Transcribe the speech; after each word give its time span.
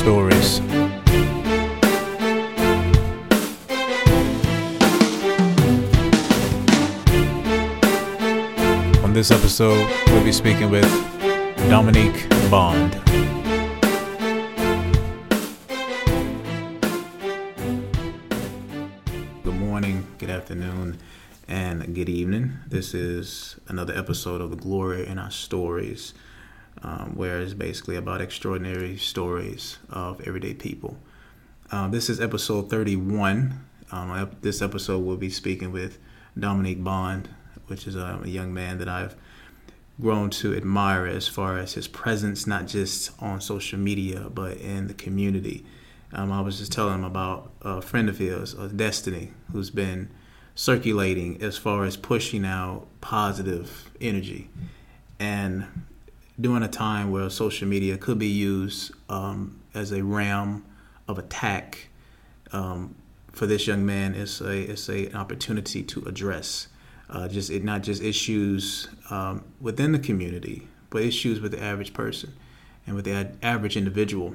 stories. 0.00 0.60
On 9.04 9.12
this 9.12 9.30
episode, 9.30 9.86
we'll 10.06 10.24
be 10.24 10.32
speaking 10.32 10.70
with 10.70 10.88
Dominique 11.68 12.26
Bond. 12.50 12.92
Good 19.44 19.54
morning, 19.54 20.06
good 20.16 20.30
afternoon, 20.30 20.98
and 21.46 21.94
good 21.94 22.08
evening. 22.08 22.54
This 22.66 22.94
is 22.94 23.56
another 23.68 23.94
episode 23.94 24.40
of 24.40 24.48
The 24.48 24.56
Glory 24.56 25.06
in 25.06 25.18
Our 25.18 25.30
Stories, 25.30 26.14
um, 26.82 27.14
where 27.14 27.40
it's 27.40 27.54
basically 27.54 27.96
about 27.96 28.20
extraordinary 28.20 28.96
stories 28.96 29.78
of 29.90 30.20
everyday 30.26 30.54
people. 30.54 30.96
Uh, 31.70 31.88
this 31.88 32.10
is 32.10 32.20
episode 32.20 32.70
31. 32.70 33.64
Um, 33.92 34.36
this 34.40 34.62
episode 34.62 35.04
we'll 35.04 35.16
be 35.16 35.30
speaking 35.30 35.72
with 35.72 35.98
Dominique 36.38 36.82
Bond, 36.82 37.28
which 37.66 37.86
is 37.86 37.96
a, 37.96 38.20
a 38.24 38.28
young 38.28 38.52
man 38.54 38.78
that 38.78 38.88
I've 38.88 39.16
grown 40.00 40.30
to 40.30 40.56
admire 40.56 41.06
as 41.06 41.28
far 41.28 41.58
as 41.58 41.74
his 41.74 41.86
presence, 41.86 42.46
not 42.46 42.66
just 42.66 43.10
on 43.20 43.40
social 43.40 43.78
media, 43.78 44.28
but 44.32 44.56
in 44.56 44.86
the 44.86 44.94
community. 44.94 45.64
Um, 46.12 46.32
I 46.32 46.40
was 46.40 46.58
just 46.58 46.72
telling 46.72 46.94
him 46.94 47.04
about 47.04 47.52
a 47.62 47.80
friend 47.80 48.08
of 48.08 48.18
his, 48.18 48.54
uh, 48.54 48.68
Destiny, 48.74 49.32
who's 49.52 49.70
been 49.70 50.10
circulating 50.54 51.40
as 51.42 51.56
far 51.56 51.84
as 51.84 51.96
pushing 51.96 52.44
out 52.44 52.86
positive 53.00 53.90
energy. 54.00 54.50
And 55.18 55.66
during 56.40 56.62
a 56.62 56.68
time 56.68 57.10
where 57.10 57.28
social 57.30 57.68
media 57.68 57.98
could 57.98 58.18
be 58.18 58.28
used 58.28 58.92
um, 59.08 59.60
as 59.74 59.92
a 59.92 60.02
ram 60.02 60.64
of 61.06 61.18
attack, 61.18 61.88
um, 62.52 62.94
for 63.32 63.46
this 63.46 63.66
young 63.66 63.86
man, 63.86 64.14
it's 64.14 64.40
a 64.40 64.70
it's 64.70 64.88
a, 64.88 65.06
an 65.06 65.16
opportunity 65.16 65.82
to 65.82 66.04
address 66.04 66.68
uh, 67.08 67.28
just 67.28 67.50
it, 67.50 67.64
not 67.64 67.82
just 67.82 68.02
issues 68.02 68.88
um, 69.10 69.44
within 69.60 69.92
the 69.92 69.98
community, 69.98 70.68
but 70.90 71.02
issues 71.02 71.40
with 71.40 71.52
the 71.52 71.62
average 71.62 71.92
person 71.92 72.34
and 72.86 72.96
with 72.96 73.04
the 73.04 73.12
ad- 73.12 73.36
average 73.42 73.76
individual. 73.76 74.34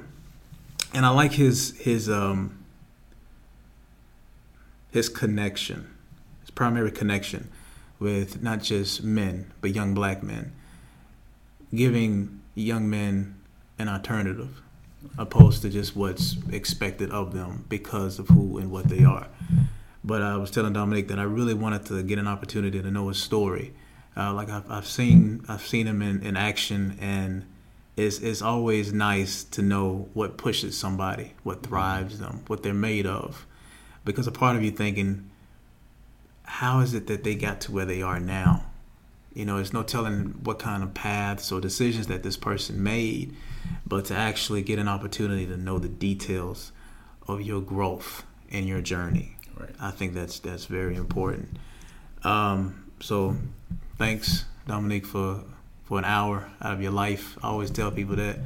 And 0.94 1.04
I 1.04 1.10
like 1.10 1.32
his 1.32 1.76
his 1.78 2.08
um, 2.08 2.64
his 4.90 5.08
connection, 5.08 5.94
his 6.40 6.50
primary 6.50 6.90
connection 6.90 7.50
with 7.98 8.42
not 8.42 8.62
just 8.62 9.02
men 9.02 9.52
but 9.60 9.74
young 9.74 9.94
black 9.94 10.22
men, 10.22 10.52
giving 11.74 12.40
young 12.54 12.88
men 12.88 13.34
an 13.78 13.88
alternative 13.88 14.62
opposed 15.18 15.62
to 15.62 15.70
just 15.70 15.94
what's 15.94 16.36
expected 16.50 17.10
of 17.10 17.32
them 17.32 17.64
because 17.68 18.18
of 18.18 18.28
who 18.28 18.58
and 18.58 18.70
what 18.70 18.88
they 18.88 19.04
are. 19.04 19.28
But 20.02 20.22
I 20.22 20.36
was 20.36 20.50
telling 20.50 20.72
Dominic 20.72 21.08
that 21.08 21.18
I 21.18 21.24
really 21.24 21.54
wanted 21.54 21.86
to 21.86 22.02
get 22.02 22.18
an 22.18 22.28
opportunity 22.28 22.80
to 22.80 22.90
know 22.90 23.08
his 23.08 23.18
story. 23.18 23.72
Uh, 24.16 24.32
like 24.32 24.48
I've, 24.48 24.70
I've 24.70 24.86
seen 24.86 25.44
I've 25.48 25.66
seen 25.66 25.86
him 25.86 26.00
in, 26.00 26.22
in 26.22 26.36
action, 26.36 26.96
and 27.00 27.44
it's 27.96 28.18
it's 28.20 28.40
always 28.40 28.92
nice 28.92 29.44
to 29.44 29.62
know 29.62 30.08
what 30.14 30.38
pushes 30.38 30.78
somebody, 30.78 31.34
what 31.42 31.62
thrives 31.62 32.18
them, 32.18 32.42
what 32.46 32.62
they're 32.62 32.72
made 32.72 33.06
of, 33.06 33.46
because 34.04 34.26
a 34.26 34.32
part 34.32 34.56
of 34.56 34.62
you 34.62 34.70
thinking, 34.70 35.30
how 36.44 36.80
is 36.80 36.94
it 36.94 37.08
that 37.08 37.24
they 37.24 37.34
got 37.34 37.60
to 37.62 37.72
where 37.72 37.84
they 37.84 38.00
are 38.00 38.20
now? 38.20 38.64
You 39.36 39.44
know, 39.44 39.56
there's 39.56 39.72
no 39.74 39.82
telling 39.82 40.40
what 40.44 40.58
kind 40.58 40.82
of 40.82 40.94
paths 40.94 41.52
or 41.52 41.60
decisions 41.60 42.06
that 42.06 42.22
this 42.22 42.36
person 42.38 42.82
made, 42.82 43.36
but 43.86 44.06
to 44.06 44.14
actually 44.14 44.62
get 44.62 44.78
an 44.78 44.88
opportunity 44.88 45.46
to 45.46 45.56
know 45.56 45.78
the 45.78 45.88
details 45.88 46.72
of 47.28 47.42
your 47.42 47.60
growth 47.60 48.24
and 48.50 48.66
your 48.66 48.80
journey. 48.80 49.36
Right. 49.58 49.70
I 49.78 49.90
think 49.90 50.14
that's 50.14 50.38
that's 50.38 50.64
very 50.64 50.96
important. 50.96 51.58
Um, 52.24 52.90
so, 53.00 53.36
thanks, 53.98 54.46
Dominique, 54.66 55.04
for 55.06 55.44
for 55.84 55.98
an 55.98 56.04
hour 56.06 56.50
out 56.62 56.72
of 56.72 56.82
your 56.82 56.92
life. 56.92 57.36
I 57.42 57.48
always 57.48 57.70
tell 57.70 57.90
people 57.90 58.16
that 58.16 58.38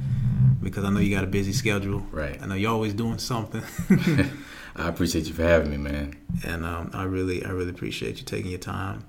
because 0.61 0.83
I 0.83 0.89
know 0.89 0.99
you 0.99 1.15
got 1.15 1.23
a 1.23 1.27
busy 1.27 1.53
schedule. 1.53 2.01
Right. 2.11 2.37
I 2.41 2.45
know 2.45 2.55
you're 2.55 2.71
always 2.71 2.93
doing 2.93 3.17
something, 3.17 3.63
I 4.75 4.87
appreciate 4.89 5.25
you 5.27 5.33
for 5.33 5.43
having 5.43 5.71
me, 5.71 5.77
man. 5.77 6.17
and 6.45 6.65
um, 6.65 6.91
I 6.93 7.03
really 7.03 7.45
I 7.45 7.49
really 7.49 7.71
appreciate 7.71 8.17
you 8.19 8.25
taking 8.25 8.51
your 8.51 8.59
time. 8.59 9.05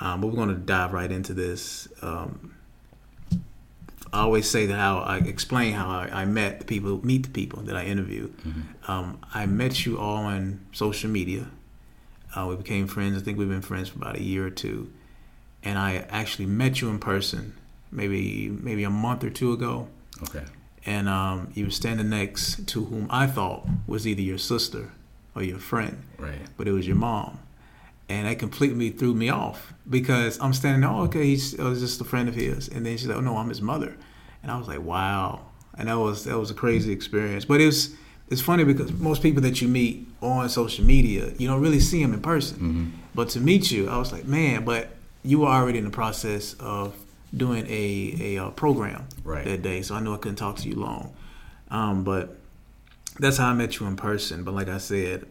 Um, 0.00 0.20
but 0.20 0.28
we're 0.28 0.36
going 0.36 0.48
to 0.50 0.54
dive 0.54 0.92
right 0.92 1.10
into 1.10 1.34
this. 1.34 1.88
Um, 2.02 2.54
I 4.12 4.20
always 4.20 4.48
say 4.48 4.66
that 4.66 4.76
how 4.76 5.00
I 5.00 5.18
explain 5.18 5.74
how 5.74 5.88
I, 5.88 6.22
I 6.22 6.24
met 6.24 6.60
the 6.60 6.64
people, 6.64 7.04
meet 7.04 7.24
the 7.24 7.28
people 7.30 7.62
that 7.64 7.76
I 7.76 7.84
interview. 7.84 8.30
Um, 8.86 9.18
I 9.34 9.44
met 9.46 9.84
you 9.84 9.98
all 9.98 10.24
on 10.24 10.60
social 10.72 11.10
media. 11.10 11.48
Uh, 12.34 12.46
we 12.48 12.56
became 12.56 12.86
friends. 12.86 13.20
I 13.20 13.24
think 13.24 13.38
we've 13.38 13.48
been 13.48 13.60
friends 13.60 13.88
for 13.90 13.98
about 13.98 14.16
a 14.16 14.22
year 14.22 14.46
or 14.46 14.50
two. 14.50 14.90
And 15.62 15.78
I 15.78 16.06
actually 16.08 16.46
met 16.46 16.80
you 16.80 16.88
in 16.88 16.98
person 16.98 17.54
maybe 17.90 18.48
maybe 18.50 18.84
a 18.84 18.90
month 18.90 19.24
or 19.24 19.30
two 19.30 19.52
ago. 19.52 19.88
Okay. 20.22 20.44
And 20.86 21.08
um, 21.08 21.50
you 21.54 21.64
were 21.64 21.70
standing 21.70 22.08
next 22.10 22.66
to 22.68 22.84
whom 22.86 23.08
I 23.10 23.26
thought 23.26 23.66
was 23.86 24.06
either 24.06 24.22
your 24.22 24.38
sister 24.38 24.92
or 25.34 25.42
your 25.42 25.58
friend 25.58 26.02
Right. 26.18 26.38
but 26.56 26.66
it 26.68 26.72
was 26.72 26.86
your 26.86 26.96
mom. 26.96 27.40
And 28.10 28.26
that 28.26 28.38
completely 28.38 28.90
threw 28.90 29.12
me 29.14 29.28
off 29.28 29.74
because 29.88 30.40
I'm 30.40 30.54
standing 30.54 30.80
there, 30.80 30.90
oh, 30.90 31.02
okay, 31.02 31.24
he's 31.24 31.58
oh, 31.60 31.74
just 31.74 32.00
a 32.00 32.04
friend 32.04 32.28
of 32.28 32.34
his. 32.34 32.68
And 32.68 32.86
then 32.86 32.96
she's 32.96 33.06
like, 33.06 33.18
oh, 33.18 33.20
no, 33.20 33.36
I'm 33.36 33.48
his 33.50 33.60
mother. 33.60 33.94
And 34.42 34.50
I 34.50 34.56
was 34.58 34.66
like, 34.66 34.80
wow. 34.82 35.42
And 35.76 35.88
that 35.88 35.98
was 35.98 36.24
that 36.24 36.38
was 36.38 36.50
a 36.50 36.54
crazy 36.54 36.90
experience. 36.92 37.44
But 37.44 37.60
it 37.60 37.66
was, 37.66 37.94
it's 38.30 38.40
funny 38.40 38.64
because 38.64 38.92
most 38.92 39.22
people 39.22 39.42
that 39.42 39.60
you 39.60 39.68
meet 39.68 40.08
on 40.22 40.48
social 40.48 40.84
media, 40.84 41.32
you 41.38 41.46
don't 41.46 41.60
really 41.60 41.80
see 41.80 42.02
them 42.02 42.14
in 42.14 42.20
person. 42.22 42.56
Mm-hmm. 42.56 42.86
But 43.14 43.28
to 43.30 43.40
meet 43.40 43.70
you, 43.70 43.88
I 43.88 43.98
was 43.98 44.10
like, 44.10 44.24
man, 44.24 44.64
but 44.64 44.88
you 45.22 45.40
were 45.40 45.48
already 45.48 45.78
in 45.78 45.84
the 45.84 45.90
process 45.90 46.54
of 46.54 46.94
doing 47.36 47.66
a, 47.68 48.16
a 48.36 48.44
uh, 48.46 48.50
program 48.50 49.06
Right. 49.22 49.44
that 49.44 49.60
day. 49.62 49.82
So 49.82 49.94
I 49.94 50.00
knew 50.00 50.14
I 50.14 50.16
couldn't 50.16 50.36
talk 50.36 50.56
to 50.56 50.68
you 50.68 50.76
long. 50.76 51.14
Um, 51.70 52.04
but 52.04 52.36
that's 53.18 53.36
how 53.36 53.48
I 53.50 53.52
met 53.52 53.78
you 53.78 53.86
in 53.86 53.96
person. 53.96 54.44
But 54.44 54.54
like 54.54 54.68
I 54.68 54.78
said, 54.78 55.26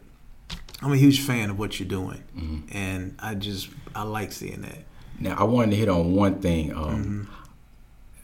I'm 0.82 0.92
a 0.92 0.96
huge 0.96 1.20
fan 1.22 1.50
of 1.50 1.58
what 1.58 1.78
you're 1.80 1.88
doing, 1.88 2.22
Mm-hmm. 2.36 2.76
and 2.76 3.16
I 3.18 3.34
just 3.34 3.68
I 3.94 4.02
like 4.04 4.32
seeing 4.32 4.62
that. 4.62 4.78
Now 5.18 5.36
I 5.38 5.42
wanted 5.44 5.70
to 5.72 5.76
hit 5.76 5.88
on 5.88 6.14
one 6.14 6.40
thing. 6.40 6.72
Um, 6.74 7.28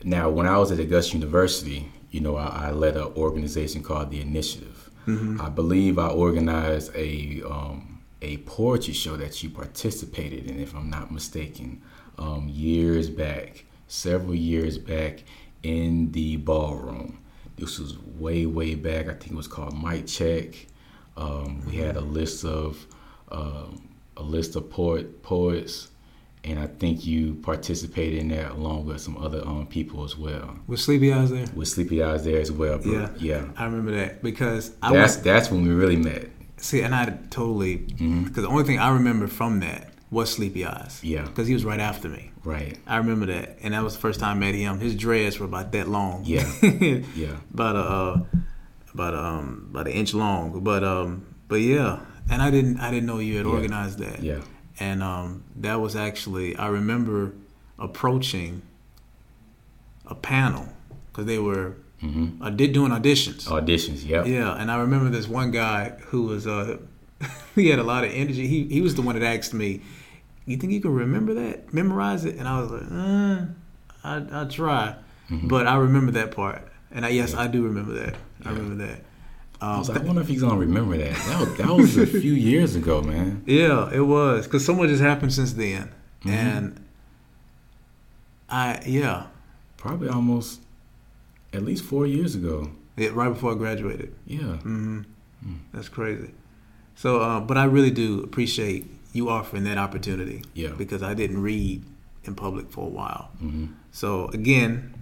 Now, 0.04 0.28
when 0.28 0.46
I 0.46 0.58
was 0.58 0.70
at 0.70 0.78
Augusta 0.78 1.14
University, 1.16 1.88
you 2.10 2.20
know, 2.20 2.36
I, 2.36 2.66
I 2.68 2.70
led 2.72 2.96
an 2.96 3.04
organization 3.16 3.82
called 3.82 4.10
the 4.10 4.20
Initiative. 4.20 4.90
I 5.06 5.50
believe 5.50 5.98
I 5.98 6.08
organized 6.08 6.90
a 6.94 7.42
um, 7.46 8.00
a 8.22 8.38
poetry 8.38 8.94
show 8.94 9.16
that 9.18 9.42
you 9.42 9.50
participated 9.50 10.46
in, 10.50 10.58
if 10.60 10.74
I'm 10.74 10.88
not 10.88 11.10
mistaken, 11.10 11.82
um, 12.16 12.48
years 12.48 13.10
back, 13.10 13.64
several 13.86 14.34
years 14.34 14.78
back, 14.78 15.24
in 15.62 16.12
the 16.12 16.36
ballroom. 16.38 17.18
This 17.56 17.78
was 17.78 17.98
way, 17.98 18.46
way 18.46 18.74
back. 18.76 19.08
I 19.08 19.12
think 19.14 19.32
it 19.32 19.36
was 19.36 19.46
called 19.46 19.76
Mic 19.82 20.06
Check. 20.06 20.66
Um, 21.16 21.62
we 21.66 21.76
had 21.76 21.96
a 21.96 22.00
list 22.00 22.44
of 22.44 22.86
um, 23.30 23.88
a 24.16 24.22
list 24.22 24.56
of 24.56 24.70
poet 24.70 25.22
poets, 25.22 25.88
and 26.44 26.58
I 26.58 26.66
think 26.66 27.06
you 27.06 27.34
participated 27.36 28.18
in 28.20 28.28
that 28.28 28.52
along 28.52 28.86
with 28.86 29.00
some 29.00 29.16
other 29.16 29.40
um, 29.46 29.66
people 29.66 30.04
as 30.04 30.16
well. 30.16 30.56
With 30.66 30.80
Sleepy 30.80 31.12
Eyes 31.12 31.30
there? 31.30 31.46
With 31.54 31.68
Sleepy 31.68 32.02
Eyes 32.02 32.24
there 32.24 32.40
as 32.40 32.50
well. 32.52 32.78
But 32.78 32.86
Yeah, 32.86 33.08
yeah. 33.18 33.44
I 33.56 33.64
remember 33.64 33.92
that 33.92 34.22
because 34.22 34.72
I 34.82 34.92
That's 34.92 35.14
went, 35.14 35.24
that's 35.24 35.50
when 35.50 35.62
we 35.62 35.70
really 35.74 35.96
met. 35.96 36.28
see, 36.56 36.80
and 36.82 36.94
I 36.94 37.06
totally 37.30 37.78
Mm-hmm. 37.78 38.24
because 38.24 38.42
the 38.42 38.48
only 38.50 38.64
thing 38.64 38.78
I 38.78 38.90
remember 38.90 39.26
from 39.26 39.60
that 39.60 39.90
was 40.10 40.30
Sleepy 40.32 40.64
Eyes. 40.64 41.00
Yeah. 41.02 41.22
because 41.24 41.48
he 41.48 41.54
was 41.54 41.64
right 41.64 41.80
after 41.80 42.08
me. 42.08 42.30
Right. 42.44 42.76
I 42.86 42.98
remember 42.98 43.26
that, 43.26 43.58
and 43.62 43.72
that 43.74 43.82
was 43.82 43.94
the 43.94 44.00
first 44.00 44.20
time 44.20 44.36
I 44.36 44.40
met 44.40 44.54
him. 44.54 44.78
His 44.78 44.94
dreads 44.94 45.40
were 45.40 45.46
about 45.46 45.72
that 45.72 45.88
long. 45.88 46.22
Yeah. 46.24 46.44
Yeah. 47.16 47.36
about 47.52 47.76
a 47.76 47.78
uh, 47.80 48.20
about 48.94 49.14
um 49.14 49.68
about 49.70 49.86
an 49.86 49.92
inch 49.92 50.14
long. 50.14 50.60
But 50.62 50.82
um 50.84 51.26
but 51.48 51.56
yeah, 51.56 52.00
and 52.30 52.40
I 52.40 52.50
didn't 52.50 52.78
I 52.78 52.90
didn't 52.90 53.06
know 53.06 53.18
you 53.18 53.36
had 53.36 53.46
Yeah. 53.46 53.52
organized 53.52 53.98
that. 53.98 54.22
Yeah. 54.22 54.40
And 54.80 55.02
um 55.02 55.44
that 55.56 55.80
was 55.80 55.94
actually 55.96 56.56
I 56.56 56.68
remember 56.68 57.32
approaching 57.78 58.62
a 60.06 60.14
panel 60.14 60.68
because 61.10 61.26
they 61.26 61.38
were 61.38 61.76
Mm-hmm. 62.02 62.42
uh, 62.42 62.50
did 62.50 62.74
doing 62.74 62.92
auditions. 62.92 63.46
Auditions. 63.46 64.06
yeah, 64.06 64.24
Yeah, 64.26 64.52
and 64.60 64.70
I 64.70 64.76
remember 64.76 65.08
this 65.08 65.26
one 65.26 65.50
guy 65.52 65.90
who 66.08 66.24
was 66.24 66.46
uh 66.46 66.76
he 67.54 67.68
had 67.70 67.78
a 67.78 67.82
lot 67.82 68.04
of 68.04 68.10
energy. 68.12 68.46
He 68.46 68.64
he 68.64 68.82
was 68.82 68.94
the 68.94 69.00
one 69.00 69.18
that 69.18 69.24
asked 69.24 69.54
me, 69.54 69.80
"You 70.44 70.58
think 70.58 70.72
you 70.74 70.82
can 70.82 70.92
remember 70.92 71.32
that? 71.32 71.72
Memorize 71.72 72.26
it?" 72.26 72.34
And 72.36 72.46
I 72.46 72.60
was 72.60 72.70
like, 72.72 72.82
uh, 72.92 73.46
I 74.04 74.38
I'll 74.38 74.48
try. 74.48 74.96
Mm-hmm. 75.30 75.48
But 75.48 75.66
I 75.66 75.76
remember 75.76 76.12
that 76.12 76.32
part. 76.32 76.68
And 76.94 77.04
I, 77.04 77.08
yes, 77.10 77.34
I 77.34 77.46
do 77.48 77.62
remember 77.64 77.92
that. 77.94 78.14
I 78.44 78.50
remember 78.50 78.86
that. 78.86 79.00
I 79.60 79.72
Um, 79.72 79.78
was 79.80 79.88
like, 79.88 80.00
I 80.00 80.04
wonder 80.04 80.20
if 80.22 80.28
he's 80.28 80.40
gonna 80.42 80.56
remember 80.56 80.96
that. 80.96 81.14
That 81.16 81.40
was, 81.40 81.56
that 81.58 81.68
was 81.68 81.96
a 81.98 82.06
few 82.06 82.32
years 82.34 82.76
ago, 82.76 83.02
man. 83.02 83.42
Yeah, 83.46 83.90
it 83.92 84.00
was 84.00 84.44
because 84.46 84.64
so 84.64 84.74
much 84.74 84.90
has 84.90 85.00
happened 85.00 85.32
since 85.32 85.52
then, 85.54 85.90
Mm-hmm. 86.22 86.30
and 86.30 86.80
I 88.48 88.80
yeah 88.86 89.26
Probably 89.76 90.08
almost 90.08 90.60
at 91.52 91.62
least 91.62 91.84
four 91.84 92.06
years 92.06 92.34
ago. 92.34 92.70
Yeah, 92.96 93.10
right 93.12 93.28
before 93.28 93.52
I 93.52 93.54
graduated. 93.56 94.14
Yeah. 94.26 94.56
hmm 94.58 95.02
That's 95.74 95.88
crazy. 95.90 96.30
So, 96.94 97.20
uh, 97.20 97.40
but 97.40 97.58
I 97.58 97.64
really 97.64 97.90
do 97.90 98.22
appreciate 98.22 98.86
you 99.12 99.28
offering 99.28 99.64
that 99.64 99.76
opportunity. 99.76 100.42
Yeah. 100.54 100.70
Because 100.70 101.02
I 101.02 101.12
didn't 101.12 101.42
read 101.42 101.84
in 102.24 102.34
public 102.34 102.70
for 102.70 102.86
a 102.86 102.88
while. 102.88 103.30
hmm 103.40 103.66
So 103.90 104.28
again, 104.28 104.93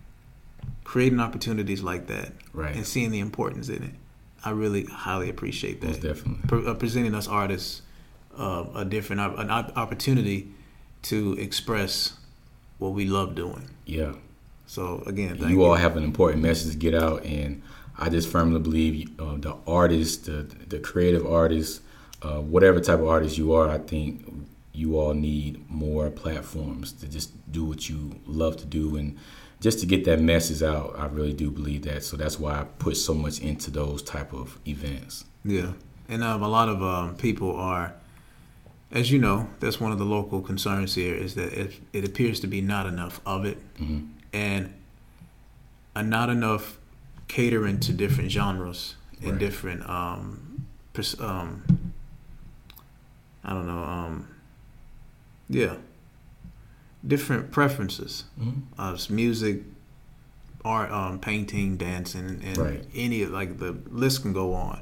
creating 0.84 1.20
opportunities 1.20 1.82
like 1.82 2.06
that 2.08 2.32
Right. 2.52 2.75
and 2.75 2.87
seeing 2.87 3.11
the 3.11 3.20
importance 3.20 3.69
in 3.69 3.82
it, 3.82 3.94
I 4.44 4.50
really 4.50 4.84
highly 4.84 5.29
appreciate 5.31 5.81
that. 5.81 5.87
Most 5.88 6.02
definitely. 6.02 6.46
Pre- 6.49 6.67
uh, 6.67 6.75
presenting 6.75 7.14
us 7.14 7.29
artists 7.29 7.82
uh, 8.37 8.64
a 8.75 8.84
different 8.84 9.20
op- 9.20 9.38
an 9.38 9.50
op- 9.50 9.76
opportunity 9.76 10.49
to 11.02 11.34
express 11.38 12.14
what 12.79 12.93
we 12.93 13.05
love 13.05 13.34
doing. 13.34 13.69
Yeah. 13.87 14.14
So 14.67 15.02
again, 15.06 15.37
thank 15.38 15.50
you 15.50 15.62
all 15.64 15.75
have 15.75 15.96
an 15.96 16.02
important 16.05 16.43
message 16.43 16.73
to 16.73 16.79
get 16.79 16.94
out, 16.94 17.25
and 17.25 17.62
I 17.99 18.08
just 18.08 18.28
firmly 18.28 18.58
believe 18.61 19.11
uh, 19.20 19.37
the 19.37 19.55
artists, 19.67 20.26
the 20.26 20.46
the 20.69 20.78
creative 20.78 21.26
artists, 21.26 21.81
uh, 22.23 22.40
whatever 22.40 22.81
type 22.81 23.00
of 23.00 23.08
artist 23.08 23.37
you 23.37 23.52
are, 23.52 23.69
I 23.69 23.78
think 23.78 24.25
you 24.73 24.99
all 24.99 25.12
need 25.12 25.69
more 25.70 26.08
platforms 26.11 26.93
to 26.93 27.06
just 27.08 27.31
do 27.52 27.64
what 27.64 27.90
you 27.90 28.19
love 28.26 28.56
to 28.56 28.64
do 28.64 28.96
and 28.96 29.19
just 29.62 29.79
to 29.79 29.87
get 29.87 30.05
that 30.05 30.20
message 30.20 30.62
out. 30.62 30.94
I 30.99 31.06
really 31.06 31.32
do 31.32 31.50
believe 31.50 31.82
that, 31.85 32.03
so 32.05 32.17
that's 32.17 32.38
why 32.38 32.61
I 32.61 32.64
put 32.64 32.97
so 32.97 33.14
much 33.14 33.41
into 33.41 33.70
those 33.70 34.03
type 34.03 34.35
of 34.35 34.59
events. 34.67 35.25
Yeah, 35.44 35.73
and 36.09 36.23
um, 36.23 36.43
a 36.43 36.49
lot 36.49 36.69
of 36.69 36.82
um, 36.82 37.14
people 37.17 37.55
are, 37.56 37.94
as 38.91 39.11
you 39.12 39.19
know, 39.20 39.49
that's 39.61 39.81
one 39.81 39.93
of 39.93 39.99
the 39.99 40.05
local 40.05 40.43
concerns 40.43 40.94
here 40.97 41.14
is 41.14 41.35
that 41.37 41.53
it, 41.53 41.73
it 41.93 42.05
appears 42.05 42.41
to 42.41 42.47
be 42.49 42.61
not 42.61 42.87
enough 42.87 43.20
of 43.25 43.44
it, 43.47 43.56
hmm 43.79 44.00
and 44.35 44.73
not 45.94 46.31
enough 46.31 46.79
catering 47.29 47.79
to 47.81 47.93
different 47.93 48.31
genres 48.31 48.94
and 49.20 49.32
Right. 49.32 49.38
different 49.38 49.88
um, 49.88 50.64
pers- 50.94 51.20
um, 51.20 51.62
I 53.44 53.53
don't 53.53 53.67
know, 53.67 53.82
um, 53.85 54.29
yeah, 55.50 55.75
different 57.06 57.50
preferences 57.50 58.25
hmm 58.38 58.50
of 58.78 59.10
music, 59.10 59.62
art, 60.64 60.90
um, 60.93 61.19
painting, 61.19 61.76
dancing, 61.76 62.40
and 62.44 62.58
Right. 62.58 62.84
any 62.94 63.26
like 63.26 63.58
the 63.58 63.76
list 63.90 64.22
can 64.22 64.32
go 64.32 64.54
on. 64.54 64.81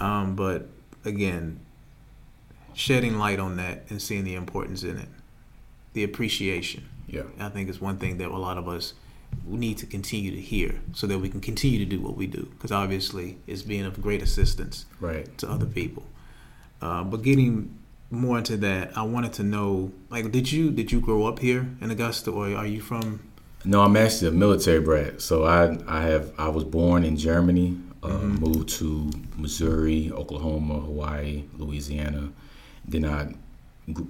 Um, 0.00 0.34
but 0.36 0.68
again, 1.04 1.60
shedding 2.74 3.18
light 3.18 3.38
on 3.40 3.56
that 3.56 3.84
and 3.90 4.00
seeing 4.00 4.24
the 4.24 4.34
importance 4.34 4.82
in 4.84 4.98
it, 4.98 5.08
the 5.94 6.04
appreciation. 6.04 6.84
Yeah. 7.06 7.22
I 7.40 7.48
think 7.48 7.68
is 7.70 7.80
one 7.80 7.96
thing 7.96 8.18
that 8.18 8.28
a 8.28 8.36
lot 8.36 8.58
of 8.58 8.68
us 8.68 8.92
need 9.46 9.78
to 9.78 9.86
continue 9.86 10.30
to 10.30 10.40
hear, 10.40 10.80
so 10.92 11.06
that 11.06 11.18
we 11.18 11.28
can 11.28 11.40
continue 11.40 11.78
to 11.78 11.84
do 11.84 12.00
what 12.00 12.16
we 12.16 12.26
do. 12.26 12.46
Because 12.50 12.70
obviously, 12.72 13.38
it's 13.46 13.62
being 13.62 13.84
of 13.86 14.00
great 14.02 14.22
assistance 14.22 14.84
Right. 15.00 15.36
to 15.38 15.48
other 15.50 15.66
people. 15.66 16.04
Uh, 16.82 17.04
but 17.04 17.22
getting 17.22 17.74
more 18.10 18.38
into 18.38 18.56
that, 18.58 18.96
I 18.96 19.02
wanted 19.02 19.32
to 19.34 19.42
know, 19.42 19.92
like, 20.10 20.30
did 20.32 20.50
you 20.50 20.70
did 20.70 20.90
you 20.92 21.00
grow 21.00 21.26
up 21.26 21.38
here 21.40 21.68
in 21.80 21.90
Augusta, 21.90 22.30
or 22.30 22.46
are 22.54 22.66
you 22.66 22.80
from? 22.80 23.20
No, 23.64 23.82
I'm 23.82 23.96
actually 23.96 24.28
a 24.28 24.32
military 24.32 24.80
brat. 24.80 25.20
So 25.20 25.44
I 25.44 25.76
I 25.86 26.02
have 26.02 26.32
I 26.38 26.48
was 26.48 26.64
born 26.64 27.04
in 27.04 27.16
Germany, 27.16 27.76
uh, 28.02 28.08
Mhm. 28.08 28.38
moved 28.40 28.68
to 28.80 29.10
Missouri, 29.36 30.10
Oklahoma, 30.12 30.74
Hawaii, 30.80 31.44
Louisiana. 31.58 32.30
Then 32.86 33.04
I 33.04 33.34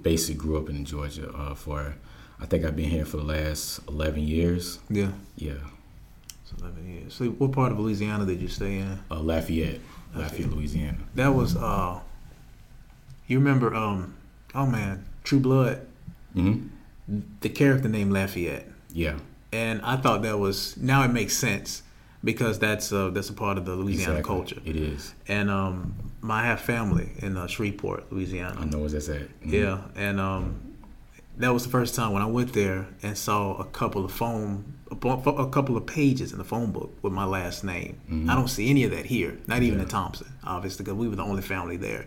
basically 0.03 0.35
grew 0.35 0.57
up 0.57 0.69
in 0.69 0.85
Georgia 0.85 1.29
uh, 1.31 1.55
for 1.55 1.95
I 2.41 2.45
think 2.45 2.63
I've 2.63 2.75
been 2.75 2.89
here 2.89 3.05
for 3.05 3.17
the 3.17 3.23
last 3.23 3.81
11 3.89 4.23
years. 4.25 4.79
Yeah, 4.89 5.11
Yeah, 5.35 5.59
it's 6.41 6.53
eleven 6.61 6.87
years. 6.87 7.13
So, 7.13 7.25
what 7.39 7.51
part 7.51 7.73
of 7.73 7.79
Louisiana 7.79 8.25
did 8.25 8.39
you 8.41 8.47
stay 8.47 8.77
in? 8.77 8.99
uh, 9.11 9.19
Lafayette, 9.19 9.81
Lafayette. 10.15 10.31
Lafayette, 10.31 10.51
Louisiana. 10.55 10.97
That 11.15 11.35
was 11.35 11.57
uh, 11.57 11.99
you 13.29 13.39
remember? 13.39 13.73
Um, 13.73 14.15
oh 14.55 14.65
man, 14.65 15.05
True 15.23 15.39
Blood. 15.39 15.85
hmm 16.33 16.67
The 17.41 17.49
character 17.49 17.87
named 17.89 18.11
Lafayette. 18.11 18.67
Yeah, 18.93 19.15
and 19.53 19.81
I 19.83 19.95
thought 19.95 20.21
that 20.23 20.37
was 20.39 20.75
now 20.77 21.03
it 21.03 21.09
makes 21.09 21.35
sense 21.37 21.83
because 22.23 22.59
that's 22.59 22.91
uh, 22.91 23.09
that's 23.11 23.29
a 23.29 23.33
part 23.33 23.57
of 23.57 23.65
the 23.65 23.75
Louisiana 23.75 24.19
exactly. 24.19 24.35
culture. 24.35 24.61
It 24.65 24.75
is. 24.75 25.13
And 25.27 25.49
um, 25.49 25.93
I 26.27 26.45
have 26.45 26.59
family 26.59 27.11
in 27.19 27.37
uh, 27.37 27.47
Shreveport, 27.47 28.11
Louisiana. 28.11 28.59
I 28.59 28.65
know 28.65 28.79
where 28.79 28.89
that's 28.89 29.09
at. 29.09 29.21
Mhm. 29.41 29.51
Yeah, 29.51 29.81
and 29.95 30.19
um, 30.19 30.59
that 31.37 31.53
was 31.53 31.63
the 31.63 31.69
first 31.69 31.95
time 31.95 32.11
when 32.11 32.21
I 32.21 32.25
went 32.25 32.53
there 32.53 32.87
and 33.03 33.17
saw 33.17 33.53
a 33.57 33.65
couple 33.65 34.03
of 34.03 34.11
phone, 34.11 34.73
a, 34.91 34.95
a 35.07 35.49
couple 35.49 35.77
of 35.77 35.85
pages 35.85 36.31
in 36.33 36.37
the 36.39 36.43
phone 36.43 36.71
book 36.71 36.91
with 37.03 37.13
my 37.13 37.25
last 37.25 37.63
name. 37.63 38.01
Mhm. 38.11 38.29
I 38.29 38.35
don't 38.35 38.49
see 38.49 38.69
any 38.69 38.83
of 38.83 38.91
that 38.91 39.05
here, 39.05 39.37
not 39.47 39.61
even 39.63 39.77
Yeah. 39.79 39.83
in 39.83 39.89
Thomson, 39.89 40.27
obviously, 40.43 40.83
because 40.83 40.97
we 40.97 41.07
were 41.07 41.15
the 41.15 41.23
only 41.23 41.41
family 41.43 41.77
there. 41.77 42.05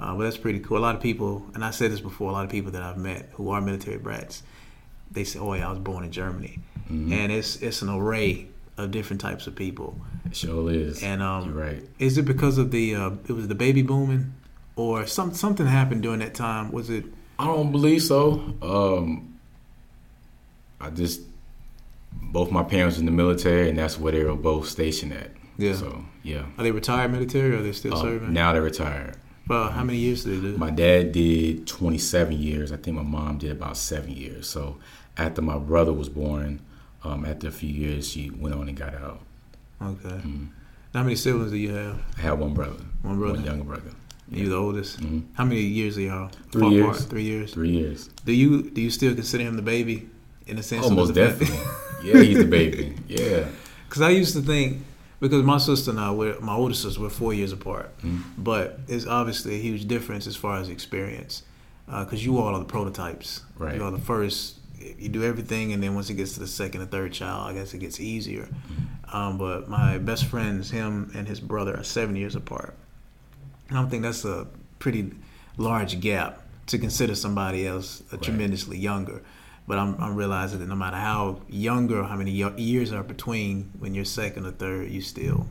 Uh, 0.00 0.14
but 0.16 0.24
that's 0.24 0.38
pretty 0.38 0.60
cool. 0.60 0.78
A 0.78 0.80
lot 0.80 0.94
of 0.94 1.02
people, 1.02 1.44
and 1.54 1.62
I 1.64 1.70
said 1.72 1.92
this 1.92 2.00
before, 2.00 2.30
a 2.30 2.32
lot 2.32 2.44
of 2.44 2.50
people 2.50 2.70
that 2.72 2.82
I've 2.82 2.96
met 2.96 3.28
who 3.34 3.50
are 3.50 3.60
military 3.60 3.98
brats, 3.98 4.42
they 5.10 5.24
say, 5.24 5.38
"Oh 5.38 5.52
yeah, 5.54 5.66
I 5.68 5.70
was 5.70 5.78
born 5.78 6.04
in 6.04 6.10
Germany," 6.10 6.58
Mhm. 6.90 7.12
and 7.12 7.30
it's 7.32 7.56
it's 7.56 7.82
an 7.82 7.90
array 7.90 8.46
of 8.78 8.90
different 8.92 9.20
types 9.20 9.46
of 9.46 9.54
people. 9.54 9.98
It 10.24 10.34
sure 10.36 10.70
is. 10.72 11.02
And 11.02 11.20
um, 11.22 11.46
You're 11.46 11.54
right. 11.54 11.82
is 11.98 12.16
it 12.16 12.24
because 12.24 12.56
of 12.56 12.70
the 12.70 12.94
uh, 12.94 13.10
it 13.28 13.32
was 13.32 13.48
the 13.48 13.54
baby 13.54 13.82
booming, 13.82 14.32
or 14.76 15.06
some 15.06 15.34
something 15.34 15.66
happened 15.66 16.02
during 16.02 16.20
that 16.20 16.34
time? 16.34 16.72
Was 16.72 16.88
it? 16.88 17.04
I 17.38 17.44
don't 17.46 17.70
believe 17.72 18.02
so. 18.02 18.54
Um, 18.62 19.38
I 20.80 20.90
just 20.90 21.20
both 22.22 22.50
my 22.50 22.62
parents 22.62 22.98
in 22.98 23.04
the 23.04 23.12
military, 23.12 23.68
and 23.68 23.78
that's 23.78 23.98
where 23.98 24.12
they 24.12 24.24
were 24.24 24.34
both 24.34 24.66
stationed 24.68 25.12
at. 25.12 25.30
Yeah. 25.58 25.74
So 25.74 26.04
yeah. 26.22 26.44
Are 26.56 26.64
they 26.64 26.70
retired 26.70 27.12
military 27.12 27.52
or 27.54 27.58
are 27.58 27.62
they 27.62 27.72
still 27.72 27.94
Uh, 27.94 28.00
serving? 28.02 28.32
now 28.32 28.52
they're 28.52 28.62
retired. 28.62 29.16
Well, 29.48 29.68
how 29.70 29.82
many 29.82 29.98
years 29.98 30.24
did 30.24 30.42
they 30.42 30.50
do? 30.52 30.56
My 30.56 30.70
dad 30.70 31.12
did 31.12 31.66
27 31.66 32.38
years. 32.38 32.70
I 32.72 32.76
think 32.76 32.96
my 32.96 33.02
mom 33.02 33.38
did 33.38 33.50
about 33.50 33.76
seven 33.76 34.10
years. 34.12 34.48
So 34.48 34.76
after 35.16 35.42
my 35.42 35.58
brother 35.58 35.92
was 35.92 36.08
born, 36.08 36.60
um, 37.02 37.24
after 37.24 37.48
a 37.48 37.50
few 37.50 37.68
years, 37.70 38.08
she 38.08 38.30
went 38.30 38.54
on 38.54 38.68
and 38.68 38.76
got 38.76 38.94
out. 38.94 39.20
okay. 39.82 40.08
Mhm. 40.08 40.48
How 40.92 41.02
many 41.04 41.14
siblings 41.16 41.50
do 41.52 41.56
you 41.56 41.70
have? 41.72 41.98
I 42.18 42.20
have 42.22 42.38
one 42.38 42.52
brother, 42.52 42.82
One 43.02 43.18
brother. 43.18 43.34
one 43.36 43.44
younger 43.44 43.64
brother. 43.64 43.90
You 44.30 44.48
the 44.48 44.56
oldest. 44.56 45.00
Mhm. 45.00 45.22
How 45.34 45.44
many 45.44 45.60
years 45.62 45.96
are 45.98 46.02
y'all? 46.02 46.30
Three 46.52 46.60
far 46.62 46.70
years. 46.72 46.84
apart? 46.84 46.98
Three 47.10 47.22
years. 47.24 47.52
Three 47.52 47.70
years. 47.70 48.08
Do 48.24 48.32
you 48.32 48.70
do 48.70 48.80
you 48.80 48.90
still 48.90 49.14
consider 49.14 49.42
him 49.44 49.56
the 49.56 49.62
baby 49.62 50.08
in 50.46 50.58
a 50.58 50.62
sense? 50.62 50.86
Of 50.86 50.92
most 50.92 51.14
the 51.14 51.26
family? 51.26 51.46
definitely. 51.46 51.66
yeah, 52.04 52.22
he's 52.22 52.38
the 52.38 52.44
baby. 52.44 52.94
Yeah. 53.08 53.46
Because 53.88 54.02
I 54.02 54.10
used 54.10 54.34
to 54.34 54.40
think, 54.42 54.82
because 55.20 55.42
my 55.44 55.58
sister 55.58 55.90
and 55.90 56.00
I, 56.00 56.10
we're, 56.10 56.38
my 56.40 56.54
older 56.54 56.74
sister, 56.74 57.00
we're 57.00 57.10
four 57.10 57.32
years 57.34 57.52
apart. 57.52 57.96
Mhm. 58.02 58.22
But 58.38 58.80
it's 58.88 59.06
obviously 59.06 59.54
a 59.56 59.58
huge 59.58 59.86
difference 59.86 60.26
as 60.26 60.36
far 60.36 60.56
as 60.58 60.68
experience. 60.68 61.42
Because 61.86 62.24
you 62.24 62.38
all 62.38 62.54
are 62.54 62.58
the 62.60 62.64
prototypes. 62.64 63.42
Right. 63.58 63.74
You 63.76 63.82
are 63.82 63.90
the 63.90 63.98
first. 63.98 64.56
You 64.98 65.08
do 65.08 65.24
everything, 65.24 65.72
and 65.72 65.82
then 65.82 65.94
once 65.96 66.08
it 66.08 66.14
gets 66.14 66.34
to 66.34 66.40
the 66.40 66.46
second 66.46 66.80
or 66.82 66.86
third 66.86 67.12
child, 67.12 67.50
I 67.50 67.52
guess 67.52 67.74
it 67.74 67.78
gets 67.78 67.98
easier. 68.00 68.48
Um, 69.12 69.36
but 69.38 69.68
my 69.68 69.98
best 69.98 70.26
friends, 70.26 70.70
him 70.70 71.10
and 71.14 71.26
his 71.26 71.40
brother, 71.40 71.76
are 71.76 71.82
seven 71.84 72.14
years 72.16 72.36
apart. 72.36 72.74
I 73.70 73.74
don't 73.74 73.90
think 73.90 74.04
that's 74.04 74.24
a 74.24 74.46
pretty 74.78 75.12
large 75.58 75.98
gap 76.00 76.40
to 76.68 76.78
consider 76.78 77.14
somebody 77.16 77.66
else 77.66 78.00
uh, 78.00 78.16
Right. 78.16 78.22
tremendously 78.22 78.78
younger. 78.78 79.20
But 79.70 79.78
I'm, 79.78 79.94
I'm 80.02 80.16
realizing 80.16 80.58
that 80.58 80.66
no 80.66 80.74
matter 80.74 80.96
how 80.96 81.42
younger, 81.48 82.02
how 82.02 82.16
many 82.16 82.32
years 82.32 82.92
are 82.92 83.04
between, 83.04 83.70
when 83.78 83.94
you're 83.94 84.04
second 84.04 84.44
or 84.44 84.50
third, 84.50 84.90
you 84.90 85.00
still 85.00 85.46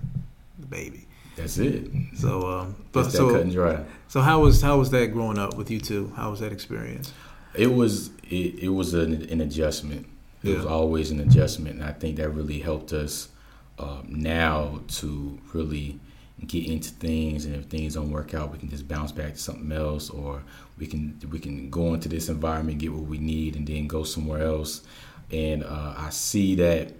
the 0.59 0.67
baby. 0.67 1.07
That's 1.37 1.57
it. 1.57 1.89
So, 2.17 2.45
um, 2.51 2.75
but 2.91 3.03
that 3.03 3.11
cut 3.11 3.13
so, 3.13 3.35
and 3.35 3.49
dry. 3.49 3.85
so 4.09 4.19
how 4.19 4.41
was 4.41 4.61
how 4.61 4.77
was 4.77 4.89
that 4.89 5.13
growing 5.13 5.37
up 5.39 5.55
with 5.55 5.71
you 5.71 5.79
two? 5.79 6.11
How 6.17 6.31
was 6.31 6.41
that 6.41 6.51
experience? 6.51 7.13
It 7.55 7.73
was 7.73 8.09
it, 8.29 8.59
it 8.59 8.67
was 8.67 8.93
an, 8.93 9.13
an 9.31 9.39
adjustment. 9.39 10.05
It 10.43 10.53
was 10.57 10.65
always 10.65 11.11
an 11.11 11.21
adjustment, 11.21 11.75
and 11.75 11.85
I 11.85 11.93
think 11.93 12.17
that 12.17 12.27
really 12.27 12.59
helped 12.59 12.91
us 12.91 13.29
um, 13.77 14.05
now 14.09 14.81
to 14.99 15.39
really 15.53 15.97
get 16.45 16.67
into 16.67 16.89
things. 16.91 17.45
And 17.45 17.55
if 17.55 17.67
things 17.67 17.93
don't 17.93 18.11
work 18.11 18.33
out, 18.33 18.51
we 18.51 18.57
can 18.57 18.69
just 18.69 18.85
bounce 18.85 19.13
back 19.13 19.35
to 19.35 19.39
something 19.39 19.71
else, 19.71 20.09
or 20.09 20.43
we 20.79 20.87
can 20.87 21.19
we 21.31 21.39
can 21.39 21.69
go 21.69 21.93
into 21.93 22.09
this 22.09 22.29
environment, 22.29 22.79
get 22.79 22.93
what 22.93 23.03
we 23.03 23.17
need, 23.17 23.55
and 23.55 23.67
then 23.67 23.87
go 23.87 24.03
somewhere 24.03 24.41
else. 24.41 24.81
And 25.31 25.63
uh, 25.63 25.93
I 25.97 26.09
see 26.09 26.55
that 26.55 26.93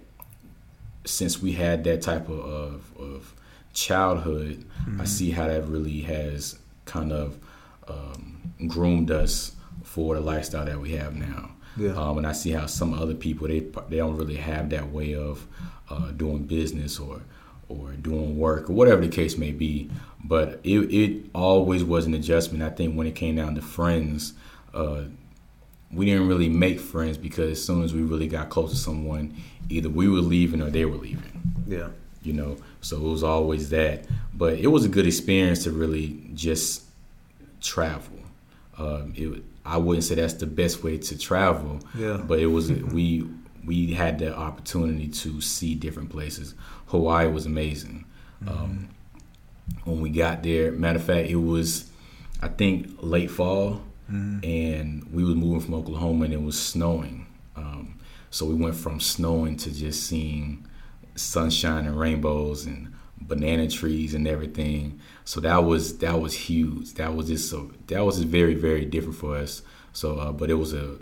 since 1.04 1.40
we 1.42 1.52
had 1.52 1.84
that 1.84 2.02
type 2.02 2.28
of 2.28 2.40
of, 2.40 2.92
of 2.98 3.34
childhood, 3.72 4.64
I 4.98 5.04
see 5.04 5.30
how 5.30 5.48
that 5.48 5.66
really 5.66 6.00
has 6.02 6.58
kind 6.84 7.12
of 7.12 7.38
um, 7.88 8.52
groomed 8.66 9.10
us 9.10 9.52
for 9.82 10.14
the 10.14 10.20
lifestyle 10.20 10.64
that 10.64 10.78
we 10.78 10.92
have 10.92 11.14
now. 11.16 11.50
Yeah. 11.76 11.92
Um, 11.92 12.18
and 12.18 12.26
I 12.26 12.32
see 12.32 12.50
how 12.50 12.66
some 12.66 12.92
other 12.94 13.14
people 13.14 13.48
they 13.48 13.60
they 13.88 13.96
don't 13.96 14.16
really 14.16 14.36
have 14.36 14.70
that 14.70 14.90
way 14.90 15.14
of 15.14 15.46
uh, 15.88 16.10
doing 16.12 16.44
business 16.44 16.98
or 16.98 17.22
or 17.70 17.92
doing 17.92 18.38
work 18.38 18.68
or 18.68 18.72
whatever 18.72 19.00
the 19.00 19.08
case 19.08 19.38
may 19.38 19.52
be. 19.52 19.90
But 20.24 20.60
it 20.64 20.78
it 20.92 21.24
always 21.34 21.82
was 21.84 22.06
an 22.06 22.14
adjustment. 22.14 22.62
I 22.62 22.70
think 22.70 22.96
when 22.96 23.06
it 23.06 23.14
came 23.14 23.36
down 23.36 23.54
to 23.54 23.62
friends, 23.62 24.34
uh, 24.74 25.04
we 25.92 26.06
didn't 26.06 26.28
really 26.28 26.48
make 26.48 26.78
friends 26.80 27.16
because 27.16 27.52
as 27.52 27.64
soon 27.64 27.82
as 27.82 27.94
we 27.94 28.02
really 28.02 28.28
got 28.28 28.48
close 28.50 28.70
to 28.70 28.76
someone, 28.76 29.34
either 29.68 29.88
we 29.88 30.08
were 30.08 30.18
leaving 30.20 30.60
or 30.62 30.70
they 30.70 30.84
were 30.84 30.96
leaving. 30.98 31.42
Yeah. 31.66 31.88
you 32.22 32.32
know. 32.32 32.56
So 32.80 32.96
it 32.96 33.02
was 33.02 33.22
always 33.22 33.70
that. 33.70 34.06
But 34.34 34.54
it 34.58 34.68
was 34.68 34.84
a 34.84 34.88
good 34.88 35.06
experience 35.06 35.64
to 35.64 35.70
really 35.72 36.20
just 36.34 36.82
travel. 37.60 38.18
Um, 38.78 39.12
it, 39.16 39.42
I 39.64 39.76
wouldn't 39.76 40.04
say 40.04 40.14
that's 40.14 40.34
the 40.34 40.46
best 40.46 40.82
way 40.82 40.98
to 40.98 41.18
travel. 41.18 41.80
Yeah. 41.96 42.16
But 42.16 42.38
it 42.40 42.46
was 42.46 42.70
we 42.72 43.26
we 43.64 43.92
had 43.92 44.18
the 44.18 44.36
opportunity 44.36 45.08
to 45.08 45.40
see 45.40 45.74
different 45.74 46.10
places. 46.10 46.54
Hawaii 46.86 47.28
was 47.28 47.46
amazing. 47.46 48.04
Mm-hmm. 48.42 48.48
Um, 48.48 48.88
when 49.84 50.00
we 50.00 50.10
got 50.10 50.42
there, 50.42 50.72
matter 50.72 50.98
of 50.98 51.04
fact, 51.04 51.28
it 51.28 51.36
was 51.36 51.90
I 52.42 52.48
think 52.48 52.96
late 53.00 53.30
fall, 53.30 53.82
mm-hmm. 54.10 54.44
and 54.44 55.12
we 55.12 55.24
was 55.24 55.34
moving 55.34 55.60
from 55.60 55.74
Oklahoma, 55.74 56.24
and 56.24 56.34
it 56.34 56.42
was 56.42 56.60
snowing. 56.60 57.26
Um, 57.54 57.98
so 58.30 58.46
we 58.46 58.54
went 58.54 58.76
from 58.76 59.00
snowing 59.00 59.56
to 59.58 59.72
just 59.72 60.04
seeing 60.04 60.66
sunshine 61.16 61.86
and 61.86 61.98
rainbows 61.98 62.64
and 62.64 62.92
banana 63.20 63.68
trees 63.68 64.14
and 64.14 64.26
everything. 64.26 65.00
So 65.24 65.40
that 65.40 65.64
was 65.64 65.98
that 65.98 66.20
was 66.20 66.34
huge. 66.34 66.94
That 66.94 67.14
was 67.14 67.28
just 67.28 67.50
so 67.50 67.70
that 67.88 68.04
was 68.04 68.16
just 68.16 68.28
very 68.28 68.54
very 68.54 68.84
different 68.84 69.18
for 69.18 69.36
us. 69.36 69.62
So, 69.92 70.16
uh, 70.16 70.32
but 70.32 70.50
it 70.50 70.54
was 70.54 70.72
a 70.72 70.98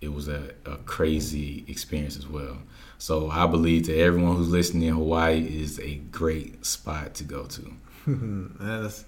it 0.00 0.12
was 0.12 0.28
a, 0.28 0.50
a, 0.64 0.76
crazy 0.78 1.64
experience 1.68 2.16
as 2.16 2.28
well. 2.28 2.58
So 2.98 3.30
I 3.30 3.46
believe 3.46 3.84
to 3.84 3.96
everyone 3.96 4.36
who's 4.36 4.48
listening, 4.48 4.88
in 4.88 4.94
Hawaii 4.94 5.40
is 5.40 5.78
a 5.80 5.96
great 5.96 6.64
spot 6.64 7.14
to 7.14 7.24
go 7.24 7.44
to. 7.44 7.72
and, 8.06 8.84
it's, 8.84 9.04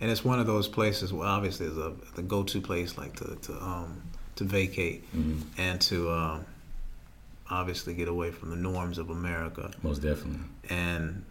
and 0.00 0.10
it's 0.10 0.24
one 0.24 0.40
of 0.40 0.46
those 0.46 0.68
places 0.68 1.12
where 1.12 1.28
obviously 1.28 1.66
it's 1.66 1.76
a 1.76 1.94
the 2.14 2.22
go 2.22 2.42
to 2.42 2.60
place 2.60 2.98
like 2.98 3.14
to 3.16 3.36
to 3.36 3.52
um 3.62 4.02
to 4.36 4.44
vacate 4.44 5.04
mm-hmm. 5.14 5.40
and 5.58 5.80
to 5.82 6.10
um, 6.10 6.44
obviously 7.50 7.94
get 7.94 8.08
away 8.08 8.30
from 8.30 8.50
the 8.50 8.56
norms 8.56 8.98
of 8.98 9.10
America. 9.10 9.70
Most 9.82 10.00
definitely. 10.00 10.40
And 10.70 11.24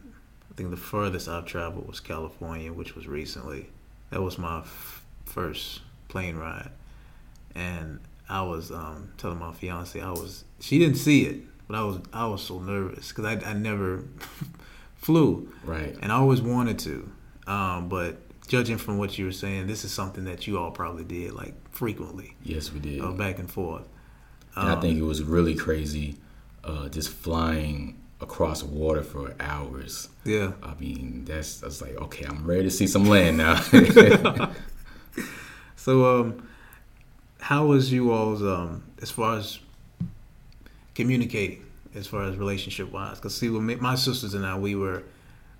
I 0.49 0.53
think 0.55 0.69
the 0.69 0.77
furthest 0.77 1.27
I've 1.27 1.45
traveled 1.45 1.87
was 1.87 1.99
California, 1.99 2.71
which 2.71 2.95
was 2.95 3.07
recently. 3.07 3.69
That 4.11 4.21
was 4.21 4.37
my 4.37 4.59
f- 4.59 5.03
first 5.25 5.81
plane 6.09 6.35
ride, 6.35 6.69
and 7.55 7.99
I 8.31 8.41
was 8.43 8.71
um, 8.71 9.11
telling 9.17 9.39
my 9.39 9.51
fiance 9.51 9.99
I 9.99 10.09
was. 10.09 10.45
She 10.61 10.79
didn't 10.79 10.95
see 10.95 11.25
it, 11.25 11.41
but 11.67 11.75
I 11.75 11.83
was 11.83 11.99
I 12.13 12.25
was 12.27 12.41
so 12.41 12.59
nervous 12.59 13.09
because 13.09 13.25
I 13.25 13.49
I 13.49 13.53
never 13.53 14.05
flew. 14.95 15.51
Right. 15.65 15.97
And 16.01 16.13
I 16.13 16.15
always 16.15 16.41
wanted 16.41 16.79
to, 16.79 17.11
um, 17.45 17.89
but 17.89 18.21
judging 18.47 18.77
from 18.77 18.97
what 18.97 19.17
you 19.17 19.25
were 19.25 19.33
saying, 19.33 19.67
this 19.67 19.83
is 19.83 19.91
something 19.91 20.23
that 20.25 20.47
you 20.47 20.57
all 20.57 20.71
probably 20.71 21.03
did 21.03 21.33
like 21.33 21.53
frequently. 21.71 22.35
Yes, 22.41 22.71
we 22.71 22.79
did. 22.79 23.01
Uh, 23.01 23.11
back 23.11 23.37
and 23.37 23.51
forth. 23.51 23.87
And 24.55 24.69
um, 24.69 24.77
I 24.77 24.81
think 24.81 24.97
it 24.97 25.03
was 25.03 25.21
really 25.23 25.55
crazy, 25.55 26.15
uh, 26.63 26.87
just 26.87 27.09
flying 27.09 28.01
across 28.21 28.63
water 28.63 29.03
for 29.03 29.35
hours. 29.41 30.07
Yeah. 30.23 30.53
I 30.63 30.75
mean, 30.75 31.25
that's 31.25 31.59
that's 31.59 31.81
like 31.81 31.97
okay, 31.97 32.25
I'm 32.25 32.45
ready 32.45 32.63
to 32.63 32.71
see 32.71 32.87
some 32.87 33.03
land 33.03 33.37
now. 33.39 33.59
so, 35.75 36.21
um, 36.21 36.47
how 37.41 37.65
was 37.65 37.91
you 37.91 38.13
all's 38.13 38.41
um 38.41 38.83
as 39.01 39.11
far 39.11 39.35
as 39.35 39.59
communicating, 40.95 41.65
as 41.95 42.07
far 42.07 42.23
as 42.23 42.37
relationship 42.37 42.91
wise? 42.91 43.17
Because 43.17 43.35
see, 43.35 43.49
with 43.49 43.81
my 43.81 43.95
sisters 43.95 44.33
and 44.33 44.45
I, 44.45 44.57
we 44.57 44.75
were, 44.75 45.03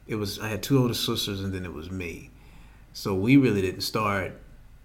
it 0.08 0.16
was 0.16 0.40
I 0.40 0.48
had 0.48 0.64
two 0.64 0.80
older 0.80 0.94
sisters 0.94 1.42
and 1.42 1.54
then 1.54 1.66
it 1.66 1.74
was 1.74 1.92
me, 1.92 2.30
so 2.94 3.16
we 3.16 3.36
really 3.36 3.62
didn't 3.62 3.82
start 3.82 4.34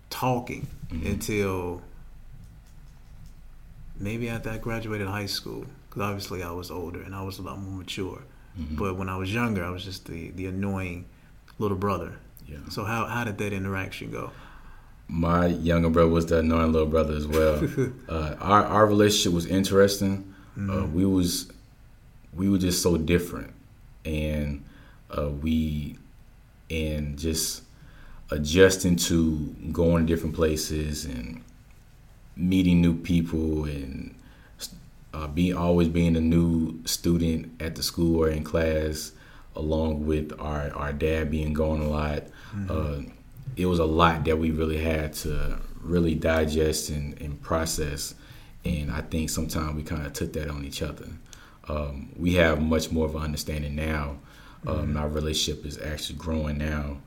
talking 0.09 0.67
mm-hmm. 0.91 1.07
until 1.07 1.83
maybe 4.01 4.29
after 4.29 4.51
I 4.51 4.59
graduated 4.59 5.07
high 5.07 5.27
school 5.27 5.67
because 5.89 6.03
obviously 6.03 6.43
I 6.43 6.51
was 6.51 6.71
older 6.71 7.03
and 7.03 7.15
I 7.15 7.23
was 7.23 7.39
a 7.39 7.43
lot 7.43 7.59
more 7.59 7.79
mature. 7.79 8.23
Mm-hmm. 8.59 8.77
But 8.77 8.97
when 8.97 9.11
I 9.11 9.17
was 9.17 9.33
younger, 9.33 9.63
I 9.63 9.71
was 9.71 9.85
just 9.85 10.07
the 10.07 10.31
the 10.31 10.47
annoying 10.47 11.05
little 11.59 11.77
brother. 11.77 12.17
Yeah. 12.49 12.59
So 12.71 12.85
how 12.85 13.05
how 13.05 13.25
did 13.25 13.37
that 13.37 13.53
interaction 13.53 14.11
go? 14.11 14.33
My 15.09 15.47
younger 15.47 15.89
brother 15.89 16.11
was 16.11 16.27
the 16.27 16.39
annoying 16.39 16.73
little 16.73 16.89
brother 16.89 17.15
as 17.15 17.27
well. 17.27 17.63
uh, 18.09 18.37
our 18.41 18.65
our 18.65 18.87
relationship 18.87 19.33
was 19.33 19.47
interesting. 19.47 20.35
Uh, 20.57 20.61
mm-hmm. 20.61 20.71
Uh, 20.71 20.87
we 20.87 21.07
was 21.07 21.51
we 22.35 22.49
were 22.49 22.59
just 22.59 22.83
so 22.83 22.97
different, 22.97 23.53
and 24.05 24.65
uh, 25.17 25.31
we 25.31 25.97
and 26.71 27.19
just 27.19 27.63
adjusting 28.31 28.97
to 28.97 29.55
going 29.71 30.07
to 30.07 30.13
different 30.13 30.35
places 30.35 31.05
and 31.05 31.43
meeting 32.37 32.81
new 32.81 32.95
people 32.95 33.65
and 33.65 34.15
uh, 35.15 35.27
being 35.29 35.57
always 35.57 35.89
being 35.89 36.17
a 36.17 36.21
new 36.21 36.79
student 36.85 37.51
at 37.63 37.77
the 37.77 37.83
school 37.83 38.23
or 38.23 38.29
in 38.29 38.45
class, 38.45 39.13
along 39.55 40.05
with 40.05 40.33
our 40.39 40.71
our 40.75 40.93
dad 40.93 41.31
being 41.31 41.53
gone 41.53 41.81
a 41.81 41.89
lot. 41.89 42.25
Mm-hmm. 42.55 43.11
It 43.57 43.67
was 43.67 43.79
a 43.79 43.85
lot 43.85 44.25
that 44.25 44.39
we 44.39 44.51
really 44.51 44.79
had 44.79 45.13
to 45.15 45.59
really 45.81 46.15
digest 46.15 46.91
and, 46.91 47.21
and 47.21 47.41
process, 47.41 48.15
and 48.65 48.91
I 48.91 49.01
think 49.01 49.31
sometimes 49.31 49.77
we 49.77 49.83
kind 49.83 50.07
of 50.07 50.13
took 50.13 50.33
that 50.35 50.51
on 50.51 50.65
each 50.65 50.83
other. 50.83 51.07
Um, 51.69 52.11
we 52.17 52.35
have 52.35 52.61
much 52.61 52.93
more 52.93 53.07
of 53.07 53.15
an 53.15 53.23
understanding 53.23 53.75
now. 53.75 54.19
Um, 54.67 54.79
mm-hmm. 54.79 54.97
Our 54.97 55.09
relationship 55.09 55.65
is 55.65 55.81
actually 55.81 56.19
growing 56.19 56.59
now, 56.59 56.99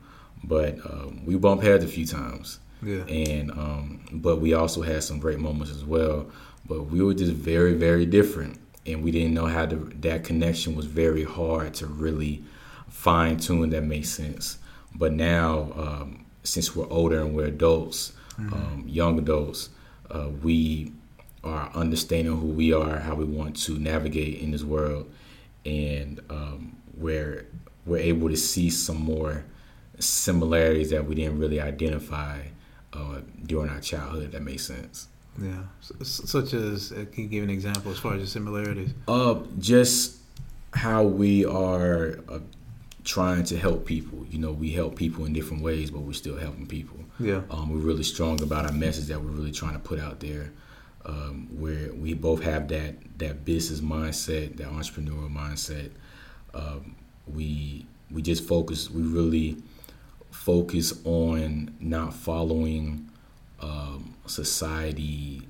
but 0.44 0.78
um, 0.84 1.24
we 1.24 1.36
bump 1.36 1.62
heads 1.62 1.84
a 1.84 1.88
few 1.88 2.06
times. 2.06 2.58
Yeah. 2.82 3.04
And 3.04 3.50
um, 3.52 4.00
but 4.10 4.36
we 4.36 4.54
also 4.54 4.82
had 4.82 5.02
some 5.02 5.18
great 5.18 5.38
moments 5.38 5.70
as 5.70 5.84
well 5.84 6.30
but 6.70 6.84
we 6.84 7.02
were 7.02 7.12
just 7.12 7.32
very 7.32 7.74
very 7.74 8.06
different 8.06 8.58
and 8.86 9.02
we 9.02 9.10
didn't 9.10 9.34
know 9.34 9.46
how 9.46 9.66
to 9.66 9.76
that 10.00 10.24
connection 10.24 10.74
was 10.74 10.86
very 10.86 11.24
hard 11.24 11.74
to 11.74 11.86
really 11.86 12.42
fine 12.88 13.36
tune 13.36 13.70
that 13.70 13.82
makes 13.82 14.08
sense 14.08 14.58
but 14.94 15.12
now 15.12 15.72
um, 15.76 16.24
since 16.42 16.74
we're 16.74 16.88
older 16.90 17.20
and 17.20 17.34
we're 17.34 17.46
adults 17.46 18.12
mm-hmm. 18.38 18.52
um, 18.52 18.84
young 18.86 19.18
adults 19.18 19.70
uh, 20.10 20.28
we 20.42 20.92
are 21.42 21.70
understanding 21.74 22.38
who 22.38 22.46
we 22.46 22.72
are 22.72 22.98
how 22.98 23.14
we 23.14 23.24
want 23.24 23.56
to 23.56 23.78
navigate 23.78 24.40
in 24.40 24.50
this 24.50 24.62
world 24.62 25.10
and 25.64 26.20
um, 26.30 26.76
we're 26.96 27.46
we're 27.86 27.98
able 27.98 28.28
to 28.28 28.36
see 28.36 28.70
some 28.70 28.96
more 28.96 29.44
similarities 29.98 30.90
that 30.90 31.06
we 31.06 31.14
didn't 31.14 31.38
really 31.38 31.60
identify 31.60 32.40
uh, 32.92 33.20
during 33.46 33.70
our 33.70 33.80
childhood 33.80 34.32
that 34.32 34.42
makes 34.42 34.66
sense 34.66 35.08
yeah, 35.40 35.62
such 36.02 36.52
as 36.54 36.92
uh, 36.92 37.06
can 37.12 37.24
you 37.24 37.28
give 37.28 37.44
an 37.44 37.50
example 37.50 37.92
as 37.92 37.98
far 37.98 38.14
as 38.14 38.20
the 38.20 38.26
similarities? 38.26 38.90
Uh, 39.08 39.36
just 39.58 40.18
how 40.74 41.02
we 41.02 41.44
are 41.44 42.18
uh, 42.28 42.40
trying 43.10 43.42
to 43.42 43.58
help 43.58 43.86
people. 43.86 44.24
You 44.30 44.38
know, 44.38 44.52
we 44.52 44.70
help 44.70 44.94
people 44.94 45.24
in 45.24 45.32
different 45.32 45.64
ways, 45.64 45.90
but 45.90 46.02
we're 46.02 46.12
still 46.12 46.36
helping 46.36 46.66
people. 46.66 46.96
Yeah, 47.18 47.42
um, 47.50 47.68
we're 47.68 47.86
really 47.90 48.04
strong 48.04 48.40
about 48.40 48.66
our 48.66 48.72
message 48.72 49.06
that 49.06 49.20
we're 49.20 49.32
really 49.32 49.50
trying 49.50 49.72
to 49.72 49.80
put 49.80 49.98
out 49.98 50.20
there. 50.20 50.52
Um, 51.04 51.48
where 51.50 51.92
we 51.92 52.14
both 52.14 52.42
have 52.44 52.68
that 52.68 52.94
that 53.18 53.44
business 53.44 53.80
mindset, 53.80 54.56
that 54.58 54.68
entrepreneurial 54.68 55.34
mindset. 55.34 55.90
Um, 56.54 56.94
we 57.26 57.84
we 58.12 58.22
just 58.22 58.46
focus. 58.46 58.88
We 58.88 59.02
really 59.02 59.56
focus 60.30 61.00
on 61.04 61.74
not 61.80 62.14
following 62.14 63.10
um, 63.58 64.14
society 64.26 65.42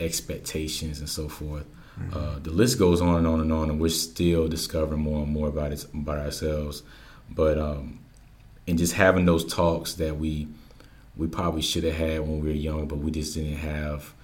expectations 0.00 1.00
and 1.00 1.08
so 1.08 1.28
forth. 1.28 1.66
Mm-hmm. 1.98 2.16
Uh, 2.16 2.38
the 2.40 2.50
list 2.50 2.78
goes 2.78 3.00
on 3.00 3.16
and 3.16 3.26
on 3.26 3.40
and 3.40 3.52
on, 3.52 3.70
and 3.70 3.80
we're 3.80 3.88
still 3.88 4.48
discovering 4.48 5.00
more 5.00 5.22
and 5.22 5.32
more 5.32 5.48
about 5.48 5.72
it 5.72 5.84
about 5.92 6.18
ourselves. 6.18 6.82
But 7.30 7.58
um, 7.58 8.00
and 8.66 8.78
just 8.78 8.94
having 8.94 9.26
those 9.26 9.44
talks 9.44 9.94
that 9.94 10.16
we 10.16 10.48
we 11.16 11.26
probably 11.26 11.62
should 11.62 11.84
have 11.84 11.96
had 11.96 12.20
when 12.20 12.40
we 12.40 12.48
were 12.48 12.54
young, 12.54 12.86
but 12.86 12.98
we 12.98 13.10
just 13.10 13.34
didn't 13.34 13.56
have 13.58 14.14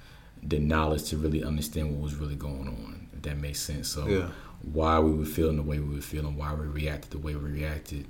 the 0.43 0.59
knowledge 0.59 1.05
to 1.05 1.17
really 1.17 1.43
understand 1.43 1.91
what 1.91 2.03
was 2.03 2.15
really 2.15 2.37
going 2.37 2.69
on. 2.69 3.09
If 3.15 3.23
that 3.23 3.37
makes 3.37 3.61
sense. 3.61 3.89
So 3.89 4.07
yeah. 4.07 4.29
why 4.73 4.99
we 4.99 5.13
were 5.13 5.25
feeling 5.25 5.57
the 5.57 5.63
way 5.63 5.79
we 5.79 5.95
were 5.95 6.01
feeling, 6.01 6.37
why 6.37 6.55
we 6.55 6.67
reacted 6.67 7.11
the 7.11 7.19
way 7.19 7.35
we 7.35 7.51
reacted, 7.51 8.07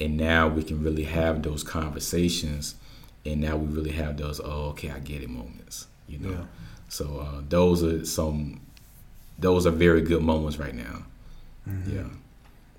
and 0.00 0.16
now 0.16 0.48
we 0.48 0.62
can 0.62 0.82
really 0.82 1.04
have 1.04 1.42
those 1.42 1.62
conversations 1.62 2.74
and 3.26 3.40
now 3.40 3.56
we 3.56 3.66
really 3.66 3.90
have 3.90 4.16
those 4.16 4.40
oh 4.40 4.70
okay 4.70 4.90
I 4.90 5.00
get 5.00 5.22
it 5.22 5.30
moments, 5.30 5.86
you 6.08 6.18
know. 6.18 6.30
Yeah. 6.30 6.44
So 6.88 7.18
uh, 7.20 7.42
those 7.48 7.82
are 7.82 8.04
some 8.04 8.60
those 9.38 9.66
are 9.66 9.70
very 9.70 10.02
good 10.02 10.22
moments 10.22 10.58
right 10.58 10.74
now. 10.74 11.04
Mm-hmm. 11.68 11.96
Yeah. 11.96 12.04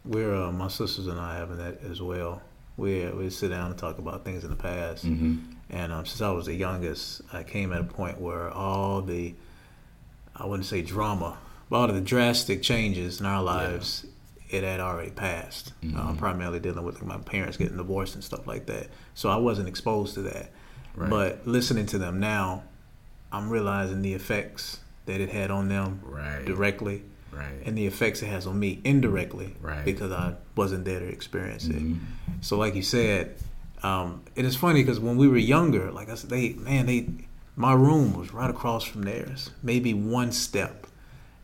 We're 0.05 0.33
uh, 0.33 0.51
my 0.51 0.69
sisters 0.69 1.07
and 1.07 1.19
I 1.19 1.37
having 1.37 1.57
that 1.57 1.81
as 1.83 2.01
well. 2.01 2.41
We 2.77 3.05
we 3.07 3.29
sit 3.29 3.49
down 3.49 3.71
and 3.71 3.79
talk 3.79 3.97
about 3.97 4.23
things 4.23 4.43
in 4.43 4.49
the 4.49 4.55
past. 4.55 5.05
Mm-hmm. 5.05 5.37
And 5.69 5.91
um, 5.91 6.05
since 6.05 6.21
I 6.21 6.31
was 6.31 6.45
the 6.45 6.53
youngest, 6.53 7.21
I 7.33 7.43
came 7.43 7.73
at 7.73 7.81
a 7.81 7.83
point 7.83 8.21
where 8.21 8.49
all 8.49 9.01
the 9.01 9.35
I 10.35 10.45
wouldn't 10.45 10.67
say 10.67 10.81
drama, 10.81 11.37
but 11.69 11.77
all 11.77 11.89
of 11.89 11.95
the 11.95 12.01
drastic 12.01 12.61
changes 12.61 13.19
in 13.19 13.25
our 13.25 13.43
lives 13.43 14.05
it 14.49 14.63
had 14.63 14.79
already 14.79 15.11
passed. 15.11 15.73
Uh, 15.83 15.85
mm-hmm. 15.85 15.99
Uh, 15.99 16.13
primarily 16.15 16.59
dealing 16.59 16.85
with 16.85 16.95
like, 17.01 17.05
my 17.05 17.17
parents 17.17 17.57
getting 17.57 17.77
divorced 17.77 18.15
and 18.15 18.23
stuff 18.23 18.47
like 18.47 18.65
that. 18.67 18.87
So 19.13 19.29
I 19.29 19.35
wasn't 19.35 19.67
exposed 19.67 20.13
to 20.13 20.21
that. 20.21 20.51
Right. 20.95 21.09
But 21.09 21.45
listening 21.45 21.85
to 21.87 21.97
them 21.97 22.19
now, 22.19 22.63
I'm 23.31 23.49
realizing 23.49 24.01
the 24.01 24.13
effects 24.13 24.79
that 25.07 25.19
it 25.19 25.29
had 25.29 25.49
on 25.51 25.67
them 25.69 25.99
right. 26.03 26.45
directly. 26.45 27.03
Right. 27.31 27.61
and 27.65 27.77
the 27.77 27.85
effects 27.85 28.23
it 28.23 28.27
has 28.27 28.47
on 28.47 28.57
me 28.57 28.81
indirectly, 28.83 29.53
Right. 29.61 29.85
because 29.85 30.11
I 30.11 30.33
wasn't 30.55 30.85
there 30.85 30.99
to 30.99 31.05
experience 31.05 31.67
it. 31.67 31.75
Mhm. 31.83 31.99
So, 32.41 32.57
like 32.57 32.73
you 32.73 32.81
said, 32.81 33.35
um, 33.83 34.21
it 34.35 34.43
is 34.43 34.55
funny 34.55 34.81
because 34.81 34.99
when 34.99 35.17
we 35.17 35.27
were 35.27 35.37
younger, 35.37 35.91
like 35.91 36.09
I 36.09 36.15
said, 36.15 36.31
they 36.31 36.53
man, 36.53 36.87
they 36.87 37.07
my 37.55 37.73
room 37.73 38.15
was 38.17 38.33
right 38.33 38.49
across 38.49 38.83
from 38.85 39.03
theirs, 39.03 39.51
maybe 39.61 39.93
one 39.93 40.31
step, 40.31 40.87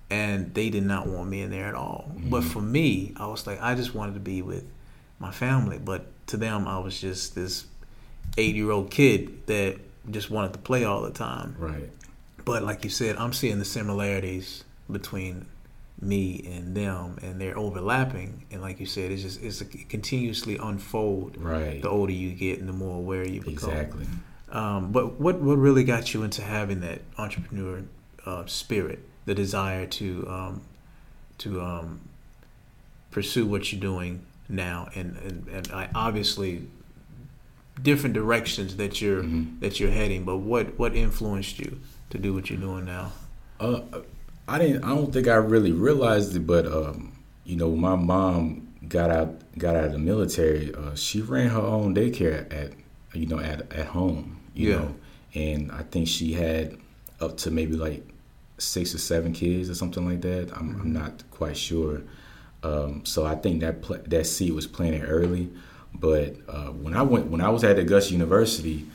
and 0.10 0.52
they 0.56 0.72
did 0.72 0.84
not 0.84 1.06
want 1.08 1.30
me 1.30 1.42
in 1.42 1.52
there 1.52 1.66
at 1.68 1.76
all. 1.76 2.12
But 2.28 2.44
for 2.44 2.62
me, 2.62 3.14
I 3.18 3.28
was 3.28 3.46
like, 3.46 3.62
I 3.62 3.76
just 3.76 3.94
wanted 3.94 4.16
to 4.16 4.20
be 4.20 4.42
with 4.42 4.64
my 5.20 5.30
family. 5.32 5.78
But 5.84 6.08
to 6.28 6.38
them, 6.38 6.68
I 6.68 6.80
was 6.80 7.00
just 7.00 7.36
this 7.36 7.66
eight-year-old 8.38 8.90
kid 8.90 9.46
that 9.46 9.78
just 10.10 10.32
wanted 10.32 10.54
to 10.54 10.60
play 10.60 10.86
all 10.86 11.04
the 11.04 11.12
time. 11.12 11.56
Right. 11.60 11.90
But 12.46 12.64
like 12.64 12.84
you 12.84 12.90
said, 12.90 13.16
I'm 13.18 13.34
seeing 13.34 13.60
the 13.60 13.66
similarities 13.66 14.64
between 14.92 15.46
me 16.02 16.44
and 16.52 16.76
them, 16.76 17.18
and 17.22 17.40
they're 17.40 17.58
overlapping. 17.58 18.46
And 18.52 18.62
like 18.62 18.80
you 18.80 18.86
said, 18.86 19.12
it's 19.12 19.22
just 19.22 19.42
it's 19.42 19.62
a, 19.62 19.66
it 19.66 19.90
continuously 19.90 20.58
unfold. 20.58 21.38
Right. 21.38 21.82
The 21.82 21.90
older 21.90 22.12
you 22.12 22.32
get, 22.34 22.60
and 22.60 22.68
the 22.68 22.74
more 22.74 22.98
aware 22.98 23.26
you 23.28 23.40
become. 23.40 23.54
Exactly. 23.72 24.06
Um, 24.52 24.92
but 24.92 25.20
what 25.20 25.40
what 25.40 25.58
really 25.58 25.84
got 25.84 26.14
you 26.14 26.24
into 26.24 26.42
having 26.42 26.82
that 26.82 27.02
entrepreneur 27.18 27.84
uh, 28.26 28.46
spirit, 28.46 29.00
the 29.26 29.34
desire 29.34 29.86
to 29.86 30.28
um, 30.30 30.62
to 31.40 31.62
um, 31.62 32.02
pursue 33.12 33.46
what 33.46 33.72
you're 33.72 33.82
doing 33.82 34.26
now, 34.50 34.90
and 34.96 35.16
and, 35.18 35.48
and 35.48 35.72
I 35.72 35.90
obviously 35.96 36.68
different 37.82 38.14
directions 38.14 38.76
that 38.76 39.02
you're 39.02 39.24
Mhm. 39.24 39.60
that 39.62 39.80
you're 39.80 39.92
heading. 39.92 40.26
But 40.26 40.38
what 40.38 40.78
what 40.78 40.96
influenced 40.96 41.60
you 41.60 41.80
to 42.14 42.20
do 42.20 42.34
what 42.34 42.50
you're 42.50 42.60
doing 42.60 42.86
now? 42.86 43.12
Uh, 43.60 43.82
I 44.48 44.58
didn't. 44.60 44.84
I 44.84 44.90
don't 44.90 45.12
think 45.12 45.28
I 45.28 45.36
really 45.36 45.72
realized 45.72 46.36
it, 46.36 46.46
but 46.48 46.66
um, 46.66 47.14
you 47.44 47.56
know, 47.56 47.72
my 47.76 47.96
mom 47.96 48.68
got 48.88 49.10
out 49.10 49.42
got 49.58 49.76
out 49.76 49.86
of 49.86 49.92
the 49.94 50.00
military. 50.00 50.74
Uh, 50.74 50.96
she 50.96 51.22
ran 51.22 51.50
her 51.50 51.60
own 51.62 51.94
daycare 51.96 52.52
at 52.54 52.72
you 53.14 53.26
know 53.28 53.40
at 53.40 53.72
at 53.74 53.88
home. 53.88 54.40
You 54.54 54.70
Yeah. 54.70 54.76
know, 54.78 54.96
and 55.34 55.72
I 55.72 55.84
think 55.84 56.08
she 56.08 56.34
had 56.34 56.78
up 57.20 57.38
to 57.38 57.52
maybe 57.52 57.76
like 57.76 58.04
six 58.58 58.94
or 58.94 59.00
seven 59.00 59.34
kids 59.34 59.70
or 59.70 59.76
something 59.76 60.06
like 60.06 60.22
that. 60.22 60.52
I'm, 60.56 60.80
I'm 60.80 60.94
not 60.94 61.24
quite 61.32 61.58
sure. 61.58 62.02
Um, 62.64 63.04
so 63.06 63.26
I 63.26 63.36
think 63.36 63.62
that 63.62 63.82
pl- 63.82 64.04
that 64.08 64.26
seed 64.26 64.54
was 64.54 64.68
planted 64.68 65.06
early. 65.08 65.50
But 65.96 66.36
uh, 66.50 66.68
when 66.72 66.94
I 66.96 67.02
went 67.02 67.28
when 67.28 67.42
I 67.42 67.50
was 67.50 67.64
at 67.64 67.80
Augusta 67.80 68.12
University, 68.14 68.86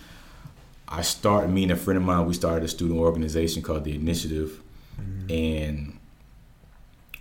I 0.90 1.02
started 1.02 1.50
me 1.50 1.64
and 1.64 1.72
a 1.72 1.76
friend 1.76 1.98
of 1.98 2.04
mine. 2.04 2.26
We 2.26 2.34
started 2.34 2.64
a 2.64 2.68
student 2.68 2.98
organization 2.98 3.62
called 3.62 3.84
the 3.84 3.94
Initiative, 3.94 4.62
and 5.28 5.98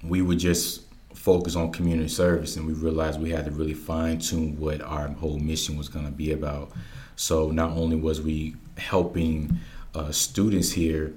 we 0.03 0.21
would 0.21 0.39
just 0.39 0.83
focus 1.13 1.55
on 1.55 1.71
community 1.74 2.07
service. 2.07 2.55
And 2.55 2.65
we 2.65 2.74
realized 2.74 3.19
we 3.19 3.31
had 3.31 3.45
to 3.45 3.51
really 3.51 3.74
fine 3.74 4.19
tune 4.19 4.57
what 4.57 4.81
our 4.81 5.09
whole 5.09 5.38
mission 5.38 5.77
was 5.77 5.89
going 5.89 6.05
to 6.05 6.12
be 6.12 6.31
about. 6.31 6.71
So 7.17 7.51
not 7.51 7.71
only 7.71 7.97
was 7.97 8.21
we 8.21 8.55
helping 8.77 9.59
uh, 9.93 10.12
students 10.12 10.71
here 10.71 11.13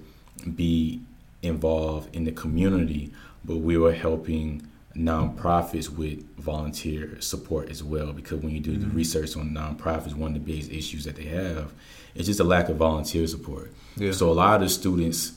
be 0.57 1.01
involved 1.43 2.15
in 2.17 2.25
the 2.25 2.33
community, 2.33 3.13
but 3.45 3.59
we 3.59 3.77
were 3.77 3.93
helping 3.93 4.67
nonprofits 4.97 5.89
with 5.89 6.27
volunteer 6.37 7.21
support 7.21 7.71
as 7.71 7.85
well. 7.85 8.13
Because 8.13 8.41
when 8.41 8.53
you 8.53 8.61
do 8.61 8.77
the 8.77 8.89
research 8.89 9.37
on 9.37 9.51
nonprofits, 9.51 10.15
one 10.15 10.35
of 10.35 10.35
the 10.35 10.53
biggest 10.53 10.73
issues 10.73 11.05
that 11.05 11.15
they 11.15 11.25
have 11.25 11.73
is 12.15 12.27
just 12.27 12.41
a 12.41 12.45
lack 12.45 12.69
of 12.69 12.77
volunteer 12.77 13.27
support. 13.27 13.73
Yeah. 13.97 14.13
So 14.13 14.31
a 14.31 14.35
lot 14.35 14.57
of 14.57 14.61
the 14.63 14.69
students 14.69 15.33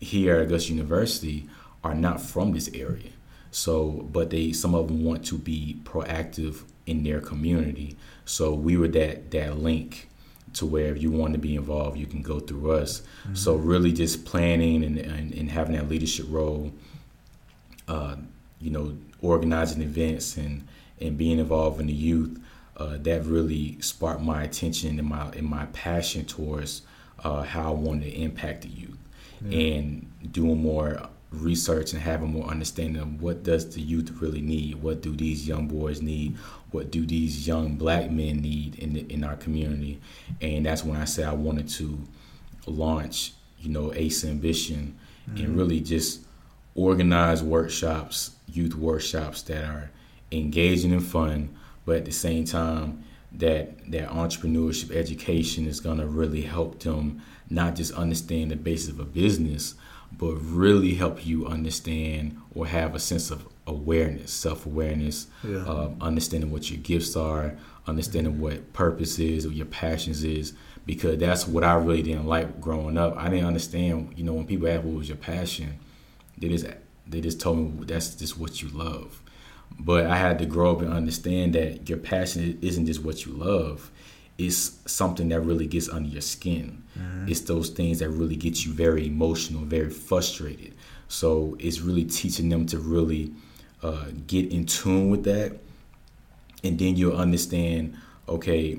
here 0.00 0.36
at 0.36 0.42
Augusta 0.42 0.72
University 0.72 1.48
are 1.84 1.94
not 1.94 2.20
from 2.20 2.52
this 2.52 2.68
area. 2.74 3.10
So, 3.50 4.08
but 4.12 4.30
they 4.30 4.52
some 4.52 4.74
of 4.74 4.88
them 4.88 5.04
want 5.04 5.24
to 5.26 5.38
be 5.38 5.80
proactive 5.84 6.62
in 6.86 7.02
their 7.02 7.20
community. 7.20 7.96
So 8.24 8.52
we 8.52 8.76
were 8.76 8.88
that 8.88 9.30
that 9.30 9.58
link 9.58 10.08
to 10.54 10.66
where 10.66 10.94
if 10.94 11.02
you 11.02 11.10
want 11.10 11.32
to 11.34 11.38
be 11.38 11.54
involved, 11.56 11.98
you 11.98 12.06
can 12.06 12.22
go 12.22 12.40
through 12.40 12.72
us. 12.72 13.02
So 13.34 13.54
really, 13.54 13.92
just 13.92 14.24
planning 14.24 14.84
and, 14.84 14.98
and, 14.98 15.32
and 15.32 15.50
having 15.50 15.76
that 15.76 15.88
leadership 15.88 16.26
role, 16.28 16.72
uh, 17.86 18.16
you 18.60 18.70
know, 18.70 18.96
organizing 19.20 19.82
events 19.82 20.36
and 20.36 20.66
and 21.00 21.16
being 21.16 21.38
involved 21.38 21.80
in 21.80 21.86
the 21.86 21.92
youth, 21.92 22.40
uh, 22.78 22.96
that 22.98 23.24
really 23.24 23.80
sparked 23.80 24.22
my 24.22 24.44
attention 24.44 24.98
and 24.98 25.08
my 25.08 25.28
and 25.30 25.46
my 25.46 25.66
passion 25.66 26.24
towards 26.24 26.82
uh, 27.24 27.42
how 27.42 27.68
I 27.68 27.74
wanted 27.74 28.04
to 28.04 28.20
impact 28.20 28.62
the 28.62 28.68
youth. 28.68 28.98
And 29.52 30.10
doing 30.32 30.60
more 30.60 31.08
research 31.30 31.92
and 31.92 32.02
having 32.02 32.32
more 32.32 32.48
understanding 32.48 33.00
of 33.00 33.22
what 33.22 33.44
does 33.44 33.72
the 33.72 33.80
youth 33.80 34.10
really 34.20 34.40
need? 34.40 34.82
What 34.82 35.00
do 35.00 35.14
these 35.14 35.46
young 35.46 35.68
boys 35.68 36.02
need? 36.02 36.36
What 36.72 36.90
do 36.90 37.06
these 37.06 37.46
young 37.46 37.76
black 37.76 38.10
men 38.10 38.40
need 38.40 38.76
in 38.80 38.94
the, 38.94 39.00
in 39.12 39.22
our 39.22 39.36
community? 39.36 40.00
And 40.40 40.66
that's 40.66 40.82
when 40.82 41.00
I 41.00 41.04
said 41.04 41.26
I 41.26 41.34
wanted 41.34 41.68
to 41.70 42.00
launch 42.66 43.32
you 43.60 43.70
know 43.70 43.92
Ace 43.94 44.24
Ambition 44.24 44.98
and 45.36 45.56
really 45.56 45.80
just 45.80 46.20
organize 46.74 47.42
workshops 47.42 48.30
youth 48.46 48.74
workshops 48.74 49.42
that 49.42 49.62
are 49.64 49.90
engaging 50.32 50.92
and 50.92 51.04
fun 51.04 51.54
but 51.88 51.96
at 51.96 52.04
the 52.04 52.12
same 52.26 52.44
time 52.44 52.86
that 53.32 53.62
that 53.90 54.06
entrepreneurship 54.10 54.90
education 54.94 55.66
is 55.66 55.80
going 55.80 55.98
to 55.98 56.06
really 56.06 56.42
help 56.42 56.78
them 56.80 57.20
not 57.50 57.74
just 57.80 57.92
understand 58.04 58.50
the 58.50 58.56
basis 58.56 58.90
of 58.90 59.00
a 59.00 59.04
business 59.22 59.74
but 60.22 60.32
really 60.64 60.94
help 60.94 61.26
you 61.26 61.46
understand 61.46 62.24
or 62.54 62.66
have 62.66 62.94
a 62.94 62.98
sense 63.10 63.30
of 63.30 63.46
awareness 63.66 64.30
self-awareness 64.32 65.26
Yeah. 65.44 65.64
uh, 65.72 65.90
understanding 66.00 66.50
what 66.50 66.70
your 66.70 66.80
gifts 66.80 67.16
are 67.16 67.54
understanding 67.86 68.34
what 68.40 68.72
purpose 68.72 69.18
is 69.18 69.44
or 69.46 69.52
your 69.60 69.66
passions 69.66 70.24
is 70.24 70.52
because 70.86 71.18
that's 71.18 71.46
what 71.46 71.64
i 71.64 71.74
really 71.74 72.02
didn't 72.02 72.26
like 72.26 72.60
growing 72.66 72.96
up. 73.04 73.12
I 73.16 73.28
didn't 73.30 73.46
understand 73.46 74.12
you 74.16 74.24
know 74.24 74.34
when 74.34 74.46
people 74.46 74.68
ask 74.68 74.82
what 74.84 74.94
was 75.00 75.08
your 75.08 75.18
passion? 75.18 75.70
They 76.38 76.48
just 76.48 76.66
they 77.06 77.20
just 77.28 77.40
told 77.40 77.56
me 77.58 77.84
that's 77.86 78.14
just 78.14 78.38
what 78.38 78.52
you 78.62 78.68
love 78.86 79.22
but 79.78 80.06
I 80.06 80.16
had 80.16 80.38
to 80.40 80.46
grow 80.46 80.72
up 80.72 80.80
and 80.82 80.92
understand 80.92 81.54
that 81.54 81.88
your 81.88 81.98
passion 81.98 82.58
isn't 82.62 82.86
just 82.86 83.02
what 83.02 83.24
you 83.26 83.32
love. 83.32 83.90
It's 84.36 84.78
something 84.86 85.28
that 85.30 85.40
really 85.40 85.66
gets 85.66 85.88
under 85.88 86.08
your 86.08 86.20
skin. 86.22 86.82
It's 87.26 87.40
those 87.40 87.68
things 87.70 87.98
that 88.00 88.08
really 88.10 88.36
get 88.36 88.64
you 88.64 88.72
very 88.72 89.06
emotional, 89.06 89.62
very 89.64 89.90
frustrated. 89.90 90.74
So 91.08 91.56
it's 91.60 91.80
really 91.80 92.04
teaching 92.04 92.48
them 92.48 92.66
to 92.66 92.78
really 92.78 93.32
uh, 93.82 94.06
get 94.26 94.50
in 94.52 94.66
tune 94.66 95.10
with 95.10 95.24
that, 95.24 95.58
and 96.64 96.78
then 96.78 96.96
you'll 96.96 97.16
understand. 97.16 97.96
Okay, 98.28 98.78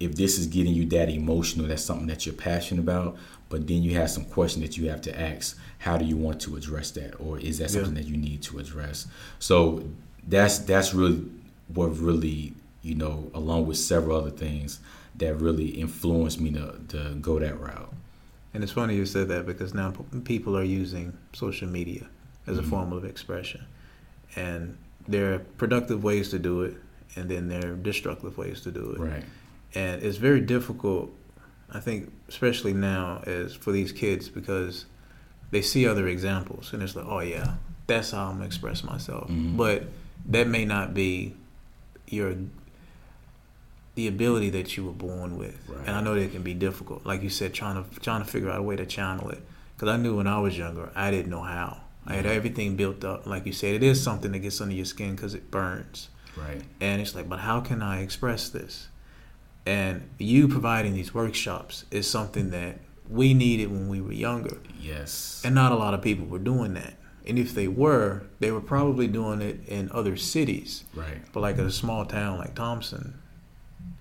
if 0.00 0.14
this 0.16 0.38
is 0.38 0.46
getting 0.46 0.72
you 0.74 0.84
that 0.86 1.08
emotional, 1.10 1.66
that's 1.66 1.82
something 1.84 2.06
that 2.06 2.24
you're 2.24 2.34
passionate 2.34 2.80
about. 2.80 3.16
But 3.48 3.66
then 3.66 3.82
you 3.82 3.94
have 3.94 4.10
some 4.10 4.24
question 4.24 4.62
that 4.62 4.76
you 4.76 4.88
have 4.90 5.00
to 5.02 5.20
ask: 5.20 5.58
How 5.78 5.96
do 5.98 6.04
you 6.04 6.16
want 6.16 6.40
to 6.42 6.56
address 6.56 6.90
that, 6.92 7.14
or 7.20 7.38
is 7.38 7.58
that 7.58 7.64
Yeah. 7.64 7.82
something 7.82 7.94
that 7.94 8.06
you 8.06 8.16
need 8.16 8.42
to 8.42 8.58
address? 8.58 9.06
So 9.38 9.84
that's 10.26 10.58
that's 10.60 10.94
really 10.94 11.24
what 11.68 11.88
really 11.98 12.52
you 12.82 12.94
know, 12.94 13.30
along 13.34 13.66
with 13.66 13.76
several 13.76 14.16
other 14.16 14.30
things 14.30 14.78
that 15.16 15.34
really 15.34 15.66
influenced 15.70 16.40
me 16.40 16.52
to 16.52 16.78
to 16.88 17.14
go 17.20 17.38
that 17.38 17.58
route. 17.60 17.92
And 18.54 18.62
it's 18.62 18.72
funny 18.72 18.94
you 18.96 19.04
said 19.06 19.28
that 19.28 19.44
because 19.44 19.74
now 19.74 19.92
people 20.24 20.56
are 20.56 20.62
using 20.64 21.16
social 21.32 21.68
media 21.68 22.06
as 22.46 22.58
a 22.58 22.62
Mhm. 22.62 22.68
form 22.70 22.92
of 22.92 23.04
expression, 23.04 23.64
and 24.36 24.76
there 25.08 25.34
are 25.34 25.38
productive 25.58 26.02
ways 26.04 26.30
to 26.30 26.38
do 26.38 26.62
it, 26.62 26.74
and 27.16 27.28
then 27.28 27.48
there 27.48 27.72
are 27.72 27.74
destructive 27.76 28.38
ways 28.38 28.60
to 28.62 28.70
do 28.70 28.92
it. 28.92 29.00
Right. 29.00 29.24
and 29.74 30.00
it's 30.02 30.16
very 30.16 30.40
difficult 30.40 31.10
i 31.74 31.80
think 31.80 32.10
especially 32.28 32.72
now 32.72 33.20
as 33.26 33.52
for 33.52 33.72
these 33.72 33.90
kids 33.92 34.28
because 34.28 34.86
they 35.50 35.60
see 35.60 35.86
other 35.88 36.06
examples 36.06 36.72
and 36.72 36.82
it's 36.84 36.94
like 36.94 37.04
oh 37.08 37.18
yeah 37.18 37.54
that's 37.88 38.12
how 38.12 38.26
i'm 38.28 38.34
gonna 38.36 38.46
express 38.46 38.84
myself 38.84 39.28
Mhm. 39.28 39.56
but 39.56 39.88
that 40.28 40.46
may 40.48 40.64
not 40.64 40.94
be 40.94 41.34
your 42.08 42.34
the 43.94 44.06
ability 44.08 44.50
that 44.50 44.76
you 44.76 44.84
were 44.84 44.92
born 44.92 45.38
with 45.38 45.56
Right. 45.68 45.86
and 45.86 45.96
i 45.96 46.00
know 46.00 46.14
that 46.14 46.20
it 46.20 46.32
can 46.32 46.42
be 46.42 46.54
difficult 46.54 47.06
like 47.06 47.22
you 47.22 47.30
said 47.30 47.54
trying 47.54 47.82
to 47.82 48.00
trying 48.00 48.22
to 48.24 48.30
figure 48.30 48.50
out 48.50 48.58
a 48.58 48.62
way 48.62 48.76
to 48.76 48.84
channel 48.86 49.30
it 49.30 49.42
because 49.74 49.88
i 49.88 49.96
knew 49.96 50.16
when 50.16 50.26
i 50.26 50.38
was 50.38 50.56
younger 50.58 50.90
i 50.94 51.10
didn't 51.10 51.30
know 51.30 51.42
how 51.42 51.80
i 52.06 52.14
had 52.14 52.26
everything 52.26 52.76
built 52.76 53.04
up 53.04 53.26
like 53.26 53.46
you 53.46 53.52
said 53.52 53.74
it 53.74 53.82
is 53.82 54.02
something 54.02 54.32
that 54.32 54.40
gets 54.40 54.60
under 54.60 54.74
your 54.74 54.84
skin 54.84 55.14
because 55.16 55.34
it 55.34 55.50
burns 55.50 56.08
Right. 56.36 56.60
and 56.82 57.00
it's 57.00 57.14
like, 57.14 57.30
but 57.30 57.38
how 57.38 57.62
can 57.62 57.80
I 57.80 58.02
express 58.02 58.50
this? 58.50 58.88
And 59.64 60.02
you 60.18 60.48
providing 60.48 60.92
these 60.92 61.14
workshops 61.14 61.86
is 61.90 62.06
something 62.10 62.50
that 62.50 62.78
we 63.08 63.32
needed 63.32 63.70
when 63.70 63.88
we 63.88 64.02
were 64.02 64.12
younger. 64.12 64.58
Yes. 64.78 65.40
And 65.46 65.54
not 65.54 65.72
a 65.72 65.76
lot 65.76 65.94
of 65.94 66.02
people 66.02 66.26
were 66.26 66.38
doing 66.38 66.74
that. 66.74 66.92
And 67.26 67.38
if 67.38 67.54
they 67.54 67.66
were, 67.68 68.22
they 68.38 68.50
were 68.52 68.60
probably 68.60 69.08
doing 69.08 69.40
it 69.42 69.60
in 69.66 69.90
other 69.92 70.16
cities. 70.16 70.84
right. 70.94 71.18
But 71.32 71.40
like 71.40 71.58
in 71.58 71.66
a 71.66 71.70
small 71.72 72.04
town 72.04 72.38
like 72.38 72.54
Thomson, 72.54 73.18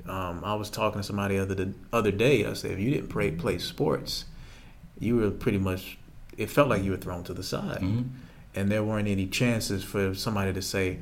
um, 0.07 0.41
I 0.43 0.53
was 0.55 0.69
talking 0.69 1.01
to 1.01 1.03
somebody 1.07 1.37
other 1.39 1.55
the 1.55 1.73
other 1.91 2.11
day. 2.11 2.45
I 2.45 2.53
said, 2.53 2.71
if 2.71 2.79
you 2.79 2.91
didn't 2.91 3.09
play, 3.09 3.31
play 3.31 3.57
sports, 3.57 4.25
you 4.99 5.15
were 5.17 5.31
pretty 5.31 5.57
much. 5.57 5.97
It 6.37 6.49
felt 6.51 6.67
like 6.69 6.83
you 6.83 6.91
were 6.91 6.97
thrown 6.97 7.23
to 7.25 7.33
the 7.33 7.43
side. 7.43 7.79
hmm 7.79 8.01
and 8.57 8.71
there 8.71 8.81
weren't 8.85 9.09
any 9.09 9.27
chances 9.27 9.83
for 9.83 10.13
somebody 10.15 10.53
to 10.53 10.61
say 10.61 10.97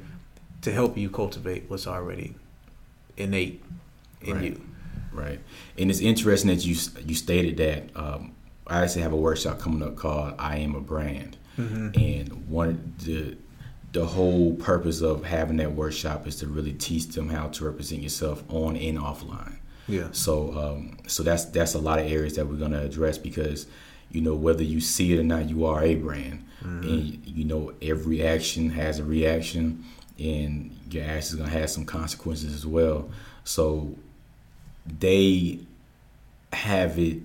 to 0.63 0.71
help 0.71 0.97
you 0.97 1.07
cultivate 1.07 1.65
what's 1.69 1.85
already 1.85 2.33
innate 3.15 3.63
in 4.21 4.35
Right. 4.37 4.43
you. 4.45 4.61
Right, 5.11 5.39
and 5.77 5.91
it's 5.91 5.99
interesting 5.99 6.47
that 6.49 6.65
you 6.65 6.75
you 7.05 7.13
stated 7.13 7.57
that. 7.57 7.95
Um, 7.95 8.31
I 8.65 8.81
actually 8.83 9.03
have 9.03 9.13
a 9.13 9.17
workshop 9.17 9.59
coming 9.59 9.83
up 9.83 9.95
called 9.95 10.33
"I 10.39 10.57
Am 10.57 10.73
a 10.73 10.81
Brand," 10.81 11.37
and 11.57 12.49
one 12.49 12.93
the 13.03 13.37
the 13.91 14.05
whole 14.05 14.55
purpose 14.55 15.01
of 15.01 15.23
having 15.23 15.57
that 15.57 15.71
workshop 15.73 16.25
is 16.27 16.37
to 16.37 16.47
really 16.47 16.73
teach 16.73 17.07
them 17.09 17.29
how 17.29 17.47
to 17.49 17.63
represent 17.63 18.01
yourself 18.01 18.43
on 18.49 18.75
and 18.75 18.97
offline. 18.97 19.57
Yeah. 19.87 20.07
So 20.11 20.51
um, 20.57 20.97
so 21.07 21.23
that's 21.23 21.45
that's 21.45 21.75
a 21.75 21.79
lot 21.79 21.99
of 21.99 22.11
areas 22.11 22.35
that 22.35 22.47
we're 22.47 22.55
gonna 22.55 22.81
address 22.81 23.17
because 23.17 23.67
you 24.11 24.21
know 24.21 24.35
whether 24.35 24.63
you 24.63 24.81
see 24.81 25.13
it 25.13 25.19
or 25.19 25.23
not, 25.23 25.47
you 25.49 25.65
are 25.65 25.83
a 25.83 25.95
brand, 25.95 26.45
and 26.61 27.25
you 27.25 27.45
know 27.45 27.73
every 27.81 28.25
action 28.25 28.69
has 28.71 28.99
a 28.99 29.03
reaction, 29.03 29.83
and 30.17 30.75
your 30.89 31.03
action 31.03 31.19
is 31.19 31.35
gonna 31.35 31.49
have 31.49 31.69
some 31.69 31.85
consequences 31.85 32.53
as 32.53 32.65
well. 32.65 33.09
So 33.43 33.95
they 34.99 35.59
have 36.51 36.97
it. 36.97 37.19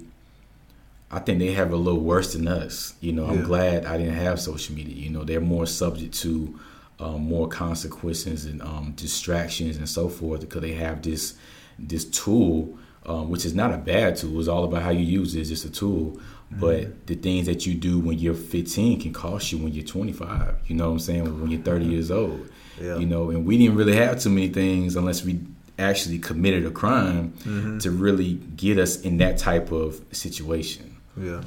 I 1.10 1.20
think 1.20 1.38
they 1.38 1.52
have 1.52 1.72
a 1.72 1.76
little 1.76 2.00
worse 2.00 2.34
than 2.34 2.46
us. 2.46 2.94
You 3.00 3.12
know, 3.12 3.26
I'm 3.26 3.42
glad 3.42 3.86
I 3.86 3.96
didn't 3.96 4.14
have 4.14 4.40
social 4.40 4.74
media. 4.74 4.94
You 4.94 5.10
know, 5.10 5.24
they're 5.24 5.40
more 5.40 5.66
subject 5.66 6.14
to 6.20 6.58
um, 7.00 7.22
more 7.22 7.48
consequences 7.48 8.44
and 8.44 8.60
um, 8.60 8.92
distractions 8.96 9.76
and 9.76 9.88
so 9.88 10.08
forth 10.08 10.40
because 10.40 10.62
they 10.62 10.72
have 10.72 11.02
this 11.02 11.34
this 11.78 12.04
tool, 12.04 12.76
um, 13.06 13.30
which 13.30 13.46
is 13.46 13.54
not 13.54 13.72
a 13.72 13.78
bad 13.78 14.16
tool. 14.16 14.38
It's 14.38 14.48
all 14.48 14.64
about 14.64 14.82
how 14.82 14.90
you 14.90 15.04
use 15.04 15.34
it. 15.34 15.40
It's 15.40 15.48
just 15.48 15.64
a 15.64 15.70
tool. 15.70 16.20
But 16.50 17.06
the 17.06 17.14
things 17.14 17.46
that 17.46 17.66
you 17.66 17.74
do 17.74 18.00
when 18.00 18.18
you're 18.18 18.32
15 18.32 19.02
can 19.02 19.12
cost 19.12 19.52
you 19.52 19.58
when 19.58 19.72
you're 19.74 19.84
25. 19.84 20.56
You 20.66 20.76
know 20.76 20.86
what 20.86 20.92
I'm 20.92 20.98
saying? 20.98 21.40
When 21.40 21.50
you're 21.50 21.60
30 21.60 21.84
years 21.84 22.10
old. 22.10 22.48
Yeah. 22.80 22.96
You 22.96 23.04
know, 23.04 23.30
and 23.30 23.44
we 23.44 23.58
didn't 23.58 23.76
really 23.76 23.96
have 23.96 24.18
too 24.18 24.30
many 24.30 24.48
things 24.48 24.96
unless 24.96 25.24
we 25.24 25.40
actually 25.78 26.18
committed 26.18 26.64
a 26.64 26.70
crime 26.70 27.78
to 27.80 27.90
really 27.90 28.34
get 28.56 28.78
us 28.78 29.00
in 29.02 29.18
that 29.18 29.36
type 29.38 29.70
of 29.72 30.02
situation. 30.10 30.96
Yeah, 31.16 31.42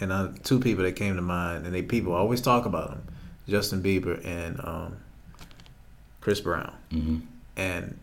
and 0.00 0.12
uh, 0.12 0.28
two 0.44 0.60
people 0.60 0.84
that 0.84 0.96
came 0.96 1.16
to 1.16 1.22
mind, 1.22 1.66
and 1.66 1.74
they 1.74 1.82
people 1.82 2.12
always 2.14 2.40
talk 2.40 2.66
about 2.66 2.90
them: 2.90 3.02
Justin 3.48 3.82
Bieber 3.82 4.24
and 4.24 4.60
um, 4.64 4.96
Chris 6.20 6.40
Brown. 6.40 6.72
hmm 6.90 7.18
And 7.56 7.98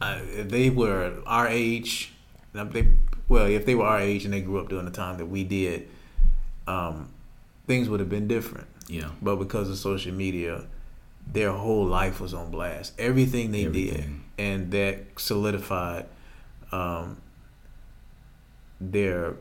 uh, 0.00 0.20
if 0.22 0.48
they 0.48 0.70
were 0.70 1.12
our 1.26 1.48
age, 1.48 2.12
they 2.52 2.88
well, 3.28 3.46
if 3.46 3.66
they 3.66 3.74
were 3.74 3.86
our 3.86 4.00
age 4.00 4.24
and 4.24 4.32
they 4.34 4.40
grew 4.40 4.58
up 4.58 4.68
during 4.68 4.84
the 4.84 4.90
time 4.90 5.18
that 5.18 5.26
we 5.26 5.44
did, 5.44 5.88
um, 6.66 7.08
things 7.66 7.88
would 7.88 8.00
have 8.00 8.10
been 8.10 8.28
different. 8.28 8.66
Yeah. 8.86 9.10
But 9.22 9.36
because 9.36 9.70
of 9.70 9.78
social 9.78 10.12
media, 10.12 10.66
their 11.26 11.52
whole 11.52 11.86
life 11.86 12.20
was 12.20 12.34
on 12.34 12.50
blast. 12.50 12.92
Everything 12.98 13.50
they 13.50 13.64
Everything. 13.64 14.24
did, 14.36 14.44
and 14.46 14.70
that 14.72 15.18
solidified 15.18 16.06
um, 16.70 17.16
their, 18.80 19.34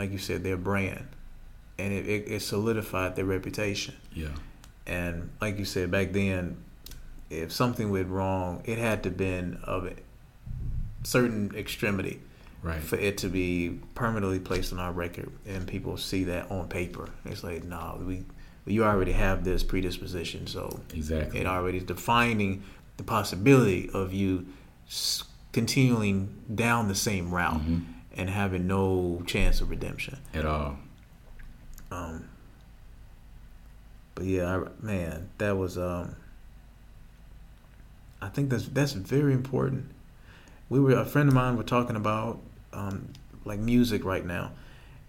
like 0.00 0.10
you 0.10 0.18
said, 0.18 0.42
their 0.42 0.56
brand, 0.56 1.06
and 1.78 1.92
it, 1.92 2.08
it, 2.08 2.24
it 2.26 2.40
solidified 2.40 3.16
their 3.16 3.26
reputation. 3.26 3.94
Yeah. 4.14 4.28
And 4.86 5.28
like 5.42 5.58
you 5.58 5.66
said 5.66 5.90
back 5.90 6.12
then, 6.12 6.56
if 7.28 7.52
something 7.52 7.90
went 7.90 8.08
wrong, 8.08 8.62
it 8.64 8.78
had 8.78 9.02
to 9.02 9.10
been 9.10 9.58
of 9.64 9.84
a 9.86 9.92
certain 11.04 11.54
extremity 11.54 12.20
Right. 12.62 12.82
for 12.82 12.96
it 12.96 13.16
to 13.18 13.28
be 13.28 13.78
permanently 13.94 14.38
placed 14.38 14.72
on 14.72 14.78
our 14.80 14.92
record 14.92 15.30
and 15.46 15.66
people 15.66 15.96
see 15.96 16.24
that 16.24 16.50
on 16.50 16.68
paper. 16.68 17.08
It's 17.26 17.42
like, 17.44 17.64
no, 17.64 17.98
we 18.06 18.24
you 18.66 18.84
already 18.84 19.12
have 19.12 19.44
this 19.44 19.62
predisposition, 19.62 20.46
so 20.46 20.80
Exactly. 20.94 21.40
it 21.40 21.46
already 21.46 21.78
is 21.78 21.84
defining 21.84 22.62
the 22.98 23.02
possibility 23.02 23.88
of 23.94 24.12
you 24.14 24.46
continuing 25.52 26.28
down 26.54 26.88
the 26.88 26.94
same 26.94 27.30
route 27.30 27.60
Mhm. 27.66 27.82
And 28.20 28.28
having 28.30 28.66
no 28.66 29.22
chance 29.26 29.60
of 29.62 29.70
redemption. 29.70 30.18
At 30.34 30.44
all. 30.44 30.76
Um, 31.90 32.28
but 34.14 34.26
yeah, 34.26 34.56
I, 34.58 34.84
man, 34.84 35.30
that 35.38 35.56
was. 35.56 35.76
Um, 35.78 36.14
I 38.22 38.28
think 38.28 38.50
that's 38.50 38.68
that's 38.68 38.92
very 38.92 39.32
important. 39.32 39.86
We 40.68 40.78
were 40.78 40.92
a 40.92 41.04
friend 41.06 41.28
of 41.28 41.34
mine 41.34 41.56
were 41.56 41.62
talking 41.64 41.96
about 41.96 42.38
um, 42.72 43.08
like 43.44 43.58
music 43.58 44.04
right 44.04 44.24
now, 44.24 44.52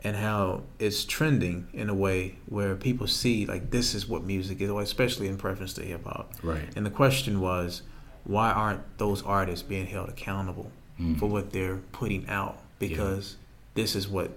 and 0.04 0.16
how 0.16 0.64
it's 0.80 1.04
trending 1.04 1.68
in 1.74 1.90
a 1.90 1.94
way 1.94 2.38
where 2.48 2.76
people 2.76 3.08
see 3.08 3.46
like 3.46 3.70
this 3.72 3.94
is 3.94 4.08
what 4.08 4.24
music 4.24 4.62
is, 4.62 4.70
or 4.70 4.82
especially 4.82 5.28
in 5.28 5.38
preference 5.38 5.74
to 5.74 5.84
hip 5.84 6.06
hop. 6.06 6.34
Right. 6.42 6.70
And 6.76 6.86
the 6.86 6.90
question 6.92 7.42
was, 7.42 7.82
why 8.24 8.52
aren't 8.52 8.98
those 8.98 9.22
artists 9.24 9.64
being 9.64 9.88
held 9.88 10.10
accountable 10.10 10.72
Mm. 11.00 11.18
for 11.18 11.26
what 11.28 11.52
they're 11.52 11.78
putting 11.94 12.28
out? 12.30 12.60
Because 12.90 13.38
this 13.74 13.96
is 13.96 14.08
what 14.08 14.32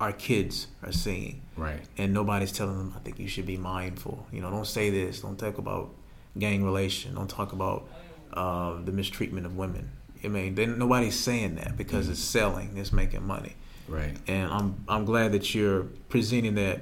our 0.00 0.12
kids 0.12 0.66
are 0.82 0.92
seeing. 0.92 1.40
Right. 1.56 1.80
and 1.96 2.12
nobody's 2.12 2.50
telling 2.50 2.76
them 2.78 2.92
i 2.96 2.98
think 2.98 3.20
you 3.20 3.28
should 3.28 3.46
be 3.46 3.56
mindful. 3.56 4.26
You 4.32 4.40
know 4.42 4.50
don't 4.50 4.66
say 4.66 4.90
this. 4.90 5.20
Don't 5.20 5.38
talk 5.38 5.58
about 5.58 5.90
gang 6.38 6.64
relation. 6.64 7.14
Don't 7.14 7.30
talk 7.30 7.52
about 7.52 7.86
uh, 8.32 8.80
the 8.84 8.90
mistreatment 8.90 9.46
of 9.46 9.56
women. 9.56 9.88
I 10.24 10.28
mean 10.28 10.54
then 10.56 10.78
nobody's 10.78 11.18
saying 11.18 11.54
that 11.56 11.76
because 11.76 12.08
it's 12.08 12.18
selling. 12.20 12.76
It's 12.76 12.92
making 12.92 13.24
money. 13.26 13.54
Right. 13.86 14.16
and 14.26 14.50
i'm 14.50 14.68
i'm 14.88 15.04
glad 15.04 15.32
that 15.32 15.54
you're 15.54 15.82
presenting 16.08 16.54
that 16.54 16.80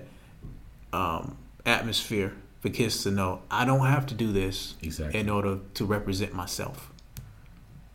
um, 0.93 1.37
atmosphere 1.67 2.33
for 2.61 2.69
kids 2.71 3.03
to 3.03 3.11
know 3.11 3.43
i 3.51 3.65
don't 3.65 3.87
have 3.87 4.07
to 4.07 4.15
do 4.15 4.31
this 4.31 4.75
Exactly. 4.83 5.19
in 5.19 5.29
order 5.29 5.59
to 5.75 5.85
represent 5.85 6.33
myself. 6.33 6.93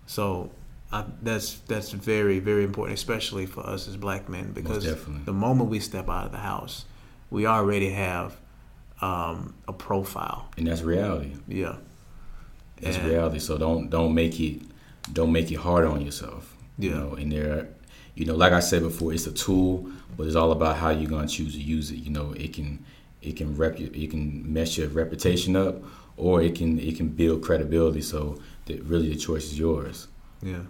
So 0.06 0.52
I, 0.92 1.04
that's 1.22 1.56
that's 1.68 1.92
very 1.92 2.40
very 2.40 2.64
important 2.64 2.98
especially 2.98 3.46
for 3.46 3.66
us 3.68 3.88
as 3.90 3.98
black 3.98 4.30
men 4.30 4.54
because 4.54 4.86
the 5.26 5.34
moment 5.34 5.70
we 5.70 5.80
step 5.82 6.08
out 6.10 6.28
of 6.28 6.32
the 6.32 6.38
house 6.38 6.86
we 7.30 7.46
already 7.46 7.90
have 7.90 8.38
um, 9.02 9.54
a 9.68 9.74
profile 9.74 10.50
And 10.58 10.66
that's 10.68 10.82
reality. 10.82 11.36
yeah 11.48 11.76
That's 12.82 12.98
And- 12.98 13.08
reality. 13.10 13.40
So 13.40 13.58
don't 13.58 13.90
don't 13.90 14.14
make 14.14 14.40
it 14.40 14.62
don't 15.12 15.32
make 15.32 15.52
it 15.52 15.56
hard 15.60 15.86
on 15.86 16.02
yourself. 16.02 16.56
You 16.78 16.90
Yeah. 16.90 16.96
know, 17.00 17.14
and 17.14 17.32
there 17.32 17.68
you 18.16 18.26
know, 18.26 18.36
like 18.36 18.52
I 18.54 18.60
said 18.62 18.82
before, 18.82 19.14
it's 19.14 19.28
a 19.28 19.32
tool, 19.32 19.90
but 20.16 20.26
it's 20.28 20.36
all 20.36 20.52
about 20.52 20.78
how 20.78 20.90
you're 20.90 21.10
gonna 21.10 21.28
choose 21.28 21.54
to 21.54 21.62
use 21.62 21.92
it. 21.92 21.98
You 21.98 22.12
know, 22.12 22.32
it 22.34 22.54
can 22.54 22.84
it 23.22 23.36
can 23.36 23.56
rep 23.58 23.80
you 23.80 23.88
it 23.94 24.10
can 24.12 24.52
mess 24.54 24.78
your 24.78 24.88
reputation 24.90 25.56
up 25.56 25.76
or 26.18 26.42
it 26.42 26.56
can 26.56 26.80
it 26.80 26.96
can 26.98 27.10
build 27.10 27.44
credibility. 27.44 28.02
So 28.02 28.40
that 28.66 28.82
really 28.84 29.10
the 29.10 29.16
choice 29.18 29.46
is 29.52 29.60
yours. 29.60 30.08
Yeah. 30.42 30.64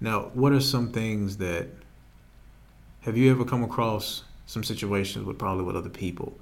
Now, 0.00 0.30
what 0.34 0.52
are 0.52 0.60
some 0.60 0.92
things 0.92 1.38
that 1.38 1.68
have 3.02 3.16
you 3.16 3.30
ever 3.30 3.44
come 3.44 3.62
across 3.62 4.24
some 4.46 4.64
situations 4.64 5.24
with 5.24 5.38
probably 5.38 5.64
with 5.64 5.76
other 5.76 5.88
people 5.88 6.36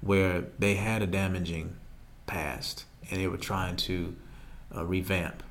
where 0.00 0.44
they 0.58 0.74
had 0.74 1.02
a 1.02 1.06
damaging 1.06 1.76
past 2.26 2.84
and 3.10 3.20
they 3.20 3.26
were 3.26 3.36
trying 3.36 3.76
to 3.76 4.14
uh, 4.74 4.84
revamp 4.84 5.42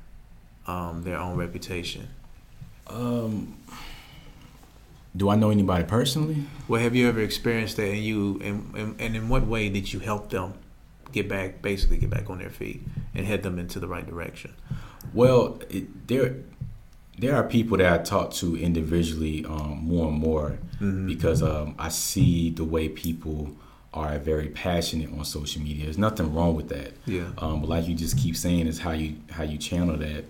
um, 0.66 1.02
their 1.02 1.18
own 1.18 1.36
reputation? 1.36 2.08
Um 2.86 3.56
do 5.14 5.28
I 5.28 5.36
know 5.36 5.50
anybody 5.50 5.84
personally? 5.84 6.44
Well, 6.68 6.80
have 6.80 6.96
you 6.96 7.06
ever 7.08 7.20
experienced 7.20 7.76
that, 7.76 7.88
and 7.88 8.02
you 8.02 8.40
and, 8.42 8.74
and, 8.74 9.00
and 9.00 9.16
in 9.16 9.28
what 9.28 9.46
way 9.46 9.68
did 9.68 9.92
you 9.92 10.00
help 10.00 10.30
them 10.30 10.54
get 11.12 11.28
back, 11.28 11.60
basically 11.60 11.98
get 11.98 12.10
back 12.10 12.30
on 12.30 12.38
their 12.38 12.50
feet 12.50 12.82
and 13.14 13.26
head 13.26 13.42
them 13.42 13.58
into 13.58 13.78
the 13.78 13.86
right 13.86 14.06
direction? 14.06 14.54
Well, 15.12 15.60
it, 15.68 16.08
there 16.08 16.36
there 17.22 17.36
are 17.36 17.44
people 17.44 17.76
that 17.78 17.92
I 18.00 18.02
talk 18.02 18.32
to 18.40 18.56
individually 18.56 19.44
um, 19.44 19.78
more 19.84 20.08
and 20.08 20.18
more 20.18 20.58
Mhm. 20.80 21.06
because 21.06 21.40
um, 21.42 21.74
I 21.78 21.88
see 21.88 22.50
the 22.50 22.64
way 22.64 22.88
people 22.88 23.40
are 23.94 24.18
very 24.18 24.48
passionate 24.48 25.10
on 25.16 25.24
social 25.24 25.62
media. 25.62 25.84
There's 25.84 25.98
nothing 25.98 26.34
wrong 26.34 26.56
with 26.56 26.68
that. 26.70 26.92
Yeah. 27.06 27.28
Um, 27.38 27.60
but 27.60 27.68
like 27.68 27.86
you 27.88 27.94
just 27.94 28.18
keep 28.18 28.36
saying, 28.36 28.66
is 28.66 28.78
how 28.80 28.90
you 28.92 29.14
how 29.30 29.44
you 29.44 29.56
channel 29.58 29.96
that. 29.98 30.24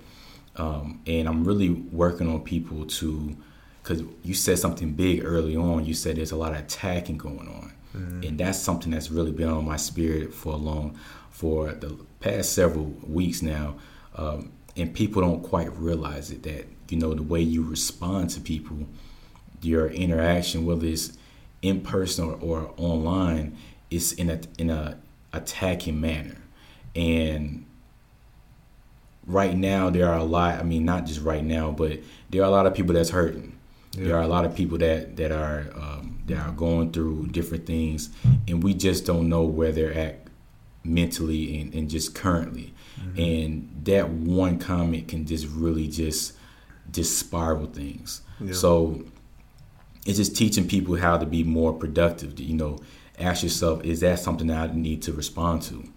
Um, 0.56 1.00
and 1.06 1.26
I'm 1.28 1.44
really 1.44 1.70
working 1.70 2.28
on 2.28 2.40
people 2.42 2.84
to, 2.84 3.34
because 3.82 4.02
you 4.22 4.34
said 4.34 4.58
something 4.58 4.92
big 4.92 5.24
early 5.24 5.56
on. 5.56 5.86
You 5.86 5.94
said 5.94 6.16
there's 6.16 6.32
a 6.32 6.36
lot 6.36 6.52
of 6.52 6.58
attacking 6.58 7.16
going 7.16 7.48
on, 7.58 7.72
and 8.26 8.36
that's 8.38 8.58
something 8.58 8.90
that's 8.92 9.10
really 9.10 9.32
been 9.32 9.48
on 9.48 9.64
my 9.64 9.78
spirit 9.78 10.34
for 10.34 10.52
a 10.52 10.56
long, 10.70 10.94
for 11.30 11.72
the 11.72 11.96
past 12.20 12.52
several 12.52 12.92
weeks 13.06 13.40
now. 13.42 13.76
Um, 14.16 14.50
and 14.76 14.94
people 14.94 15.22
don't 15.22 15.42
quite 15.42 15.74
realize 15.76 16.30
it 16.30 16.42
that 16.44 16.66
you 16.88 16.98
know 16.98 17.14
the 17.14 17.22
way 17.22 17.40
you 17.40 17.62
respond 17.62 18.30
to 18.30 18.40
people, 18.40 18.86
your 19.60 19.88
interaction, 19.88 20.66
whether 20.66 20.86
it's 20.86 21.16
in 21.62 21.80
person 21.80 22.24
or, 22.24 22.34
or 22.40 22.74
online, 22.76 23.56
is 23.90 24.12
in 24.12 24.30
a 24.30 24.40
in 24.58 24.70
a 24.70 24.98
attacking 25.32 26.00
manner, 26.00 26.38
and 26.94 27.64
right 29.26 29.56
now 29.56 29.88
there 29.88 30.08
are 30.08 30.18
a 30.18 30.24
lot 30.24 30.58
i 30.58 30.64
mean 30.64 30.84
not 30.84 31.06
just 31.06 31.20
right 31.20 31.44
now 31.44 31.70
but 31.70 32.00
there 32.32 32.42
are 32.42 32.46
a 32.46 32.50
lot 32.50 32.66
of 32.66 32.74
people 32.74 32.94
that's 32.94 33.10
hurting. 33.10 33.56
There 33.92 34.16
are 34.16 34.22
a 34.22 34.26
lot 34.26 34.46
of 34.46 34.56
people 34.56 34.78
that 34.78 35.16
that 35.16 35.30
are 35.30 35.70
um, 35.76 36.22
that 36.26 36.38
are 36.38 36.52
going 36.52 36.92
through 36.92 37.28
different 37.28 37.66
things 37.66 38.08
and 38.48 38.62
we 38.62 38.72
just 38.72 39.04
don't 39.04 39.28
know 39.28 39.42
where 39.42 39.70
they're 39.70 39.92
at 39.92 40.21
mentally 40.84 41.60
and, 41.60 41.74
and 41.74 41.88
just 41.88 42.14
currently. 42.14 42.74
Mm-hmm. 43.00 43.20
And 43.20 43.84
that 43.84 44.10
one 44.10 44.58
comment 44.58 45.08
can 45.08 45.26
just 45.26 45.46
really 45.46 45.88
just 45.88 46.34
just 46.90 47.18
spiral 47.18 47.66
things. 47.66 48.22
Yeah. 48.40 48.52
So 48.52 49.04
it's 50.06 50.18
just 50.18 50.36
teaching 50.36 50.66
people 50.68 50.96
how 50.96 51.16
to 51.18 51.26
be 51.26 51.44
more 51.44 51.72
productive. 51.72 52.38
You 52.38 52.56
know, 52.56 52.78
ask 53.18 53.42
yourself, 53.42 53.84
is 53.84 54.00
that 54.00 54.18
something 54.18 54.48
that 54.48 54.70
I 54.70 54.74
need 54.74 55.02
to 55.02 55.12
respond 55.12 55.62
to? 55.62 55.88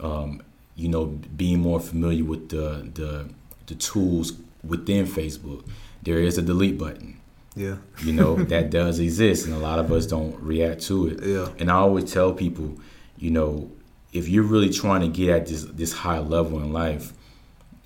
Um, 0.00 0.42
you 0.76 0.88
know, 0.88 1.06
being 1.06 1.60
more 1.60 1.80
familiar 1.80 2.24
with 2.24 2.50
the 2.50 2.88
the 2.94 3.28
the 3.66 3.74
tools 3.74 4.32
within 4.64 5.06
Facebook. 5.06 5.68
There 6.02 6.18
is 6.18 6.38
a 6.38 6.42
delete 6.42 6.78
button. 6.78 7.20
Yeah. 7.54 7.78
you 8.04 8.12
know, 8.12 8.36
that 8.44 8.70
does 8.70 9.00
exist 9.00 9.46
and 9.46 9.54
a 9.54 9.58
lot 9.58 9.80
of 9.80 9.90
us 9.90 10.06
don't 10.06 10.40
react 10.40 10.82
to 10.82 11.08
it. 11.08 11.24
Yeah. 11.24 11.48
And 11.58 11.70
I 11.70 11.74
always 11.74 12.12
tell 12.12 12.32
people, 12.32 12.76
you 13.16 13.32
know, 13.32 13.70
if 14.12 14.28
you're 14.28 14.44
really 14.44 14.70
trying 14.70 15.00
to 15.00 15.08
get 15.08 15.28
at 15.30 15.46
this 15.46 15.64
this 15.64 15.92
high 15.92 16.18
level 16.18 16.58
in 16.60 16.72
life, 16.72 17.12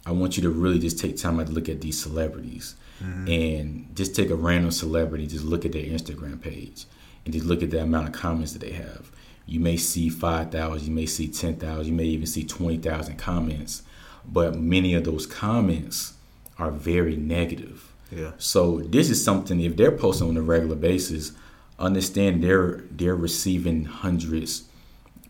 I 0.07 0.13
want 0.13 0.37
you 0.37 0.43
to 0.45 0.51
really 0.51 0.79
just 0.79 0.99
take 0.99 1.17
time 1.17 1.41
out 1.41 1.47
to 1.47 1.53
look 1.53 1.69
at 1.69 1.81
these 1.81 2.01
celebrities. 2.01 2.75
Mm-hmm. 3.03 3.29
And 3.29 3.97
just 3.97 4.15
take 4.15 4.31
a 4.31 4.37
random 4.37 4.71
celebrity, 4.71 5.27
just 5.27 5.45
look 5.45 5.65
at 5.65 5.73
their 5.73 5.83
Instagram 5.83 6.41
page 6.41 6.85
and 7.25 7.35
just 7.35 7.47
look 7.47 7.63
at 7.63 7.71
the 7.71 7.81
amount 7.81 8.09
of 8.09 8.15
comments 8.15 8.53
that 8.53 8.61
they 8.61 8.73
have. 8.73 9.11
You 9.47 9.61
may 9.61 9.77
see 9.77 10.09
5,000, 10.09 10.87
you 10.87 10.95
may 10.95 11.07
see 11.07 11.29
10,000, 11.29 11.87
you 11.87 11.93
may 11.93 12.05
even 12.05 12.27
see 12.27 12.45
20,000 12.45 13.17
comments, 13.17 13.83
but 14.25 14.57
many 14.57 14.95
of 14.95 15.05
those 15.05 15.27
comments 15.27 16.15
are 16.59 16.71
very 16.71 17.17
negative. 17.17 17.93
Yeah. 18.11 18.33
So 18.39 18.81
this 18.81 19.11
is 19.11 19.25
something 19.25 19.61
if 19.61 19.77
they're 19.77 19.91
posting 19.91 20.29
on 20.29 20.37
a 20.37 20.43
regular 20.43 20.77
basis, 20.77 21.33
understand 21.79 22.45
they're 22.45 22.85
they're 22.91 23.17
receiving 23.17 23.85
hundreds, 23.85 24.65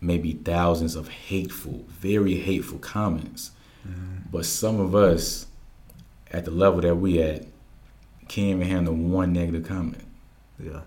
maybe 0.03 0.33
thousands 0.33 0.95
of 0.95 1.07
hateful, 1.07 1.85
very 1.87 2.35
hateful 2.35 2.77
comments. 2.79 3.51
Mm-hmm. 3.87 4.29
But 4.31 4.45
some 4.45 4.79
of 4.79 4.93
us 4.93 5.47
at 6.31 6.45
the 6.45 6.51
level 6.51 6.81
that 6.81 6.95
we 6.95 7.21
at 7.21 7.45
can't 8.27 8.47
even 8.47 8.67
handle 8.67 8.93
one 8.93 9.33
negative 9.33 9.67
comment. 9.67 10.03
Yeah. 10.59 10.81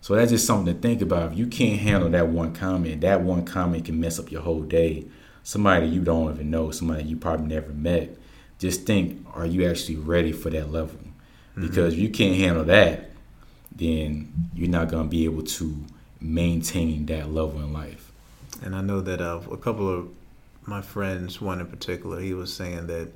So 0.00 0.14
that's 0.14 0.30
just 0.30 0.46
something 0.46 0.74
to 0.74 0.80
think 0.80 1.02
about. 1.02 1.32
If 1.32 1.38
you 1.38 1.46
can't 1.46 1.80
handle 1.80 2.10
that 2.10 2.28
one 2.28 2.54
comment, 2.54 3.00
that 3.00 3.22
one 3.22 3.44
comment 3.44 3.86
can 3.86 4.00
mess 4.00 4.18
up 4.18 4.30
your 4.30 4.42
whole 4.42 4.62
day. 4.62 5.06
Somebody 5.42 5.86
you 5.86 6.02
don't 6.02 6.34
even 6.34 6.50
know, 6.50 6.70
somebody 6.70 7.04
you 7.04 7.16
probably 7.16 7.46
never 7.46 7.72
met. 7.72 8.16
Just 8.58 8.84
think, 8.84 9.24
are 9.34 9.46
you 9.46 9.68
actually 9.68 9.96
ready 9.96 10.32
for 10.32 10.50
that 10.50 10.70
level? 10.70 10.98
Mm-hmm. 10.98 11.66
Because 11.66 11.94
if 11.94 12.00
you 12.00 12.10
can't 12.10 12.36
handle 12.36 12.64
that, 12.64 13.10
then 13.74 14.50
you're 14.54 14.68
not 14.68 14.88
going 14.88 15.04
to 15.04 15.08
be 15.08 15.24
able 15.24 15.42
to 15.42 15.84
maintain 16.20 17.06
that 17.06 17.32
level 17.32 17.60
in 17.60 17.72
life. 17.72 18.07
And 18.62 18.74
I 18.74 18.80
know 18.80 19.00
that 19.00 19.20
uh, 19.20 19.40
a 19.50 19.56
couple 19.56 19.88
of 19.88 20.08
my 20.66 20.82
friends, 20.82 21.40
one 21.40 21.60
in 21.60 21.66
particular, 21.66 22.20
he 22.20 22.34
was 22.34 22.52
saying 22.52 22.86
that 22.88 23.08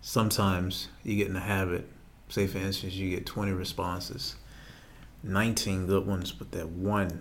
sometimes 0.00 0.88
you 1.02 1.16
get 1.16 1.26
in 1.26 1.34
the 1.34 1.40
habit, 1.40 1.88
say 2.28 2.46
for 2.46 2.58
instance, 2.58 2.94
you 2.94 3.10
get 3.10 3.26
20 3.26 3.52
responses 3.52 4.36
19 5.22 5.86
good 5.86 6.06
ones, 6.06 6.32
but 6.32 6.52
that 6.52 6.68
one, 6.68 7.08
like 7.08 7.18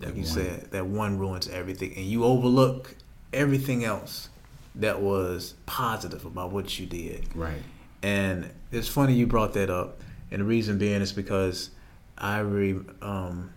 that 0.00 0.16
you 0.16 0.22
one. 0.22 0.24
said, 0.24 0.70
that 0.70 0.86
one 0.86 1.18
ruins 1.18 1.48
everything, 1.48 1.92
and 1.96 2.06
you 2.06 2.24
overlook 2.24 2.94
everything 3.32 3.84
else 3.84 4.28
that 4.76 5.00
was 5.00 5.54
positive 5.66 6.24
about 6.24 6.52
what 6.52 6.78
you 6.78 6.86
did. 6.86 7.26
Right. 7.34 7.62
And 8.02 8.50
it's 8.70 8.88
funny 8.88 9.14
you 9.14 9.26
brought 9.26 9.52
that 9.54 9.68
up, 9.68 10.00
and 10.30 10.40
the 10.40 10.44
reason 10.44 10.78
being 10.78 11.02
is 11.02 11.12
because 11.12 11.70
I 12.16 12.38
re 12.38 12.78
um, 13.02 13.52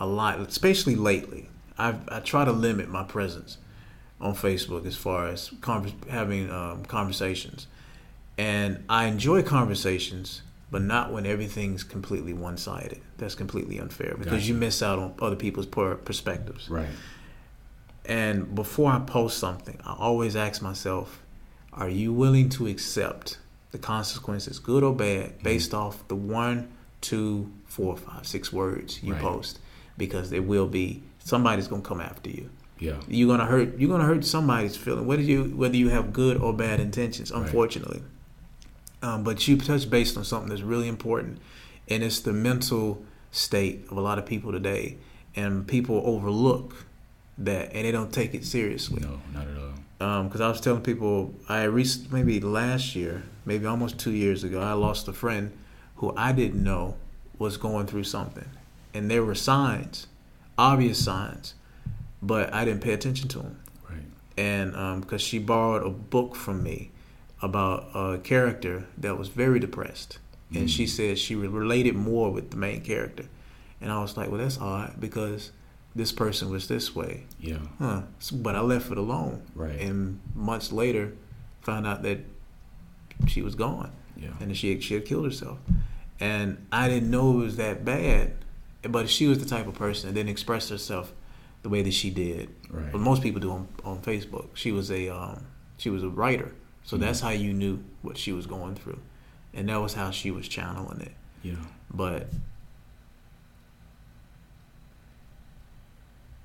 a 0.00 0.06
lot, 0.06 0.40
especially 0.40 0.96
lately. 0.96 1.48
I 1.78 1.94
I 2.08 2.20
try 2.20 2.44
to 2.44 2.52
limit 2.52 2.88
my 2.88 3.04
presence 3.04 3.58
on 4.20 4.34
Facebook 4.34 4.86
as 4.86 4.96
far 4.96 5.28
as 5.28 5.52
converse, 5.60 5.92
having 6.08 6.50
um, 6.50 6.84
conversations, 6.84 7.66
and 8.38 8.84
I 8.88 9.06
enjoy 9.06 9.42
conversations 9.42 10.42
but 10.70 10.82
not 10.82 11.12
when 11.12 11.26
everything's 11.26 11.84
completely 11.84 12.32
one 12.32 12.56
sided. 12.56 13.00
That's 13.18 13.34
completely 13.34 13.78
unfair 13.78 14.14
because 14.18 14.40
gotcha. 14.40 14.46
you 14.46 14.54
miss 14.54 14.82
out 14.82 14.98
on 14.98 15.14
other 15.20 15.36
people's 15.36 15.66
perspectives. 15.66 16.68
Right. 16.68 16.88
And 18.04 18.54
before 18.54 18.92
I 18.92 19.00
post 19.00 19.38
something, 19.38 19.78
I 19.84 19.94
always 19.94 20.36
ask 20.36 20.62
myself, 20.62 21.22
are 21.72 21.88
you 21.88 22.12
willing 22.12 22.48
to 22.50 22.66
accept 22.66 23.38
the 23.70 23.78
consequences, 23.78 24.58
good 24.58 24.82
or 24.82 24.94
bad, 24.94 25.30
mm-hmm. 25.30 25.44
based 25.44 25.72
mm-hmm. 25.72 25.86
off 25.86 26.08
the 26.08 26.16
one, 26.16 26.68
two, 27.00 27.50
four, 27.66 27.96
five, 27.96 28.26
six 28.26 28.52
words 28.52 29.02
you 29.02 29.12
right. 29.12 29.22
post? 29.22 29.58
Because 29.98 30.30
there 30.30 30.42
will 30.42 30.66
be 30.66 31.02
somebody's 31.26 31.66
gonna 31.66 31.82
come 31.82 32.00
after 32.00 32.30
you. 32.30 32.48
Yeah. 32.78 33.00
You're 33.08 33.28
gonna 33.28 33.46
hurt 33.46 33.78
you're 33.78 33.90
gonna 33.90 34.04
hurt 34.04 34.24
somebody's 34.24 34.76
feeling, 34.76 35.06
whether 35.06 35.22
you 35.22 35.44
whether 35.56 35.76
you 35.76 35.88
have 35.88 36.12
good 36.12 36.36
or 36.36 36.52
bad 36.52 36.78
intentions, 36.78 37.30
unfortunately. 37.30 38.02
Right. 39.02 39.14
Um, 39.14 39.24
but 39.24 39.46
you 39.46 39.58
touched 39.58 39.90
based 39.90 40.16
on 40.16 40.24
something 40.24 40.48
that's 40.48 40.62
really 40.62 40.88
important, 40.88 41.38
and 41.88 42.02
it's 42.02 42.20
the 42.20 42.32
mental 42.32 43.04
state 43.32 43.86
of 43.90 43.96
a 43.96 44.00
lot 44.00 44.18
of 44.18 44.24
people 44.26 44.52
today. 44.52 44.98
And 45.34 45.66
people 45.68 46.00
overlook 46.06 46.86
that, 47.36 47.74
and 47.74 47.84
they 47.84 47.92
don't 47.92 48.10
take 48.10 48.32
it 48.32 48.42
seriously. 48.42 49.02
No, 49.02 49.20
not 49.34 49.46
at 49.46 49.58
all. 49.58 50.22
Because 50.24 50.40
um, 50.40 50.46
I 50.46 50.48
was 50.48 50.62
telling 50.62 50.80
people, 50.80 51.34
I 51.46 51.64
recently, 51.64 52.22
maybe 52.22 52.40
last 52.40 52.96
year, 52.96 53.22
maybe 53.44 53.66
almost 53.66 53.98
two 53.98 54.12
years 54.12 54.44
ago, 54.44 54.62
I 54.62 54.72
lost 54.72 55.08
a 55.08 55.12
friend 55.12 55.52
who 55.96 56.14
I 56.16 56.32
didn't 56.32 56.62
know 56.62 56.96
was 57.38 57.58
going 57.58 57.86
through 57.86 58.04
something, 58.04 58.48
and 58.94 59.10
there 59.10 59.22
were 59.22 59.34
signs, 59.34 60.06
obvious 60.58 61.02
signs, 61.02 61.54
but 62.22 62.52
I 62.52 62.64
didn't 62.64 62.82
pay 62.82 62.92
attention 62.92 63.28
to 63.28 63.38
them. 63.38 63.60
Right. 63.88 64.02
And 64.36 64.72
because 65.02 65.22
um, 65.22 65.26
she 65.26 65.38
borrowed 65.38 65.86
a 65.86 65.90
book 65.90 66.34
from 66.34 66.62
me 66.62 66.90
about 67.42 67.88
a 67.94 68.18
character 68.18 68.86
that 68.98 69.18
was 69.18 69.28
very 69.28 69.58
depressed, 69.58 70.18
and 70.50 70.66
mm. 70.66 70.68
she 70.68 70.86
said 70.86 71.18
she 71.18 71.34
related 71.34 71.94
more 71.94 72.30
with 72.30 72.50
the 72.50 72.56
main 72.56 72.80
character, 72.80 73.26
and 73.80 73.92
I 73.92 74.00
was 74.00 74.16
like, 74.16 74.30
well, 74.30 74.38
that's 74.38 74.58
odd 74.58 74.94
because 74.98 75.52
this 75.94 76.12
person 76.12 76.50
was 76.50 76.68
this 76.68 76.94
way. 76.94 77.24
Yeah. 77.40 77.58
Huh. 77.78 78.02
So, 78.18 78.36
but 78.36 78.54
I 78.54 78.60
left 78.60 78.90
it 78.90 78.98
alone. 78.98 79.42
Right. 79.54 79.80
And 79.80 80.20
months 80.34 80.70
later, 80.70 81.14
found 81.62 81.86
out 81.86 82.02
that 82.02 82.20
she 83.26 83.42
was 83.42 83.54
gone. 83.54 83.92
Yeah. 84.16 84.30
And 84.40 84.56
she 84.56 84.80
she 84.80 84.94
had 84.94 85.04
killed 85.04 85.24
herself, 85.24 85.58
and 86.20 86.66
I 86.72 86.88
didn't 86.88 87.10
know 87.10 87.40
it 87.40 87.44
was 87.44 87.56
that 87.56 87.84
bad. 87.84 88.32
But 88.90 89.08
she 89.08 89.26
was 89.26 89.38
the 89.38 89.46
type 89.46 89.66
of 89.66 89.74
person 89.74 90.08
that 90.08 90.14
didn't 90.14 90.30
express 90.30 90.68
herself 90.68 91.12
the 91.62 91.68
way 91.68 91.82
that 91.82 91.92
she 91.92 92.10
did. 92.10 92.50
Right. 92.70 92.92
But 92.92 93.00
most 93.00 93.22
people 93.22 93.40
do 93.40 93.50
on, 93.50 93.68
on 93.84 94.00
Facebook. 94.00 94.48
She 94.54 94.72
was 94.72 94.90
a 94.90 95.08
um, 95.08 95.46
she 95.78 95.90
was 95.90 96.02
a 96.02 96.08
writer. 96.08 96.52
So 96.84 96.96
mm-hmm. 96.96 97.04
that's 97.04 97.20
how 97.20 97.30
you 97.30 97.52
knew 97.52 97.82
what 98.02 98.16
she 98.16 98.32
was 98.32 98.46
going 98.46 98.76
through. 98.76 99.00
And 99.52 99.68
that 99.68 99.80
was 99.80 99.94
how 99.94 100.10
she 100.10 100.30
was 100.30 100.48
channeling 100.48 101.00
it. 101.00 101.12
Yeah. 101.42 101.54
But 101.90 102.28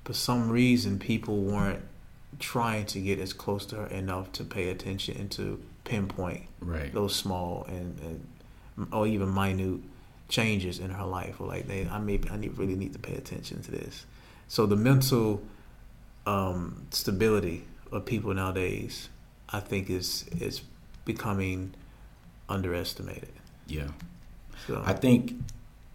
for 0.04 0.12
some 0.12 0.50
reason 0.50 0.98
people 0.98 1.42
weren't 1.42 1.82
trying 2.38 2.86
to 2.86 3.00
get 3.00 3.18
as 3.20 3.32
close 3.32 3.66
to 3.66 3.76
her 3.76 3.86
enough 3.86 4.32
to 4.32 4.44
pay 4.44 4.70
attention 4.70 5.16
and 5.16 5.30
to 5.30 5.62
pinpoint 5.84 6.44
right. 6.60 6.92
those 6.92 7.14
small 7.14 7.64
and, 7.68 7.98
and 8.00 8.88
or 8.92 9.06
even 9.06 9.32
minute 9.32 9.80
changes 10.32 10.78
in 10.78 10.88
her 10.88 11.04
life 11.04 11.40
or 11.40 11.46
like 11.46 11.68
they 11.68 11.86
I 11.86 11.98
maybe 11.98 12.28
I 12.30 12.38
need 12.38 12.56
really 12.56 12.74
need 12.74 12.94
to 12.94 12.98
pay 12.98 13.14
attention 13.14 13.62
to 13.62 13.70
this. 13.70 14.06
So 14.48 14.64
the 14.64 14.76
mental 14.76 15.42
um, 16.26 16.86
stability 16.90 17.64
of 17.92 18.06
people 18.06 18.32
nowadays 18.32 19.10
I 19.50 19.60
think 19.60 19.90
is 19.90 20.24
is 20.40 20.62
becoming 21.04 21.74
underestimated. 22.48 23.34
Yeah. 23.66 23.88
So 24.66 24.82
I 24.84 24.94
think 24.94 25.34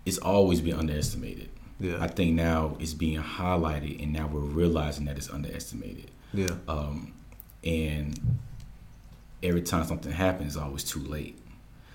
it's 0.05 0.19
always 0.19 0.61
been 0.61 0.77
underestimated. 0.77 1.49
Yeah. 1.79 1.97
I 1.99 2.07
think 2.07 2.35
now 2.35 2.77
it's 2.79 2.93
being 2.93 3.21
highlighted, 3.21 4.01
and 4.01 4.13
now 4.13 4.27
we're 4.27 4.39
realizing 4.39 5.05
that 5.05 5.17
it's 5.17 5.29
underestimated. 5.31 6.11
Yeah. 6.33 6.55
Um, 6.67 7.13
and 7.63 8.19
every 9.41 9.61
time 9.63 9.85
something 9.85 10.11
happens, 10.11 10.55
it's 10.55 10.63
always 10.63 10.83
too 10.83 10.99
late. 10.99 11.37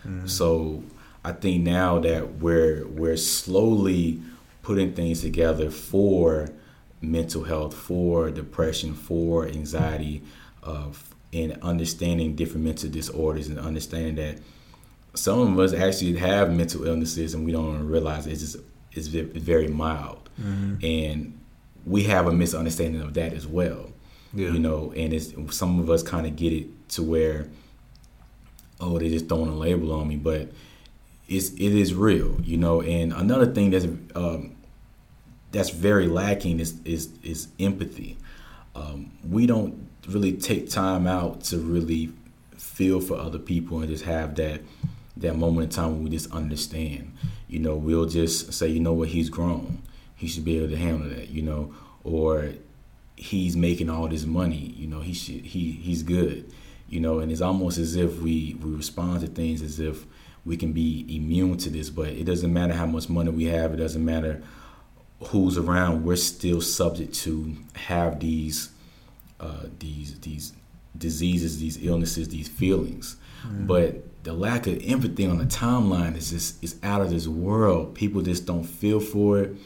Mm-hmm. 0.04 0.26
So 0.26 0.82
I 1.24 1.32
think 1.32 1.62
now 1.62 1.98
that 2.00 2.36
we're 2.36 2.86
we're 2.86 3.16
slowly 3.16 4.20
putting 4.62 4.92
things 4.92 5.20
together 5.20 5.70
for 5.70 6.50
mental 7.00 7.44
health, 7.44 7.74
for 7.74 8.30
depression, 8.30 8.94
for 8.94 9.46
anxiety, 9.46 10.22
uh, 10.62 10.86
in 11.32 11.58
understanding 11.62 12.36
different 12.36 12.64
mental 12.64 12.90
disorders 12.90 13.48
and 13.48 13.58
understanding 13.58 14.14
that 14.16 14.38
some 15.14 15.40
of 15.40 15.58
us 15.58 15.72
actually 15.72 16.16
have 16.16 16.52
mental 16.52 16.86
illnesses 16.86 17.34
and 17.34 17.44
we 17.44 17.52
don't 17.52 17.86
realize 17.86 18.26
it's 18.26 18.40
just 18.40 18.56
it's 18.92 19.08
very 19.08 19.68
mild 19.68 20.28
mm-hmm. 20.40 20.74
and 20.84 21.38
we 21.86 22.04
have 22.04 22.26
a 22.26 22.32
misunderstanding 22.32 23.00
of 23.00 23.14
that 23.14 23.32
as 23.32 23.46
well 23.46 23.90
yeah. 24.34 24.48
you 24.48 24.58
know 24.58 24.92
and 24.94 25.12
it's 25.12 25.32
some 25.54 25.80
of 25.80 25.90
us 25.90 26.02
kind 26.02 26.26
of 26.26 26.36
get 26.36 26.52
it 26.52 26.66
to 26.88 27.02
where 27.02 27.48
oh 28.80 28.98
they 28.98 29.08
just 29.08 29.28
throwing 29.28 29.48
a 29.48 29.54
label 29.54 29.92
on 29.92 30.08
me 30.08 30.16
but 30.16 30.50
it's 31.36 31.50
it 31.50 31.74
is 31.74 31.94
real 31.94 32.40
you 32.42 32.56
know 32.56 32.80
and 32.80 33.12
another 33.12 33.46
thing 33.46 33.70
that's 33.70 33.86
um, 34.14 34.56
that's 35.50 35.70
very 35.70 36.06
lacking 36.06 36.60
is 36.60 36.74
is 36.84 37.10
is 37.22 37.48
empathy 37.58 38.16
um, 38.74 39.10
we 39.28 39.46
don't 39.46 39.88
really 40.08 40.32
take 40.32 40.70
time 40.70 41.06
out 41.06 41.42
to 41.44 41.58
really 41.58 42.12
feel 42.56 43.00
for 43.00 43.16
other 43.16 43.38
people 43.38 43.80
and 43.80 43.88
just 43.88 44.04
have 44.04 44.34
that 44.36 44.60
that 45.16 45.36
moment 45.36 45.64
in 45.64 45.70
time 45.70 45.92
when 45.92 46.04
we 46.04 46.10
just 46.10 46.30
understand. 46.32 47.12
You 47.48 47.58
know, 47.58 47.76
we'll 47.76 48.06
just 48.06 48.52
say, 48.52 48.68
you 48.68 48.80
know 48.80 48.94
what, 48.94 49.08
he's 49.08 49.28
grown. 49.28 49.82
He 50.16 50.26
should 50.26 50.44
be 50.44 50.56
able 50.56 50.70
to 50.70 50.76
handle 50.76 51.08
that, 51.10 51.28
you 51.28 51.42
know, 51.42 51.74
or 52.02 52.52
he's 53.16 53.56
making 53.56 53.90
all 53.90 54.08
this 54.08 54.24
money, 54.24 54.74
you 54.76 54.86
know, 54.86 55.00
he 55.00 55.12
should 55.12 55.44
he 55.44 55.72
he's 55.72 56.02
good. 56.02 56.50
You 56.88 57.00
know, 57.00 57.20
and 57.20 57.32
it's 57.32 57.40
almost 57.40 57.78
as 57.78 57.96
if 57.96 58.20
we, 58.20 58.54
we 58.62 58.70
respond 58.74 59.22
to 59.22 59.26
things 59.26 59.62
as 59.62 59.80
if 59.80 60.04
we 60.44 60.56
can 60.56 60.72
be 60.72 61.06
immune 61.08 61.56
to 61.58 61.70
this, 61.70 61.90
but 61.90 62.08
it 62.08 62.24
doesn't 62.24 62.52
matter 62.52 62.74
how 62.74 62.86
much 62.86 63.08
money 63.08 63.30
we 63.30 63.44
have, 63.44 63.72
it 63.72 63.76
doesn't 63.76 64.04
matter 64.04 64.42
who's 65.28 65.56
around, 65.56 66.04
we're 66.04 66.16
still 66.16 66.60
subject 66.60 67.14
to 67.14 67.56
have 67.74 68.20
these 68.20 68.70
uh, 69.40 69.66
these 69.78 70.18
these 70.20 70.52
diseases, 70.96 71.60
these 71.60 71.84
illnesses, 71.84 72.28
these 72.28 72.48
feelings. 72.48 73.16
Mm-hmm. 73.44 73.66
But 73.66 74.24
the 74.24 74.32
lack 74.32 74.66
of 74.66 74.80
empathy 74.84 75.26
on 75.26 75.38
the 75.38 75.44
timeline 75.44 76.16
is 76.16 76.30
just 76.30 76.62
is 76.62 76.76
out 76.82 77.00
of 77.00 77.10
this 77.10 77.26
world. 77.26 77.94
People 77.94 78.22
just 78.22 78.46
don't 78.46 78.64
feel 78.64 79.00
for 79.00 79.40
it. 79.40 79.56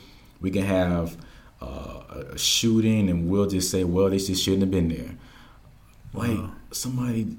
We 0.41 0.51
can 0.51 0.63
have 0.63 1.17
uh, 1.61 2.03
a 2.33 2.39
shooting, 2.39 3.09
and 3.09 3.29
we'll 3.29 3.49
just 3.49 3.71
say, 3.71 3.85
"Well, 3.85 4.11
they 4.11 4.19
just 4.19 4.43
shouldn't 4.43 4.63
have 4.63 4.71
been 4.71 4.89
there." 4.89 5.15
Like 6.13 6.39
wow. 6.39 6.53
somebody 6.71 7.37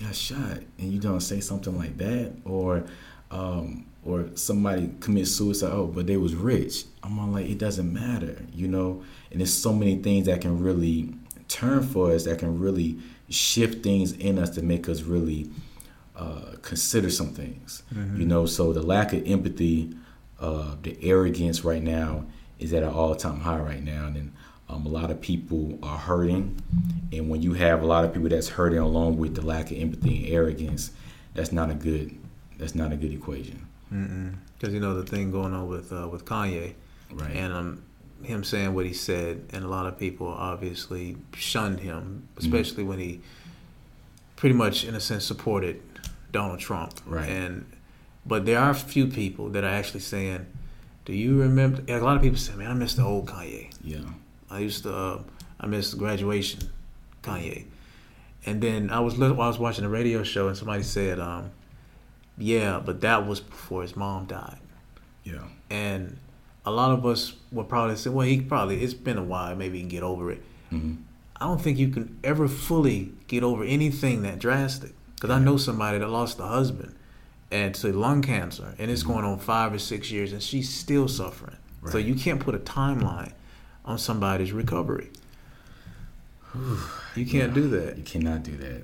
got 0.00 0.14
shot, 0.14 0.58
and 0.78 0.92
you 0.92 0.98
don't 0.98 1.20
say 1.20 1.40
something 1.40 1.76
like 1.76 1.96
that, 1.98 2.32
or 2.44 2.84
um, 3.30 3.86
or 4.04 4.30
somebody 4.34 4.90
commits 5.00 5.30
suicide. 5.30 5.70
Oh, 5.72 5.86
but 5.86 6.06
they 6.06 6.16
was 6.16 6.34
rich. 6.34 6.84
I'm 7.02 7.18
all 7.18 7.28
like, 7.28 7.48
it 7.48 7.58
doesn't 7.58 7.92
matter, 7.92 8.42
you 8.52 8.68
know. 8.68 9.02
And 9.30 9.40
there's 9.40 9.52
so 9.52 9.72
many 9.72 9.96
things 9.96 10.26
that 10.26 10.40
can 10.40 10.62
really 10.62 11.14
turn 11.48 11.82
for 11.82 12.12
us, 12.12 12.24
that 12.24 12.38
can 12.38 12.58
really 12.58 12.98
shift 13.28 13.82
things 13.82 14.12
in 14.12 14.38
us 14.38 14.50
to 14.50 14.62
make 14.62 14.88
us 14.88 15.02
really 15.02 15.50
uh, 16.16 16.54
consider 16.62 17.10
some 17.10 17.28
things. 17.28 17.82
Mm-hmm. 17.94 18.20
You 18.20 18.26
know, 18.26 18.46
so 18.46 18.72
the 18.72 18.82
lack 18.82 19.12
of 19.12 19.26
empathy, 19.26 19.94
uh, 20.40 20.76
the 20.82 20.96
arrogance 21.02 21.64
right 21.64 21.82
now 21.82 22.24
is 22.58 22.72
at 22.72 22.82
an 22.82 22.90
all 22.90 23.14
time 23.14 23.40
high 23.40 23.58
right 23.58 23.82
now, 23.82 24.06
and 24.06 24.32
um, 24.70 24.86
a 24.86 24.88
lot 24.88 25.10
of 25.10 25.20
people 25.20 25.78
are 25.82 25.98
hurting. 25.98 26.62
And 27.12 27.28
when 27.28 27.42
you 27.42 27.54
have 27.54 27.82
a 27.82 27.86
lot 27.86 28.04
of 28.04 28.12
people 28.12 28.28
that's 28.28 28.48
hurting 28.48 28.78
along 28.78 29.18
with 29.18 29.34
the 29.34 29.42
lack 29.42 29.70
of 29.70 29.78
empathy 29.78 30.24
and 30.24 30.34
arrogance, 30.34 30.92
that's 31.34 31.52
not 31.52 31.70
a 31.70 31.74
good 31.74 32.16
that's 32.58 32.74
not 32.74 32.92
a 32.92 32.96
good 32.96 33.12
equation. 33.12 33.66
Because 33.88 34.74
you 34.74 34.80
know 34.80 34.94
the 34.94 35.04
thing 35.04 35.30
going 35.30 35.54
on 35.54 35.68
with 35.68 35.92
uh, 35.92 36.08
with 36.08 36.24
Kanye, 36.24 36.74
right? 37.12 37.34
And 37.34 37.52
um, 37.52 37.82
him 38.22 38.44
saying 38.44 38.74
what 38.74 38.86
he 38.86 38.92
said, 38.92 39.44
and 39.52 39.64
a 39.64 39.68
lot 39.68 39.86
of 39.86 39.98
people 39.98 40.28
obviously 40.28 41.16
shunned 41.34 41.80
him, 41.80 42.28
especially 42.36 42.82
mm-hmm. 42.82 42.90
when 42.90 42.98
he 42.98 43.20
pretty 44.36 44.54
much, 44.54 44.84
in 44.84 44.94
a 44.94 45.00
sense, 45.00 45.24
supported 45.24 45.82
Donald 46.30 46.60
Trump. 46.60 47.00
Right. 47.06 47.28
And 47.28 47.70
but 48.24 48.46
there 48.46 48.58
are 48.58 48.70
a 48.70 48.74
few 48.74 49.06
people 49.06 49.48
that 49.50 49.64
are 49.64 49.74
actually 49.74 50.00
saying, 50.00 50.46
"Do 51.04 51.12
you 51.12 51.40
remember?" 51.40 51.82
a 51.88 51.98
lot 51.98 52.16
of 52.16 52.22
people 52.22 52.38
say, 52.38 52.54
"Man, 52.54 52.70
I 52.70 52.74
miss 52.74 52.94
the 52.94 53.02
old 53.02 53.26
Kanye." 53.26 53.72
Yeah. 53.82 54.00
I 54.50 54.58
used 54.58 54.82
to. 54.84 54.94
Uh, 54.94 55.22
I 55.60 55.66
missed 55.66 55.98
graduation, 55.98 56.70
Kanye. 57.22 57.66
And 58.46 58.62
then 58.62 58.90
I 58.90 59.00
was 59.00 59.20
I 59.20 59.30
was 59.30 59.58
watching 59.58 59.84
a 59.84 59.88
radio 59.88 60.22
show 60.22 60.48
and 60.48 60.56
somebody 60.56 60.82
said, 60.82 61.20
um, 61.20 61.50
"Yeah, 62.38 62.80
but 62.84 63.02
that 63.02 63.26
was 63.26 63.40
before 63.40 63.82
his 63.82 63.94
mom 63.94 64.26
died." 64.26 64.58
Yeah. 65.24 65.44
And 65.68 66.16
a 66.64 66.70
lot 66.70 66.92
of 66.92 67.04
us 67.04 67.34
would 67.52 67.68
probably 67.68 67.96
say, 67.96 68.10
"Well, 68.10 68.26
he 68.26 68.40
probably 68.40 68.82
it's 68.82 68.94
been 68.94 69.18
a 69.18 69.22
while. 69.22 69.54
Maybe 69.54 69.76
he 69.76 69.82
can 69.82 69.88
get 69.90 70.02
over 70.02 70.30
it." 70.30 70.42
Mm-hmm. 70.72 70.94
I 71.36 71.46
don't 71.46 71.60
think 71.60 71.78
you 71.78 71.88
can 71.88 72.18
ever 72.24 72.48
fully 72.48 73.12
get 73.26 73.42
over 73.42 73.64
anything 73.64 74.22
that 74.22 74.38
drastic. 74.38 74.92
Because 75.14 75.30
I 75.30 75.38
know 75.38 75.58
somebody 75.58 75.98
that 75.98 76.08
lost 76.08 76.38
a 76.38 76.44
husband 76.44 76.94
and 77.50 77.74
to 77.74 77.92
lung 77.92 78.22
cancer, 78.22 78.74
and 78.78 78.90
it's 78.90 79.02
mm-hmm. 79.02 79.12
going 79.12 79.24
on 79.26 79.38
five 79.38 79.74
or 79.74 79.78
six 79.78 80.10
years, 80.10 80.32
and 80.32 80.42
she's 80.42 80.72
still 80.72 81.08
suffering. 81.08 81.56
Right. 81.82 81.92
So 81.92 81.98
you 81.98 82.14
can't 82.14 82.40
put 82.40 82.54
a 82.54 82.58
timeline 82.58 83.32
on 83.90 83.98
somebody's 83.98 84.52
recovery. 84.52 85.10
you 86.54 87.26
can't 87.26 87.32
yeah, 87.32 87.46
do 87.48 87.68
that. 87.68 87.98
You 87.98 88.04
cannot 88.04 88.42
do 88.42 88.56
that. 88.56 88.82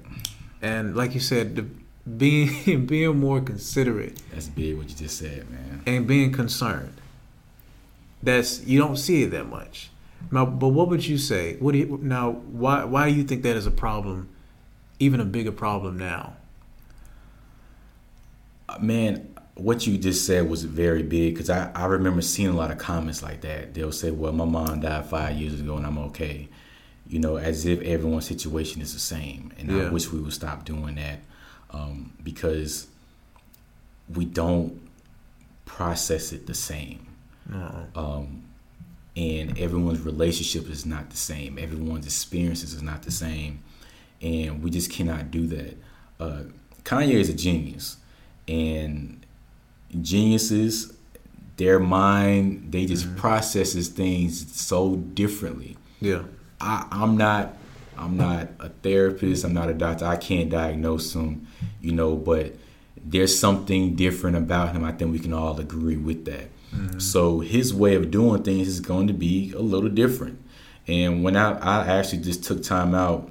And 0.61 0.97
like 0.97 1.14
you 1.14 1.21
said, 1.21 1.57
the, 1.57 1.66
being 2.07 2.87
being 2.87 3.19
more 3.19 3.40
considerate. 3.40 4.21
That's 4.33 4.49
big. 4.49 4.77
What 4.77 4.88
you 4.88 4.97
just 4.97 5.19
said, 5.19 5.49
man. 5.51 5.83
And 5.87 6.07
being 6.07 6.33
concerned. 6.33 6.95
That's 8.23 8.64
you 8.66 8.79
don't 8.79 8.97
see 8.97 9.23
it 9.23 9.31
that 9.31 9.49
much. 9.49 9.90
Now, 10.31 10.47
but 10.47 10.69
what 10.69 10.88
would 10.88 11.07
you 11.07 11.19
say? 11.19 11.57
What 11.57 11.73
do 11.73 11.79
you 11.79 11.99
now? 12.03 12.33
Why 12.33 12.85
why 12.85 13.11
do 13.11 13.16
you 13.16 13.25
think 13.25 13.42
that 13.42 13.57
is 13.57 13.66
a 13.66 13.71
problem 13.71 14.29
even 14.99 15.21
a 15.21 15.25
bigger 15.25 15.53
problem 15.53 15.99
now? 15.99 16.35
Uh, 18.69 18.79
man, 18.81 19.36
what 19.57 19.87
you 19.87 19.99
just 19.99 20.27
said 20.27 20.49
was 20.49 20.62
very 20.62 21.03
big 21.03 21.35
because 21.35 21.51
I, 21.51 21.71
I 21.75 21.87
remember 21.87 22.23
seeing 22.23 22.49
a 22.49 22.57
lot 22.57 22.71
of 22.71 22.79
comments 22.79 23.23
like 23.23 23.40
that. 23.40 23.75
They'll 23.75 23.92
say, 23.92 24.11
well, 24.11 24.33
my 24.33 24.45
mom 24.45 24.81
died 24.81 25.07
five 25.07 25.37
years 25.37 25.61
ago 25.61 25.77
and 25.77 25.87
I'm 25.87 25.99
okay. 25.99 26.49
You 27.09 27.19
know, 27.19 27.37
as 27.37 27.66
if 27.66 27.81
everyone's 27.83 28.27
situation 28.27 28.83
is 28.83 28.92
the 28.92 29.01
same. 29.01 29.53
And 29.59 29.71
yeah. 29.71 29.87
I 29.87 29.90
wish 29.90 30.11
we 30.11 30.21
would 30.21 30.33
stop 30.33 30.64
doing 30.64 30.97
that 30.97 31.21
um, 31.71 32.12
because 32.23 32.87
we 34.12 34.25
don't 34.25 34.81
process 35.64 36.33
it 36.33 36.47
the 36.47 36.55
same. 36.55 37.07
Um, 37.95 38.45
and 39.16 39.59
everyone's 39.59 40.01
relationship 40.01 40.69
is 40.69 40.85
not 40.85 41.11
the 41.11 41.16
same. 41.16 41.59
Everyone's 41.59 42.07
experiences 42.07 42.75
is 42.75 42.83
not 42.83 43.03
the 43.03 43.11
same 43.11 43.62
and 44.23 44.62
we 44.62 44.71
just 44.71 44.90
cannot 44.90 45.31
do 45.31 45.47
that. 45.49 45.77
Uh, 46.19 46.42
Kanye 46.85 47.14
is 47.14 47.29
a 47.29 47.35
genius, 47.35 47.97
and 48.49 49.26
geniuses, 50.01 50.92
their 51.57 51.79
mind, 51.79 52.72
they 52.72 52.87
just 52.87 53.07
mm-hmm. 53.07 53.16
processes 53.16 53.88
things 53.88 54.55
so 54.55 54.96
differently. 54.96 55.77
Yeah, 56.01 56.22
I, 56.61 56.87
I'm 56.90 57.16
not. 57.16 57.57
I'm 57.99 58.16
not 58.18 58.49
a 58.61 58.68
therapist. 58.68 59.42
I'm 59.44 59.55
not 59.55 59.70
a 59.70 59.75
doctor. 59.75 60.05
I 60.05 60.16
can't 60.16 60.51
diagnose 60.51 61.14
him, 61.14 61.46
you 61.81 61.92
know, 61.92 62.14
but 62.14 62.55
there's 63.03 63.38
something 63.38 63.94
different 63.94 64.37
about 64.37 64.75
him. 64.75 64.85
I 64.85 64.92
think 64.92 65.12
we 65.12 65.18
can 65.18 65.33
all 65.33 65.59
agree 65.59 65.96
with 65.96 66.27
that. 66.27 66.51
Mm-hmm. 66.75 66.99
So 66.99 67.40
his 67.40 67.72
way 67.72 67.94
of 67.94 68.11
doing 68.11 68.42
things 68.42 68.68
is 68.68 68.81
going 68.81 69.07
to 69.07 69.14
be 69.14 69.53
a 69.53 69.61
little 69.61 69.88
different. 69.88 70.42
And 70.87 71.25
when 71.25 71.37
I, 71.37 71.59
I 71.59 71.87
actually 71.99 72.22
just 72.22 72.44
took 72.44 72.62
time 72.62 72.94
out 72.94 73.31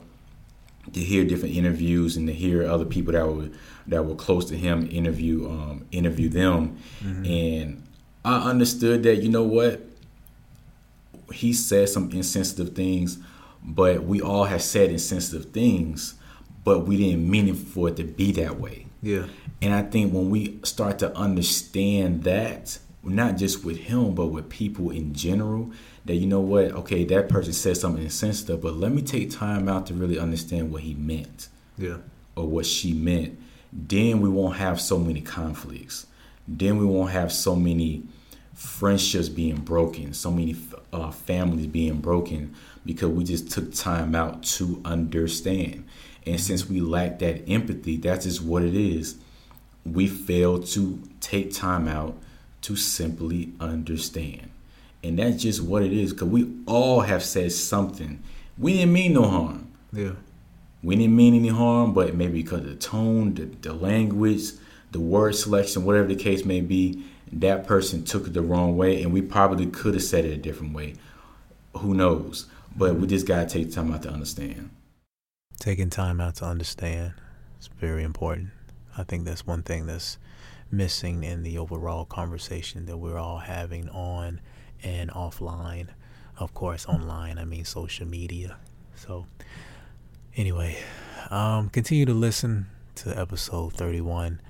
to 0.93 0.99
hear 0.99 1.25
different 1.25 1.55
interviews 1.55 2.17
and 2.17 2.27
to 2.27 2.33
hear 2.33 2.65
other 2.65 2.85
people 2.85 3.13
that 3.13 3.27
were 3.27 3.49
that 3.87 4.05
were 4.05 4.15
close 4.15 4.45
to 4.45 4.57
him 4.57 4.87
interview 4.91 5.49
um, 5.49 5.85
interview 5.91 6.29
them, 6.29 6.77
mm-hmm. 7.03 7.25
and 7.25 7.83
I 8.23 8.49
understood 8.49 9.03
that 9.03 9.17
you 9.17 9.29
know 9.29 9.43
what 9.43 9.81
he 11.33 11.53
said 11.53 11.89
some 11.89 12.11
insensitive 12.11 12.75
things, 12.75 13.19
but 13.63 14.03
we 14.03 14.21
all 14.21 14.45
have 14.45 14.61
said 14.61 14.91
insensitive 14.91 15.51
things, 15.51 16.15
but 16.63 16.79
we 16.79 16.97
didn't 16.97 17.29
mean 17.29 17.47
it 17.47 17.57
for 17.57 17.89
it 17.89 17.97
to 17.97 18.03
be 18.03 18.31
that 18.33 18.59
way. 18.59 18.87
Yeah, 19.01 19.27
and 19.61 19.73
I 19.73 19.83
think 19.83 20.13
when 20.13 20.29
we 20.29 20.59
start 20.63 20.99
to 20.99 21.15
understand 21.15 22.23
that, 22.23 22.79
not 23.05 23.37
just 23.37 23.63
with 23.63 23.77
him, 23.77 24.15
but 24.15 24.27
with 24.27 24.49
people 24.49 24.89
in 24.89 25.13
general, 25.13 25.71
that 26.05 26.15
you 26.15 26.27
know 26.27 26.39
what, 26.39 26.71
okay, 26.71 27.03
that 27.05 27.29
person 27.29 27.53
said 27.53 27.77
something 27.77 28.03
insensitive, 28.03 28.61
but 28.61 28.75
let 28.75 28.91
me 28.91 29.01
take 29.01 29.29
time 29.29 29.69
out 29.69 29.87
to 29.87 29.93
really 29.93 30.19
understand 30.19 30.71
what 30.71 30.81
he 30.81 30.93
meant. 30.95 31.49
Yeah. 31.77 31.97
Or 32.35 32.47
what 32.47 32.65
she 32.65 32.93
meant. 32.93 33.39
Then 33.71 34.21
we 34.21 34.29
won't 34.29 34.57
have 34.57 34.81
so 34.81 34.97
many 34.97 35.21
conflicts. 35.21 36.07
Then 36.47 36.77
we 36.77 36.85
won't 36.85 37.11
have 37.11 37.31
so 37.31 37.55
many 37.55 38.03
friendships 38.53 39.29
being 39.29 39.57
broken, 39.57 40.13
so 40.13 40.31
many 40.31 40.55
uh, 40.93 41.11
families 41.11 41.67
being 41.67 41.99
broken 41.99 42.55
because 42.85 43.09
we 43.09 43.23
just 43.23 43.51
took 43.51 43.73
time 43.73 44.15
out 44.15 44.43
to 44.43 44.81
understand. 44.85 45.85
And 46.25 46.39
since 46.39 46.67
we 46.67 46.79
lack 46.79 47.19
that 47.19 47.47
empathy, 47.49 47.97
that's 47.97 48.25
just 48.25 48.41
what 48.41 48.63
it 48.63 48.75
is. 48.75 49.17
We 49.85 50.07
fail 50.07 50.59
to 50.63 51.01
take 51.19 51.53
time 51.53 51.87
out 51.87 52.17
to 52.65 52.75
simply 52.75 53.51
understand. 53.59 54.49
And 55.03 55.19
that's 55.19 55.43
just 55.43 55.61
what 55.61 55.83
it 55.83 55.93
is 55.93 56.13
because 56.13 56.29
we 56.29 56.51
all 56.65 57.01
have 57.01 57.23
said 57.23 57.51
something. 57.51 58.23
We 58.57 58.73
didn't 58.73 58.93
mean 58.93 59.13
no 59.13 59.23
harm. 59.23 59.71
Yeah. 59.93 60.13
We 60.81 60.95
didn't 60.95 61.15
mean 61.15 61.35
any 61.35 61.49
harm, 61.49 61.93
but 61.93 62.15
maybe 62.15 62.41
because 62.41 62.61
of 62.61 62.65
the 62.65 62.75
tone, 62.75 63.35
the, 63.35 63.45
the 63.45 63.73
language, 63.73 64.53
the 64.91 64.99
word 64.99 65.35
selection, 65.35 65.85
whatever 65.85 66.07
the 66.07 66.15
case 66.15 66.43
may 66.43 66.59
be, 66.59 67.03
that 67.31 67.67
person 67.67 68.03
took 68.03 68.25
it 68.25 68.33
the 68.33 68.41
wrong 68.41 68.77
way, 68.77 69.03
and 69.03 69.13
we 69.13 69.21
probably 69.21 69.67
could 69.67 69.93
have 69.93 70.03
said 70.03 70.25
it 70.25 70.33
a 70.33 70.37
different 70.37 70.73
way. 70.73 70.95
Who 71.77 71.93
knows? 71.93 72.47
But 72.75 72.95
we 72.95 73.05
just 73.05 73.27
gotta 73.27 73.47
take 73.47 73.71
time 73.71 73.91
out 73.91 74.03
to 74.03 74.09
understand. 74.09 74.71
Taking 75.59 75.91
time 75.91 76.19
out 76.19 76.35
to 76.35 76.45
understand 76.45 77.13
is 77.59 77.69
very 77.79 78.03
important. 78.03 78.49
I 78.97 79.03
think 79.03 79.25
that's 79.25 79.45
one 79.45 79.61
thing 79.61 79.85
that's 79.85 80.17
missing 80.71 81.23
in 81.23 81.43
the 81.43 81.57
overall 81.57 82.05
conversation 82.05 82.85
that 82.85 82.97
we're 82.97 83.17
all 83.17 83.39
having 83.39 83.89
on 83.89 84.41
and 84.83 85.09
offline 85.11 85.87
of 86.37 86.53
course, 86.53 86.85
online. 86.85 87.37
I 87.37 87.45
mean, 87.45 87.65
social 87.65 88.07
media. 88.07 88.57
So, 88.95 89.25
anyway, 90.35 90.77
um, 91.29 91.69
continue 91.69 92.05
to 92.05 92.13
listen 92.13 92.67
to 92.95 93.17
episode 93.17 93.73
31 93.73 94.41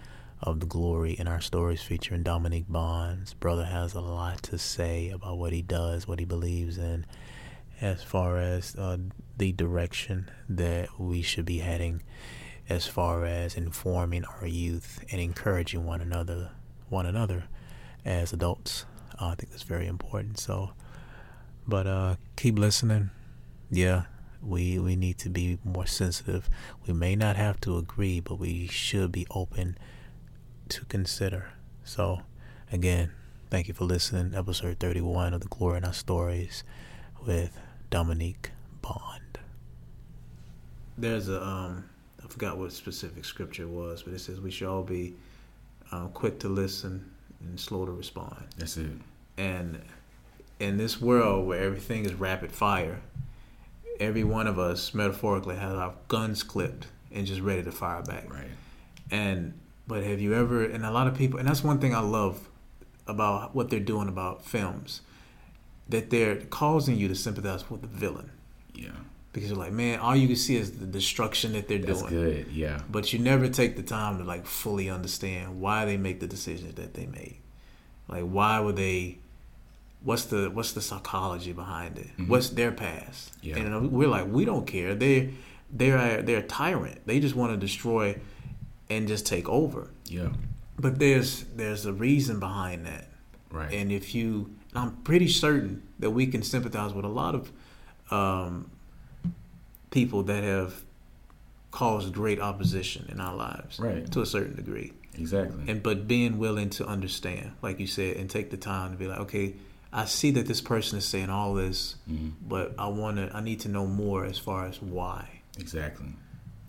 of 0.41 0.59
The 0.59 0.65
Glory 0.65 1.13
in 1.13 1.27
Our 1.27 1.41
Stories 1.41 1.81
featuring 1.81 2.23
Dominique 2.23 2.69
Bonds. 2.69 3.33
Brother 3.33 3.65
has 3.65 3.93
a 3.93 4.01
lot 4.01 4.43
to 4.43 4.57
say 4.57 5.09
about 5.09 5.37
what 5.37 5.53
he 5.53 5.61
does, 5.61 6.07
what 6.07 6.19
he 6.19 6.25
believes 6.25 6.77
in, 6.77 7.05
as 7.81 8.03
far 8.03 8.37
as 8.37 8.75
uh, 8.75 8.97
the 9.37 9.51
direction 9.51 10.29
that 10.49 10.99
we 10.99 11.21
should 11.21 11.45
be 11.45 11.59
heading, 11.59 12.01
as 12.67 12.87
far 12.87 13.25
as 13.25 13.55
informing 13.55 14.25
our 14.25 14.47
youth 14.47 15.03
and 15.11 15.21
encouraging 15.21 15.85
one 15.85 16.01
another, 16.01 16.51
one 16.89 17.05
another 17.05 17.45
as 18.03 18.33
adults. 18.33 18.85
Uh, 19.19 19.27
I 19.27 19.35
think 19.35 19.51
that's 19.51 19.63
very 19.63 19.87
important. 19.87 20.39
So, 20.39 20.71
but 21.67 21.87
uh, 21.87 22.15
keep 22.35 22.57
listening. 22.57 23.11
Yeah, 23.69 24.03
we 24.41 24.79
we 24.79 24.95
need 24.95 25.17
to 25.19 25.29
be 25.29 25.59
more 25.63 25.85
sensitive. 25.85 26.49
We 26.87 26.93
may 26.93 27.15
not 27.15 27.35
have 27.35 27.59
to 27.61 27.77
agree, 27.77 28.19
but 28.19 28.39
we 28.39 28.67
should 28.67 29.11
be 29.11 29.25
open 29.31 29.77
to 30.69 30.85
consider. 30.85 31.53
So, 31.83 32.21
again, 32.71 33.11
thank 33.49 33.67
you 33.67 33.73
for 33.73 33.85
listening. 33.85 34.33
Episode 34.35 34.79
31 34.79 35.33
of 35.33 35.41
the 35.41 35.47
Glory 35.47 35.77
in 35.77 35.85
Our 35.85 35.93
Stories 35.93 36.63
with 37.25 37.59
Dominique 37.89 38.51
Bond. 38.81 39.39
There's 40.97 41.27
a 41.29 41.43
um, 41.43 41.89
I 42.25 42.27
forgot 42.27 42.57
what 42.57 42.71
specific 42.71 43.23
scripture 43.23 43.67
was, 43.67 44.03
but 44.03 44.13
it 44.13 44.19
says 44.19 44.41
we 44.41 44.51
should 44.51 44.67
all 44.67 44.83
be 44.83 45.13
uh, 45.91 46.07
quick 46.07 46.39
to 46.39 46.49
listen 46.49 47.11
and 47.39 47.59
slow 47.59 47.85
to 47.85 47.91
respond. 47.91 48.43
That's 48.57 48.77
it. 48.77 48.91
And 49.37 49.81
in 50.59 50.77
this 50.77 50.99
world 50.99 51.45
where 51.45 51.61
everything 51.61 52.05
is 52.05 52.13
rapid 52.13 52.51
fire, 52.51 53.01
every 53.99 54.23
one 54.23 54.47
of 54.47 54.57
us 54.57 54.93
metaphorically 54.93 55.55
has 55.55 55.73
our 55.73 55.93
guns 56.07 56.43
clipped 56.43 56.87
and 57.11 57.27
just 57.27 57.41
ready 57.41 57.63
to 57.63 57.71
fire 57.71 58.01
back. 58.01 58.33
Right. 58.33 58.47
And 59.11 59.53
but 59.87 60.03
have 60.03 60.19
you 60.19 60.33
ever 60.33 60.63
and 60.63 60.83
a 60.85 60.91
lot 60.91 61.07
of 61.07 61.15
people 61.15 61.39
and 61.39 61.47
that's 61.47 61.63
one 61.63 61.79
thing 61.79 61.93
I 61.93 61.99
love 61.99 62.49
about 63.05 63.53
what 63.53 63.69
they're 63.69 63.79
doing 63.79 64.07
about 64.07 64.43
films 64.43 65.01
that 65.87 66.09
they're 66.09 66.37
causing 66.37 66.97
you 66.97 67.07
to 67.07 67.15
sympathize 67.15 67.69
with 67.69 67.81
the 67.81 67.87
villain. 67.87 68.31
Yeah. 68.73 68.89
Because 69.35 69.49
you're 69.49 69.59
like, 69.59 69.73
man, 69.73 69.99
all 69.99 70.15
you 70.15 70.27
can 70.27 70.37
see 70.37 70.55
is 70.55 70.71
the 70.79 70.85
destruction 70.85 71.51
that 71.53 71.67
they're 71.67 71.77
That's 71.79 71.99
doing. 71.99 72.13
good. 72.13 72.47
Yeah. 72.53 72.79
But 72.89 73.11
you 73.11 73.19
never 73.19 73.49
take 73.49 73.75
the 73.75 73.83
time 73.83 74.17
to 74.19 74.23
like 74.23 74.45
fully 74.45 74.89
understand 74.89 75.59
why 75.59 75.83
they 75.83 75.97
make 75.97 76.21
the 76.21 76.27
decisions 76.27 76.75
that 76.75 76.93
they 76.93 77.05
made. 77.05 77.35
Like 78.07 78.23
why 78.23 78.61
would 78.61 78.77
they 78.77 79.17
what's 80.03 80.23
the 80.25 80.49
what's 80.49 80.71
the 80.71 80.79
psychology 80.81 81.51
behind 81.51 81.97
it? 81.97 82.07
Mhm. 82.17 82.29
What's 82.29 82.49
their 82.51 82.71
past? 82.71 83.33
Yeah. 83.41 83.57
And 83.57 83.91
we're 83.91 84.07
like, 84.07 84.25
we 84.31 84.45
don't 84.45 84.65
care. 84.65 84.95
They 84.95 85.33
they're 85.69 86.21
they're 86.21 86.39
a 86.39 86.43
tyrant. 86.43 87.05
They 87.05 87.19
just 87.19 87.35
want 87.35 87.51
to 87.51 87.57
destroy 87.57 88.17
and 88.89 89.05
just 89.05 89.25
take 89.25 89.49
over. 89.49 89.89
Yeah. 90.05 90.29
But 90.79 90.97
there's 90.99 91.43
there's 91.55 91.85
a 91.85 91.91
reason 91.91 92.39
behind 92.39 92.85
that. 92.85 93.09
Right. 93.51 93.73
And 93.73 93.91
if 93.91 94.15
you, 94.15 94.55
and 94.73 94.79
I'm 94.83 94.91
pretty 95.03 95.27
certain 95.27 95.83
that 95.99 96.11
we 96.11 96.25
can 96.27 96.41
sympathize 96.41 96.93
with 96.93 97.03
a 97.03 97.09
lot 97.09 97.35
of 97.35 97.51
um, 98.11 98.69
people 99.95 100.23
that 100.23 100.43
have 100.43 100.83
caused 101.71 102.13
great 102.13 102.39
opposition 102.39 103.07
in 103.09 103.19
our 103.21 103.33
lives, 103.35 103.79
Right. 103.79 104.09
To 104.11 104.21
a 104.21 104.25
certain 104.25 104.53
degree, 104.55 104.91
exactly. 105.13 105.63
and 105.69 105.81
but 105.81 106.05
being 106.07 106.37
willing 106.37 106.69
to 106.71 106.85
understand, 106.85 107.51
like 107.61 107.79
you 107.79 107.87
said, 107.87 108.17
and 108.17 108.29
take 108.29 108.51
the 108.51 108.57
time 108.57 108.91
to 108.91 108.97
be 108.97 109.07
like, 109.07 109.19
okay, 109.21 109.53
I 109.93 110.03
see 110.03 110.31
that 110.31 110.47
this 110.47 110.59
person 110.59 110.97
is 110.97 111.05
saying 111.05 111.29
all 111.29 111.53
this, 111.53 111.95
Mhm. 112.11 112.33
but 112.45 112.75
I 112.77 112.87
want 112.89 113.15
to, 113.17 113.33
I 113.33 113.39
need 113.39 113.61
to 113.61 113.69
know 113.69 113.87
more 113.87 114.25
as 114.25 114.37
far 114.37 114.65
as 114.67 114.81
why. 114.81 115.29
Exactly. 115.57 116.07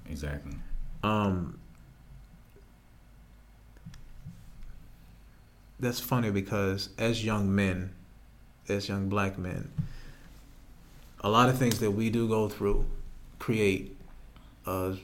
Exactly. 0.08 0.52
Um, 1.02 1.58
that's 5.80 5.98
funny 6.00 6.30
because 6.30 6.90
as 6.96 7.24
young 7.24 7.52
men, 7.52 7.90
as 8.68 8.88
young 8.88 9.08
black 9.08 9.36
men, 9.36 9.70
a 11.20 11.28
lot 11.28 11.48
of 11.48 11.58
things 11.58 11.80
that 11.80 11.90
we 11.90 12.08
do 12.10 12.28
go 12.28 12.48
through 12.48 12.86
create 13.38 13.96
uh, 14.66 14.94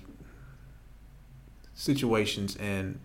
situations 1.75 2.57
and 2.57 2.99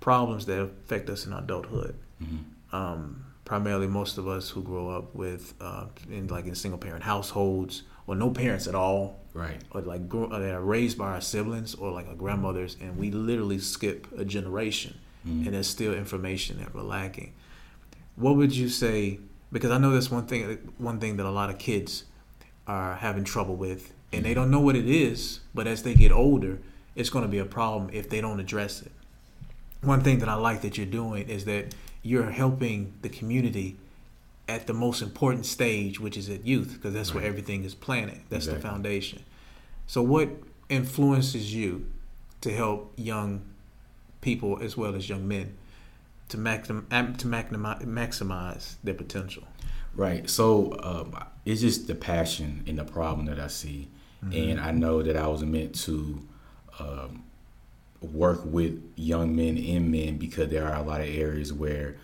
problems 0.00 0.46
that 0.46 0.60
affect 0.60 1.08
us 1.10 1.26
in 1.26 1.32
adulthood. 1.32 1.94
hmm 2.18 2.38
Um, 2.72 3.24
primarily, 3.44 3.86
most 3.86 4.18
of 4.18 4.26
us 4.26 4.50
who 4.50 4.60
grow 4.62 4.88
up 4.88 5.14
with 5.14 5.54
uh, 5.60 5.86
in 6.10 6.26
like 6.26 6.46
in 6.46 6.54
single 6.56 6.78
parent 6.78 7.04
households 7.04 7.82
or 8.08 8.16
no 8.16 8.30
parents 8.30 8.66
at 8.66 8.74
all, 8.74 9.20
Right. 9.32 9.62
or 9.70 9.80
like 9.82 10.08
grow, 10.08 10.24
or 10.24 10.40
that 10.40 10.54
are 10.54 10.60
raised 10.64 10.98
by 10.98 11.12
our 11.12 11.20
siblings 11.20 11.74
or 11.76 11.92
like 11.92 12.08
our 12.08 12.16
grandmothers, 12.16 12.76
and 12.80 12.96
we 12.98 13.10
literally 13.12 13.58
skip 13.60 14.08
a 14.18 14.24
generation, 14.24 14.94
Mhm. 15.26 15.44
and 15.46 15.54
there's 15.54 15.68
still 15.68 15.94
information 15.94 16.58
that 16.58 16.74
we're 16.74 16.82
lacking. 16.82 17.32
What 18.16 18.36
would 18.36 18.54
you 18.56 18.68
say? 18.68 19.20
Because 19.52 19.70
I 19.70 19.78
know 19.78 19.92
that's 19.92 20.10
one 20.10 20.26
thing. 20.26 20.58
One 20.78 20.98
thing 20.98 21.16
that 21.18 21.26
a 21.26 21.30
lot 21.40 21.48
of 21.50 21.58
kids 21.58 22.04
are 22.66 22.96
having 22.96 23.22
trouble 23.24 23.54
with, 23.56 23.92
and 24.12 24.24
they 24.24 24.34
don't 24.34 24.50
know 24.50 24.60
what 24.60 24.76
it 24.76 24.88
is. 24.88 25.40
But 25.54 25.66
as 25.66 25.82
they 25.82 25.94
get 25.94 26.12
older, 26.12 26.58
it's 26.94 27.10
going 27.10 27.24
to 27.24 27.30
be 27.30 27.38
a 27.38 27.44
problem 27.44 27.90
if 27.92 28.08
they 28.08 28.20
don't 28.20 28.40
address 28.40 28.82
it. 28.82 28.92
One 29.82 30.02
thing 30.02 30.18
that 30.20 30.28
I 30.28 30.34
like 30.34 30.62
that 30.62 30.78
you're 30.78 30.86
doing 30.86 31.28
is 31.28 31.44
that 31.44 31.74
you're 32.02 32.30
helping 32.30 32.94
the 33.02 33.08
community 33.08 33.76
at 34.48 34.66
the 34.66 34.74
most 34.74 35.02
important 35.02 35.46
stage, 35.46 35.98
which 36.00 36.16
is 36.16 36.28
at 36.28 36.46
youth, 36.46 36.74
because 36.74 36.94
that's 36.94 37.14
where 37.14 37.24
everything 37.24 37.64
is 37.64 37.74
planted. 37.74 38.20
That's 38.28 38.46
the 38.46 38.60
foundation. 38.60 39.22
So, 39.86 40.02
what 40.02 40.28
influences 40.68 41.54
you 41.54 41.86
to 42.40 42.52
help 42.52 42.92
young 42.96 43.42
people 44.20 44.58
as 44.62 44.76
well 44.76 44.94
as 44.94 45.08
young 45.08 45.26
men 45.26 45.56
to 46.28 46.38
maxim, 46.38 46.86
to 46.90 47.26
maximi- 47.26 47.84
maximize 47.84 48.74
their 48.82 48.94
potential? 48.94 49.44
Right. 49.96 50.28
So 50.28 50.76
um, 50.82 51.24
it's 51.44 51.60
just 51.60 51.86
the 51.86 51.94
passion 51.94 52.64
and 52.66 52.78
the 52.78 52.84
problem 52.84 53.26
that 53.26 53.38
I 53.38 53.46
see, 53.46 53.88
and 54.32 54.60
I 54.60 54.70
know 54.70 55.02
that 55.02 55.16
I 55.16 55.26
was 55.26 55.42
meant 55.42 55.74
to 55.82 56.26
um, 56.78 57.24
work 58.00 58.40
with 58.44 58.82
young 58.96 59.34
men 59.34 59.58
and 59.58 59.90
men 59.90 60.18
because 60.18 60.50
there 60.50 60.66
are 60.66 60.76
a 60.76 60.82
lot 60.82 61.00
of 61.00 61.08
areas 61.08 61.52
where 61.52 61.96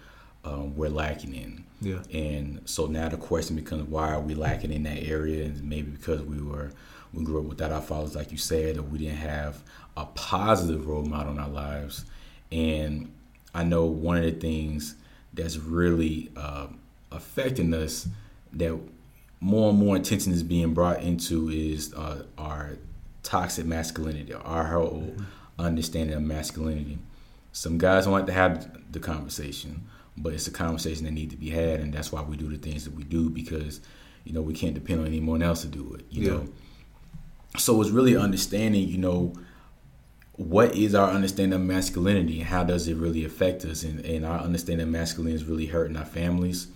um, 0.45 0.77
we're 0.77 0.89
lacking 0.91 1.35
in. 1.35 1.65
Yeah. 1.81 2.03
And 2.13 2.63
so 2.65 2.87
now 2.87 3.09
the 3.09 3.17
question 3.17 3.57
becomes, 3.57 3.89
why 3.89 4.13
are 4.13 4.21
we 4.21 4.35
lacking 4.35 4.73
in 4.73 4.83
that 4.85 5.03
area? 5.03 5.45
And 5.45 5.63
maybe 5.63 5.91
because 5.91 6.23
we 6.23 6.41
were 6.41 6.73
we 7.13 7.25
grew 7.25 7.41
up 7.41 7.47
without 7.47 7.73
our 7.73 7.81
fathers, 7.81 8.15
like 8.15 8.31
you 8.31 8.39
said, 8.39 8.77
or 8.77 8.83
we 8.83 8.99
didn't 8.99 9.17
have 9.17 9.63
a 9.97 10.07
positive 10.07 10.87
role 10.87 11.05
model 11.05 11.33
in 11.33 11.39
our 11.41 11.49
lives. 11.49 12.05
And 12.53 13.13
I 13.55 13.65
know 13.65 13.87
one 13.87 14.17
of 14.17 14.25
the 14.25 14.31
things 14.33 14.95
that's 15.35 15.57
really 15.57 16.31
uh, 16.37 16.69
affecting 17.11 17.75
us 17.75 18.09
that 18.53 18.79
more 19.41 19.71
and 19.71 19.79
more 19.79 19.97
attention 19.97 20.33
is 20.33 20.43
being 20.43 20.75
brought 20.75 21.03
into 21.03 21.49
is 21.49 21.95
uh, 21.95 22.25
our 22.37 22.77
toxic 23.23 23.65
masculinity, 23.67 24.35
our 24.35 24.65
whole 24.65 25.15
understanding 25.59 26.15
of 26.15 26.23
masculinity. 26.23 26.99
Some 27.53 27.79
guys 27.79 28.05
don't 28.05 28.13
like 28.13 28.27
to 28.27 28.33
have 28.33 28.93
the 28.93 29.01
conversation, 29.01 29.87
but 30.17 30.35
it's 30.35 30.47
a 30.47 30.51
conversation 30.53 31.05
that 31.05 31.13
needs 31.13 31.33
to 31.35 31.41
be 31.41 31.51
had, 31.51 31.81
and 31.81 31.93
that's 31.93 32.13
why 32.13 32.23
we 32.23 32.37
do 32.37 32.49
the 32.49 32.59
things 32.59 32.85
that 32.85 32.95
we 32.95 33.03
do 33.03 33.31
because 33.31 33.81
you 34.25 34.33
know 34.33 34.43
we 34.43 34.53
can't 34.55 34.75
depend 34.75 35.01
on 35.01 35.07
anyone 35.07 35.43
else 35.43 35.63
to 35.63 35.69
do 35.69 35.95
it. 35.95 36.05
You 36.11 36.23
Yeah. 36.23 36.31
know, 36.35 36.49
so 37.59 37.81
it's 37.81 37.91
really 37.91 38.17
understanding. 38.17 38.87
You 38.89 38.99
know, 38.99 39.33
what 40.33 40.75
is 40.77 40.95
our 40.95 41.11
understanding 41.11 41.59
of 41.59 41.67
masculinity 41.67 42.41
and 42.41 42.49
how 42.49 42.63
does 42.65 42.87
it 42.89 42.97
really 42.97 43.25
affect 43.25 43.65
us? 43.65 43.83
And, 43.83 44.05
and 44.05 44.25
our 44.25 44.41
understanding 44.41 44.87
of 44.87 44.93
masculinity 44.93 45.43
is 45.43 45.45
really 45.45 45.67
hurting 45.67 45.97
our 45.97 46.05
families, 46.05 46.69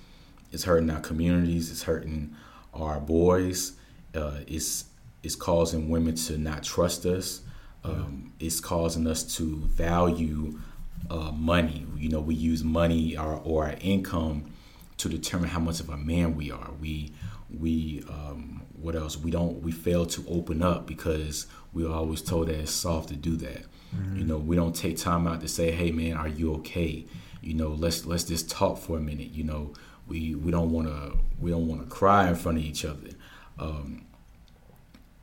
it's 0.50 0.64
hurting 0.64 0.90
our 0.90 1.00
communities, 1.00 1.70
it's 1.70 1.82
hurting 1.84 2.34
our 2.74 3.00
boys, 3.00 3.72
uh, 4.14 4.38
it's 4.46 4.86
it's 5.22 5.34
causing 5.34 5.88
women 5.88 6.14
to 6.14 6.36
not 6.38 6.62
trust 6.62 7.06
us. 7.06 7.40
Um, 7.82 8.32
it's 8.40 8.60
causing 8.60 9.06
us 9.06 9.22
to 9.36 9.56
value 9.56 10.58
uh, 11.10 11.32
money. 11.32 11.86
You 11.96 12.08
know, 12.10 12.20
we 12.20 12.34
use 12.34 12.62
money 12.64 13.16
or, 13.16 13.40
or 13.44 13.64
our 13.66 13.76
income 13.80 14.52
to 14.98 15.08
determine 15.08 15.50
how 15.50 15.60
much 15.60 15.80
of 15.80 15.88
a 15.88 15.96
man 15.96 16.36
we 16.36 16.50
are. 16.50 16.70
We 16.80 17.12
we 17.58 18.04
um, 18.08 18.62
what 18.80 18.94
else? 18.94 19.16
We 19.16 19.30
don't 19.30 19.62
we 19.62 19.72
fail 19.72 20.06
to 20.06 20.24
open 20.28 20.62
up 20.62 20.86
because 20.86 21.46
we 21.72 21.84
are 21.84 21.92
always 21.92 22.22
told 22.22 22.48
that 22.48 22.56
it's 22.56 22.70
soft 22.70 23.08
to 23.08 23.16
do 23.16 23.36
that. 23.36 23.64
You 24.16 24.24
know, 24.24 24.38
we 24.38 24.56
don't 24.56 24.74
take 24.74 24.96
time 24.96 25.26
out 25.26 25.40
to 25.42 25.48
say, 25.48 25.70
"Hey, 25.70 25.92
man, 25.92 26.16
are 26.16 26.28
you 26.28 26.52
okay?" 26.54 27.06
You 27.42 27.54
know, 27.54 27.68
let's 27.68 28.06
let's 28.06 28.24
just 28.24 28.50
talk 28.50 28.78
for 28.78 28.96
a 28.96 29.00
minute. 29.00 29.30
You 29.30 29.44
know, 29.44 29.72
we 30.08 30.34
we 30.34 30.50
don't 30.50 30.70
want 30.70 30.88
to 30.88 31.18
we 31.40 31.50
don't 31.50 31.66
want 31.66 31.82
to 31.82 31.86
cry 31.88 32.28
in 32.28 32.34
front 32.34 32.58
of 32.58 32.64
each 32.64 32.84
other. 32.84 33.10
Um, 33.58 34.04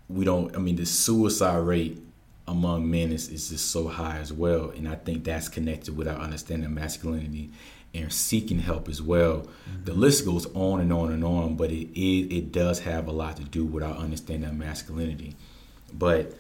we 0.09 0.25
don't. 0.25 0.55
I 0.55 0.59
mean, 0.59 0.75
the 0.75 0.86
suicide 0.86 1.57
rate 1.57 2.01
among 2.47 2.89
men 2.89 3.11
is, 3.11 3.29
is 3.29 3.49
just 3.49 3.71
so 3.71 3.88
high 3.88 4.17
as 4.17 4.34
well. 4.34 4.71
And 4.71 4.88
I 4.88 4.95
think 4.95 5.23
that's 5.23 5.47
connected 5.47 5.95
with 5.95 6.07
our 6.07 6.17
understanding 6.17 6.65
of 6.65 6.71
masculinity 6.71 7.51
and 7.93 8.11
seeking 8.11 8.59
help 8.59 8.88
as 8.89 9.01
well. 9.01 9.47
Mm-hmm. 9.69 9.86
The 9.86 9.93
list 9.93 10.25
goes 10.25 10.45
on 10.53 10.79
and 10.79 10.91
on 10.91 11.11
and 11.11 11.23
on, 11.23 11.55
but 11.55 11.71
it, 11.71 11.89
it 11.99 12.36
it 12.36 12.51
does 12.51 12.79
have 12.82 13.07
a 13.07 13.11
lot 13.11 13.38
to 13.38 13.43
do 13.43 13.65
with 13.65 13.84
our 13.84 13.95
understanding 13.95 14.49
of 14.49 14.55
masculinity. 14.55 15.36
But 15.93 16.34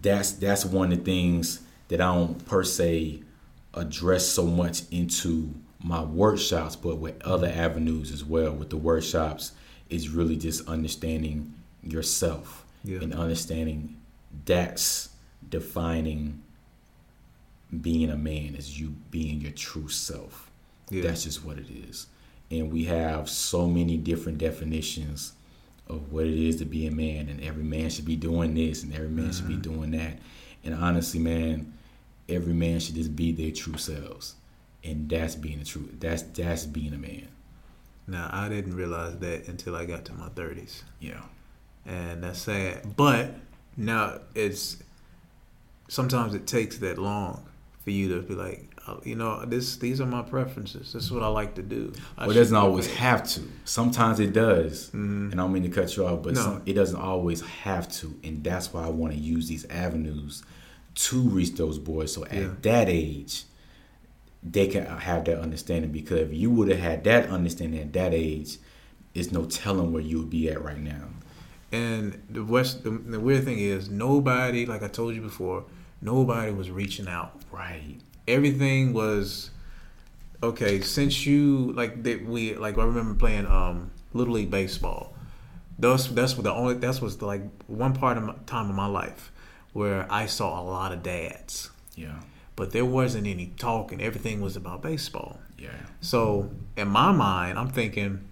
that's 0.00 0.32
that's 0.32 0.64
one 0.64 0.92
of 0.92 0.98
the 0.98 1.04
things 1.04 1.60
that 1.88 2.00
I 2.00 2.14
don't 2.14 2.44
per 2.46 2.64
se 2.64 3.22
address 3.74 4.26
so 4.26 4.46
much 4.46 4.82
into 4.90 5.54
my 5.82 6.02
workshops, 6.02 6.76
but 6.76 6.96
with 6.96 7.20
other 7.22 7.48
avenues 7.48 8.12
as 8.12 8.24
well. 8.24 8.52
With 8.52 8.70
the 8.70 8.76
workshops, 8.76 9.52
is 9.90 10.08
really 10.08 10.36
just 10.36 10.66
understanding 10.68 11.54
yourself 11.82 12.64
yeah. 12.84 13.00
and 13.00 13.14
understanding 13.14 13.96
that's 14.46 15.10
defining 15.48 16.42
being 17.80 18.10
a 18.10 18.16
man 18.16 18.54
as 18.56 18.80
you 18.80 18.94
being 19.10 19.40
your 19.40 19.52
true 19.52 19.88
self. 19.88 20.50
Yeah. 20.90 21.02
That's 21.02 21.24
just 21.24 21.44
what 21.44 21.58
it 21.58 21.66
is. 21.70 22.06
And 22.50 22.72
we 22.72 22.84
have 22.84 23.28
so 23.28 23.66
many 23.66 23.96
different 23.96 24.38
definitions 24.38 25.32
of 25.88 26.12
what 26.12 26.26
it 26.26 26.38
is 26.38 26.56
to 26.56 26.64
be 26.64 26.86
a 26.86 26.90
man, 26.90 27.28
and 27.28 27.42
every 27.42 27.64
man 27.64 27.90
should 27.90 28.04
be 28.04 28.16
doing 28.16 28.54
this, 28.54 28.82
and 28.82 28.94
every 28.94 29.08
man 29.08 29.26
mm-hmm. 29.26 29.32
should 29.32 29.48
be 29.48 29.54
mm-hmm. 29.54 29.74
doing 29.74 29.90
that. 29.92 30.18
And 30.64 30.74
honestly, 30.74 31.20
man, 31.20 31.72
every 32.28 32.52
man 32.52 32.80
should 32.80 32.94
just 32.94 33.16
be 33.16 33.32
their 33.32 33.50
true 33.50 33.76
selves, 33.76 34.34
and 34.84 35.08
that's 35.08 35.34
being 35.34 35.60
a 35.60 35.64
true. 35.64 35.88
That's 35.98 36.22
that's 36.22 36.66
being 36.66 36.94
a 36.94 36.98
man. 36.98 37.28
Now 38.06 38.28
I 38.32 38.48
didn't 38.48 38.74
realize 38.74 39.18
that 39.18 39.48
until 39.48 39.76
I 39.76 39.84
got 39.84 40.04
to 40.06 40.12
my 40.12 40.28
thirties. 40.30 40.84
Yeah, 41.00 41.22
and 41.86 42.22
that's 42.22 42.40
sad. 42.40 42.96
But 42.96 43.34
now 43.76 44.20
it's 44.34 44.82
sometimes 45.88 46.34
it 46.34 46.46
takes 46.46 46.78
that 46.78 46.98
long 46.98 47.44
for 47.84 47.90
you 47.90 48.14
to 48.14 48.22
be 48.22 48.34
like, 48.34 48.70
oh, 48.88 49.00
you 49.04 49.14
know, 49.14 49.44
this 49.44 49.76
these 49.76 50.00
are 50.00 50.06
my 50.06 50.22
preferences. 50.22 50.92
This 50.92 51.04
is 51.04 51.12
what 51.12 51.22
I 51.22 51.28
like 51.28 51.54
to 51.56 51.62
do. 51.62 51.92
I 52.16 52.26
well, 52.26 52.36
it 52.36 52.38
doesn't 52.38 52.56
always 52.56 52.92
have 52.94 53.26
to. 53.30 53.42
Sometimes 53.64 54.20
it 54.20 54.32
does, 54.32 54.88
mm-hmm. 54.88 55.30
and 55.32 55.34
I 55.34 55.36
don't 55.36 55.52
mean 55.52 55.64
to 55.64 55.68
cut 55.68 55.96
you 55.96 56.06
off, 56.06 56.22
but 56.22 56.34
no. 56.34 56.40
some, 56.40 56.62
it 56.66 56.74
doesn't 56.74 57.00
always 57.00 57.40
have 57.40 57.90
to, 58.00 58.14
and 58.24 58.42
that's 58.42 58.72
why 58.72 58.84
I 58.84 58.88
want 58.88 59.12
to 59.12 59.18
use 59.18 59.48
these 59.48 59.64
avenues 59.66 60.42
to 60.94 61.20
reach 61.20 61.54
those 61.54 61.78
boys. 61.78 62.12
So 62.12 62.24
at 62.26 62.34
yeah. 62.34 62.50
that 62.62 62.88
age, 62.88 63.44
they 64.42 64.66
can 64.66 64.84
have 64.86 65.24
that 65.26 65.38
understanding. 65.38 65.92
Because 65.92 66.20
if 66.20 66.32
you 66.32 66.50
would 66.50 66.68
have 66.68 66.80
had 66.80 67.04
that 67.04 67.28
understanding 67.28 67.80
at 67.80 67.92
that 67.92 68.12
age, 68.14 68.58
it's 69.14 69.30
no 69.30 69.44
telling 69.44 69.92
where 69.92 70.02
you 70.02 70.18
would 70.18 70.30
be 70.30 70.48
at 70.48 70.62
right 70.62 70.80
now. 70.80 71.08
And 71.70 72.22
the 72.28 72.44
west, 72.44 72.84
the, 72.84 72.90
the 72.90 73.20
weird 73.20 73.44
thing 73.44 73.58
is, 73.58 73.88
nobody, 73.88 74.66
like 74.66 74.82
I 74.82 74.88
told 74.88 75.14
you 75.14 75.22
before, 75.22 75.64
nobody 76.00 76.52
was 76.52 76.70
reaching 76.70 77.08
out. 77.08 77.40
Right. 77.50 77.98
Everything 78.28 78.92
was 78.92 79.50
okay. 80.42 80.80
Since 80.80 81.26
you 81.26 81.72
like 81.72 82.02
that, 82.02 82.24
we 82.24 82.54
like 82.54 82.76
I 82.78 82.84
remember 82.84 83.14
playing 83.14 83.46
um 83.46 83.90
little 84.12 84.34
league 84.34 84.50
baseball. 84.50 85.14
Those 85.78 86.14
that's 86.14 86.34
the 86.34 86.52
only 86.52 86.74
that's 86.74 87.00
was 87.00 87.16
the, 87.16 87.26
like 87.26 87.42
one 87.66 87.94
part 87.94 88.18
of 88.18 88.24
my, 88.24 88.34
time 88.46 88.68
of 88.68 88.76
my 88.76 88.86
life 88.86 89.32
where 89.72 90.06
I 90.12 90.26
saw 90.26 90.60
a 90.60 90.62
lot 90.62 90.92
of 90.92 91.02
dads. 91.02 91.70
Yeah. 91.96 92.20
But 92.54 92.72
there 92.72 92.84
wasn't 92.84 93.26
any 93.26 93.46
talking. 93.56 94.02
Everything 94.02 94.40
was 94.40 94.56
about 94.56 94.82
baseball. 94.82 95.38
Yeah. 95.58 95.70
So 96.00 96.50
in 96.76 96.88
my 96.88 97.12
mind, 97.12 97.58
I'm 97.58 97.70
thinking 97.70 98.28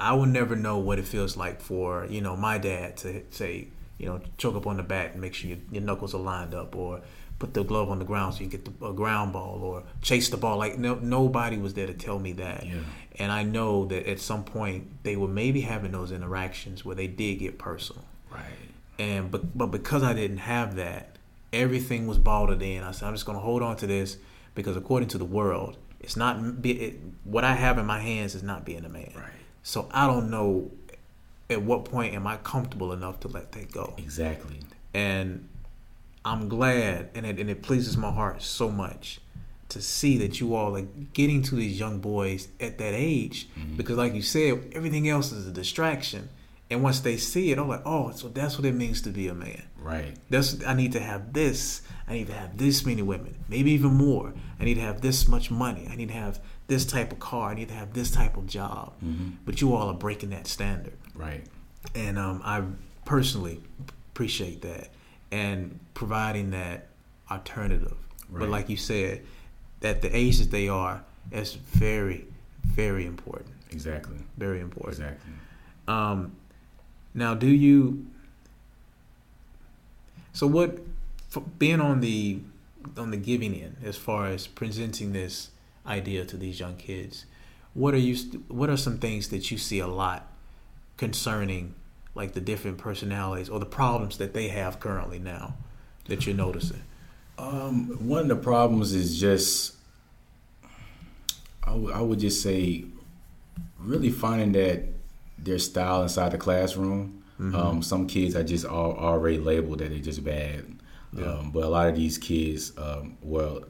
I 0.00 0.14
will 0.14 0.26
never 0.26 0.56
know 0.56 0.78
what 0.78 0.98
it 0.98 1.06
feels 1.06 1.36
like 1.36 1.60
for 1.60 2.06
you 2.08 2.20
know 2.20 2.36
my 2.36 2.58
dad 2.58 2.96
to 2.98 3.22
say 3.30 3.68
you 3.98 4.06
know 4.06 4.20
choke 4.38 4.56
up 4.56 4.66
on 4.66 4.78
the 4.78 4.82
bat 4.82 5.12
and 5.12 5.20
make 5.20 5.34
sure 5.34 5.50
your, 5.50 5.58
your 5.70 5.82
knuckles 5.82 6.14
are 6.14 6.20
lined 6.20 6.54
up, 6.54 6.74
or 6.74 7.02
put 7.38 7.54
the 7.54 7.62
glove 7.62 7.90
on 7.90 7.98
the 7.98 8.04
ground 8.04 8.34
so 8.34 8.40
you 8.40 8.46
get 8.46 8.64
the, 8.64 8.86
a 8.86 8.92
ground 8.92 9.32
ball, 9.32 9.60
or 9.62 9.82
chase 10.02 10.30
the 10.30 10.36
ball. 10.36 10.56
Like 10.56 10.78
no, 10.78 10.94
nobody 10.94 11.58
was 11.58 11.74
there 11.74 11.86
to 11.86 11.94
tell 11.94 12.18
me 12.18 12.32
that. 12.32 12.66
Yeah. 12.66 12.80
And 13.18 13.30
I 13.30 13.42
know 13.42 13.84
that 13.86 14.08
at 14.08 14.20
some 14.20 14.44
point 14.44 15.02
they 15.02 15.16
were 15.16 15.28
maybe 15.28 15.60
having 15.60 15.92
those 15.92 16.12
interactions 16.12 16.84
where 16.84 16.96
they 16.96 17.06
did 17.06 17.38
get 17.38 17.58
personal. 17.58 18.04
Right. 18.30 18.44
And 18.98 19.30
but 19.30 19.56
but 19.56 19.66
because 19.66 20.02
I 20.02 20.14
didn't 20.14 20.38
have 20.38 20.76
that, 20.76 21.16
everything 21.52 22.06
was 22.06 22.18
bottled 22.18 22.62
in. 22.62 22.82
I 22.82 22.92
said 22.92 23.08
I'm 23.08 23.14
just 23.14 23.26
going 23.26 23.36
to 23.36 23.42
hold 23.42 23.62
on 23.62 23.76
to 23.76 23.86
this 23.86 24.16
because 24.54 24.76
according 24.76 25.08
to 25.10 25.18
the 25.18 25.24
world, 25.24 25.76
it's 26.00 26.16
not 26.16 26.38
it, 26.64 27.00
what 27.24 27.44
I 27.44 27.54
have 27.54 27.78
in 27.78 27.86
my 27.86 28.00
hands 28.00 28.34
is 28.34 28.42
not 28.42 28.64
being 28.64 28.84
a 28.84 28.88
man. 28.88 29.12
Right. 29.14 29.30
So 29.62 29.88
I 29.92 30.06
don't 30.06 30.30
know 30.30 30.70
at 31.50 31.62
what 31.62 31.84
point 31.84 32.14
am 32.14 32.26
I 32.26 32.36
comfortable 32.38 32.92
enough 32.92 33.20
to 33.20 33.28
let 33.28 33.52
that 33.52 33.72
go. 33.72 33.94
Exactly. 33.98 34.60
And 34.94 35.48
I'm 36.24 36.48
glad, 36.48 37.10
and 37.14 37.26
it, 37.26 37.38
and 37.38 37.50
it 37.50 37.62
pleases 37.62 37.96
my 37.96 38.10
heart 38.10 38.42
so 38.42 38.70
much 38.70 39.20
to 39.70 39.80
see 39.80 40.18
that 40.18 40.40
you 40.40 40.54
all 40.54 40.76
are 40.76 40.86
getting 41.12 41.42
to 41.42 41.54
these 41.54 41.78
young 41.78 41.98
boys 41.98 42.48
at 42.60 42.78
that 42.78 42.94
age 42.94 43.48
mm-hmm. 43.58 43.76
because, 43.76 43.96
like 43.96 44.14
you 44.14 44.22
said, 44.22 44.72
everything 44.72 45.08
else 45.08 45.32
is 45.32 45.46
a 45.46 45.52
distraction. 45.52 46.28
And 46.70 46.84
once 46.84 47.00
they 47.00 47.16
see 47.16 47.50
it, 47.50 47.58
I'm 47.58 47.68
like, 47.68 47.82
oh, 47.84 48.12
so 48.12 48.28
that's 48.28 48.56
what 48.56 48.64
it 48.64 48.74
means 48.74 49.02
to 49.02 49.10
be 49.10 49.26
a 49.26 49.34
man. 49.34 49.62
Right. 49.80 50.16
That's 50.28 50.64
I 50.64 50.74
need 50.74 50.92
to 50.92 51.00
have 51.00 51.32
this. 51.32 51.82
I 52.06 52.12
need 52.14 52.28
to 52.28 52.32
have 52.32 52.56
this 52.56 52.86
many 52.86 53.02
women, 53.02 53.36
maybe 53.48 53.72
even 53.72 53.92
more. 53.92 54.32
I 54.58 54.64
need 54.64 54.74
to 54.74 54.80
have 54.80 55.00
this 55.00 55.26
much 55.26 55.50
money. 55.50 55.88
I 55.90 55.96
need 55.96 56.08
to 56.08 56.14
have 56.14 56.40
this 56.68 56.84
type 56.84 57.12
of 57.12 57.18
car. 57.18 57.50
I 57.50 57.54
need 57.54 57.68
to 57.68 57.74
have 57.74 57.92
this 57.92 58.10
type 58.10 58.36
of 58.36 58.46
job. 58.46 58.92
Mm-hmm. 59.04 59.30
But 59.44 59.60
you 59.60 59.74
all 59.74 59.88
are 59.88 59.94
breaking 59.94 60.30
that 60.30 60.46
standard. 60.46 60.96
Right. 61.14 61.44
And 61.94 62.18
um, 62.18 62.40
I 62.44 62.62
personally 63.04 63.60
appreciate 64.10 64.62
that 64.62 64.90
and 65.32 65.78
providing 65.94 66.50
that 66.50 66.86
alternative. 67.30 67.96
Right. 68.28 68.40
But 68.40 68.48
like 68.48 68.68
you 68.68 68.76
said, 68.76 69.22
at 69.82 70.02
the 70.02 70.14
age 70.14 70.38
that 70.38 70.50
they 70.50 70.68
are, 70.68 71.02
it's 71.32 71.54
very, 71.54 72.26
very 72.64 73.06
important. 73.06 73.50
Exactly. 73.70 74.18
Very 74.36 74.60
important. 74.60 74.98
Exactly. 74.98 75.32
Um, 75.88 76.36
now, 77.14 77.34
do 77.34 77.48
you? 77.48 78.06
So 80.32 80.46
what? 80.46 80.78
Being 81.58 81.80
on 81.80 82.00
the 82.00 82.40
on 82.96 83.10
the 83.10 83.16
giving 83.16 83.54
end, 83.54 83.76
as 83.84 83.96
far 83.96 84.26
as 84.26 84.46
presenting 84.46 85.12
this 85.12 85.50
idea 85.86 86.24
to 86.24 86.36
these 86.36 86.60
young 86.60 86.76
kids, 86.76 87.26
what 87.74 87.94
are 87.94 87.98
you? 87.98 88.16
What 88.48 88.70
are 88.70 88.76
some 88.76 88.98
things 88.98 89.28
that 89.28 89.50
you 89.50 89.58
see 89.58 89.78
a 89.78 89.86
lot 89.86 90.26
concerning, 90.96 91.74
like 92.14 92.32
the 92.32 92.40
different 92.40 92.78
personalities 92.78 93.48
or 93.48 93.58
the 93.58 93.66
problems 93.66 94.18
that 94.18 94.34
they 94.34 94.48
have 94.48 94.80
currently 94.80 95.18
now 95.18 95.54
that 96.06 96.26
you're 96.26 96.36
noticing? 96.36 96.82
Um, 97.38 98.06
one 98.06 98.22
of 98.22 98.28
the 98.28 98.36
problems 98.36 98.92
is 98.92 99.18
just, 99.18 99.74
I, 101.64 101.70
w- 101.70 101.90
I 101.90 102.00
would 102.02 102.18
just 102.18 102.42
say, 102.42 102.84
really 103.78 104.10
finding 104.10 104.52
that 104.52 104.84
their 105.42 105.58
style 105.58 106.02
inside 106.02 106.32
the 106.32 106.38
classroom. 106.38 107.22
Mm-hmm. 107.40 107.56
Um, 107.56 107.82
some 107.82 108.06
kids 108.06 108.36
are 108.36 108.44
just 108.44 108.66
all, 108.66 108.92
already 108.92 109.38
labeled 109.38 109.78
that 109.78 109.90
they're 109.90 109.98
just 109.98 110.22
bad. 110.22 110.78
Yeah. 111.12 111.26
Um, 111.26 111.50
but 111.50 111.64
a 111.64 111.68
lot 111.68 111.88
of 111.88 111.96
these 111.96 112.18
kids, 112.18 112.72
um, 112.76 113.16
well, 113.22 113.64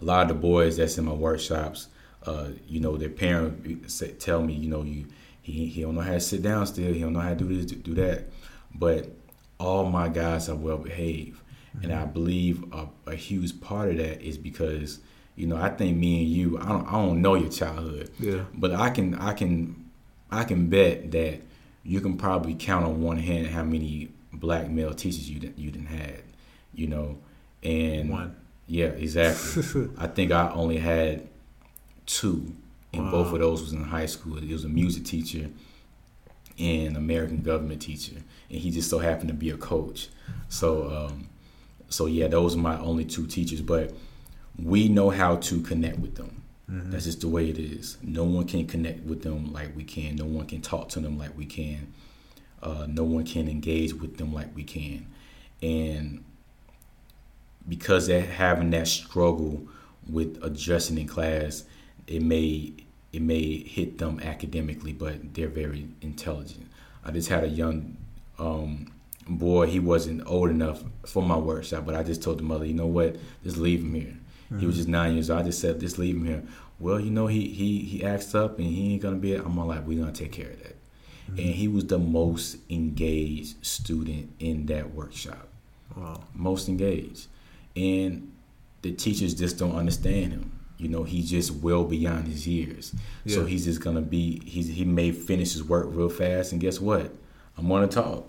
a 0.00 0.04
lot 0.04 0.22
of 0.22 0.28
the 0.28 0.34
boys 0.34 0.76
that's 0.76 0.98
in 0.98 1.06
my 1.06 1.12
workshops, 1.12 1.88
uh, 2.26 2.48
you 2.66 2.80
know, 2.80 2.96
their 2.96 3.08
parents 3.08 4.02
tell 4.18 4.42
me, 4.42 4.52
you 4.52 4.68
know, 4.68 4.82
you 4.82 5.06
he 5.46 5.66
he 5.66 5.82
don't 5.82 5.94
know 5.94 6.00
how 6.00 6.12
to 6.12 6.20
sit 6.20 6.42
down 6.42 6.66
still. 6.66 6.92
He 6.92 7.00
don't 7.00 7.12
know 7.12 7.20
how 7.20 7.30
to 7.30 7.36
do 7.36 7.46
this, 7.46 7.70
do 7.70 7.94
that. 7.94 8.24
But 8.74 9.10
all 9.58 9.84
my 9.86 10.08
guys 10.08 10.48
are 10.48 10.56
well 10.56 10.78
behaved, 10.78 11.38
mm-hmm. 11.38 11.84
and 11.84 11.92
I 11.92 12.04
believe 12.04 12.64
a, 12.72 12.88
a, 13.06 13.14
huge 13.14 13.60
part 13.60 13.90
of 13.90 13.98
that 13.98 14.20
is 14.20 14.36
because 14.38 14.98
you 15.36 15.46
know 15.46 15.56
I 15.56 15.68
think 15.68 15.96
me 15.96 16.22
and 16.22 16.28
you, 16.28 16.58
I 16.58 16.66
don't 16.66 16.88
I 16.88 16.92
don't 16.92 17.22
know 17.22 17.34
your 17.36 17.50
childhood, 17.50 18.10
yeah, 18.18 18.44
but 18.54 18.74
I 18.74 18.90
can 18.90 19.14
I 19.14 19.34
can 19.34 19.85
I 20.36 20.44
can 20.44 20.68
bet 20.68 21.10
that 21.12 21.40
you 21.82 22.00
can 22.00 22.16
probably 22.16 22.54
count 22.54 22.84
on 22.84 23.02
one 23.02 23.18
hand 23.18 23.46
how 23.48 23.62
many 23.64 24.10
black 24.32 24.68
male 24.68 24.92
teachers 24.92 25.30
you 25.30 25.40
didn't 25.40 25.58
you 25.58 25.70
didn't 25.70 25.88
had, 25.88 26.22
you 26.74 26.86
know, 26.86 27.18
and 27.62 28.10
one. 28.10 28.36
Yeah, 28.66 28.86
exactly. 28.86 29.88
I 29.98 30.08
think 30.08 30.32
I 30.32 30.50
only 30.50 30.78
had 30.78 31.28
two, 32.04 32.52
and 32.92 33.06
wow. 33.06 33.10
both 33.12 33.32
of 33.32 33.38
those 33.38 33.62
was 33.62 33.72
in 33.72 33.84
high 33.84 34.06
school. 34.06 34.38
It 34.38 34.50
was 34.50 34.64
a 34.64 34.68
music 34.68 35.04
teacher 35.04 35.48
and 36.58 36.96
American 36.96 37.42
government 37.42 37.82
teacher, 37.82 38.16
and 38.50 38.58
he 38.58 38.70
just 38.70 38.90
so 38.90 38.98
happened 38.98 39.28
to 39.28 39.34
be 39.34 39.50
a 39.50 39.56
coach. 39.56 40.08
So, 40.48 40.90
um, 40.90 41.28
so 41.88 42.06
yeah, 42.06 42.28
those 42.28 42.56
are 42.56 42.58
my 42.58 42.78
only 42.78 43.04
two 43.04 43.26
teachers. 43.26 43.60
But 43.60 43.92
we 44.60 44.88
know 44.88 45.10
how 45.10 45.36
to 45.36 45.60
connect 45.60 45.98
with 45.98 46.16
them. 46.16 46.42
Mm-hmm. 46.70 46.90
That's 46.90 47.04
just 47.04 47.20
the 47.20 47.28
way 47.28 47.48
it 47.48 47.58
is. 47.58 47.96
No 48.02 48.24
one 48.24 48.46
can 48.46 48.66
connect 48.66 49.04
with 49.04 49.22
them 49.22 49.52
like 49.52 49.74
we 49.76 49.84
can. 49.84 50.16
No 50.16 50.24
one 50.24 50.46
can 50.46 50.60
talk 50.60 50.88
to 50.90 51.00
them 51.00 51.18
like 51.18 51.36
we 51.36 51.46
can. 51.46 51.92
Uh, 52.62 52.86
no 52.88 53.04
one 53.04 53.24
can 53.24 53.48
engage 53.48 53.94
with 53.94 54.16
them 54.16 54.32
like 54.34 54.54
we 54.54 54.64
can. 54.64 55.06
And 55.62 56.24
because 57.68 58.06
they're 58.06 58.22
having 58.22 58.70
that 58.70 58.88
struggle 58.88 59.62
with 60.08 60.38
adjusting 60.42 60.98
in 60.98 61.06
class, 61.06 61.64
it 62.06 62.22
may 62.22 62.72
it 63.12 63.22
may 63.22 63.58
hit 63.58 63.98
them 63.98 64.20
academically, 64.20 64.92
but 64.92 65.34
they're 65.34 65.48
very 65.48 65.88
intelligent. 66.02 66.68
I 67.04 67.12
just 67.12 67.28
had 67.28 67.44
a 67.44 67.48
young 67.48 67.96
um, 68.38 68.92
boy, 69.28 69.66
he 69.66 69.80
wasn't 69.80 70.22
old 70.26 70.50
enough 70.50 70.82
for 71.06 71.22
my 71.22 71.36
workshop, 71.36 71.86
but 71.86 71.94
I 71.94 72.02
just 72.02 72.22
told 72.22 72.38
the 72.38 72.42
mother, 72.42 72.66
you 72.66 72.74
know 72.74 72.86
what, 72.86 73.16
just 73.42 73.56
leave 73.56 73.80
him 73.80 73.94
here. 73.94 74.16
Mm-hmm. 74.46 74.60
He 74.60 74.66
was 74.66 74.76
just 74.76 74.88
nine 74.88 75.14
years 75.14 75.30
old. 75.30 75.40
I 75.40 75.44
just 75.44 75.60
said, 75.60 75.80
just 75.80 75.98
leave 75.98 76.16
him 76.16 76.24
here. 76.24 76.42
Well, 76.78 77.00
you 77.00 77.10
know, 77.10 77.26
he 77.26 77.48
he 77.48 77.80
he 77.80 78.04
acts 78.04 78.34
up 78.34 78.58
and 78.58 78.68
he 78.68 78.92
ain't 78.94 79.02
gonna 79.02 79.16
be. 79.16 79.32
It. 79.32 79.44
I'm 79.44 79.58
all 79.58 79.66
like, 79.66 79.86
we're 79.86 79.98
gonna 79.98 80.12
take 80.12 80.32
care 80.32 80.50
of 80.50 80.62
that. 80.62 80.76
Mm-hmm. 81.30 81.38
And 81.38 81.48
he 81.48 81.68
was 81.68 81.86
the 81.86 81.98
most 81.98 82.58
engaged 82.70 83.64
student 83.64 84.32
in 84.38 84.66
that 84.66 84.94
workshop. 84.94 85.48
Wow. 85.96 86.20
Most 86.34 86.68
engaged, 86.68 87.26
and 87.74 88.32
the 88.82 88.92
teachers 88.92 89.34
just 89.34 89.58
don't 89.58 89.74
understand 89.74 90.32
him. 90.32 90.52
You 90.78 90.88
know, 90.88 91.04
he's 91.04 91.30
just 91.30 91.52
well 91.52 91.84
beyond 91.84 92.28
his 92.28 92.46
years. 92.46 92.94
Yeah. 93.24 93.36
So 93.36 93.44
he's 93.46 93.64
just 93.64 93.80
gonna 93.80 94.02
be. 94.02 94.40
He's 94.44 94.68
he 94.68 94.84
may 94.84 95.12
finish 95.12 95.54
his 95.54 95.64
work 95.64 95.86
real 95.88 96.10
fast, 96.10 96.52
and 96.52 96.60
guess 96.60 96.80
what? 96.80 97.12
I'm 97.56 97.68
gonna 97.68 97.88
talk. 97.88 98.28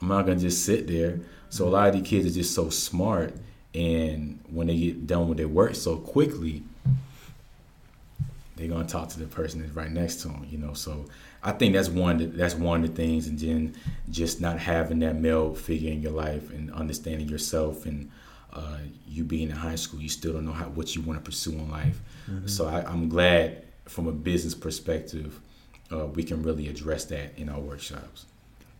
I'm 0.00 0.08
not 0.08 0.26
gonna 0.26 0.38
just 0.38 0.64
sit 0.64 0.86
there. 0.86 1.20
So 1.48 1.66
a 1.66 1.70
lot 1.70 1.88
of 1.88 1.94
these 1.94 2.06
kids 2.06 2.26
are 2.26 2.38
just 2.38 2.54
so 2.54 2.68
smart, 2.68 3.34
and 3.76 4.40
when 4.48 4.68
they 4.68 4.76
get 4.76 5.06
done 5.06 5.28
with 5.28 5.36
their 5.36 5.48
work 5.48 5.74
so 5.74 5.96
quickly, 5.96 6.62
they're 8.56 8.68
gonna 8.68 8.86
talk 8.86 9.10
to 9.10 9.18
the 9.18 9.26
person 9.26 9.60
that's 9.60 9.74
right 9.74 9.90
next 9.90 10.16
to 10.22 10.28
them. 10.28 10.46
You 10.50 10.56
know, 10.56 10.72
so 10.72 11.04
I 11.42 11.52
think 11.52 11.74
that's 11.74 11.90
one. 11.90 12.16
The, 12.16 12.26
that's 12.26 12.54
one 12.54 12.82
of 12.82 12.90
the 12.90 12.96
things, 12.96 13.26
and 13.26 13.38
then 13.38 13.74
just 14.10 14.40
not 14.40 14.58
having 14.58 15.00
that 15.00 15.16
male 15.16 15.54
figure 15.54 15.92
in 15.92 16.00
your 16.00 16.12
life 16.12 16.50
and 16.50 16.72
understanding 16.72 17.28
yourself 17.28 17.84
and 17.84 18.10
uh, 18.54 18.78
you 19.06 19.24
being 19.24 19.50
in 19.50 19.56
high 19.56 19.74
school, 19.74 20.00
you 20.00 20.08
still 20.08 20.32
don't 20.32 20.46
know 20.46 20.52
how 20.52 20.64
what 20.66 20.96
you 20.96 21.02
want 21.02 21.22
to 21.22 21.24
pursue 21.24 21.52
in 21.52 21.70
life. 21.70 22.00
Mm-hmm. 22.30 22.46
So 22.46 22.66
I, 22.66 22.90
am 22.90 23.10
glad, 23.10 23.64
from 23.84 24.06
a 24.06 24.12
business 24.12 24.54
perspective, 24.54 25.38
uh, 25.92 26.06
we 26.06 26.22
can 26.22 26.42
really 26.42 26.68
address 26.68 27.04
that 27.06 27.36
in 27.36 27.50
our 27.50 27.60
workshops. 27.60 28.24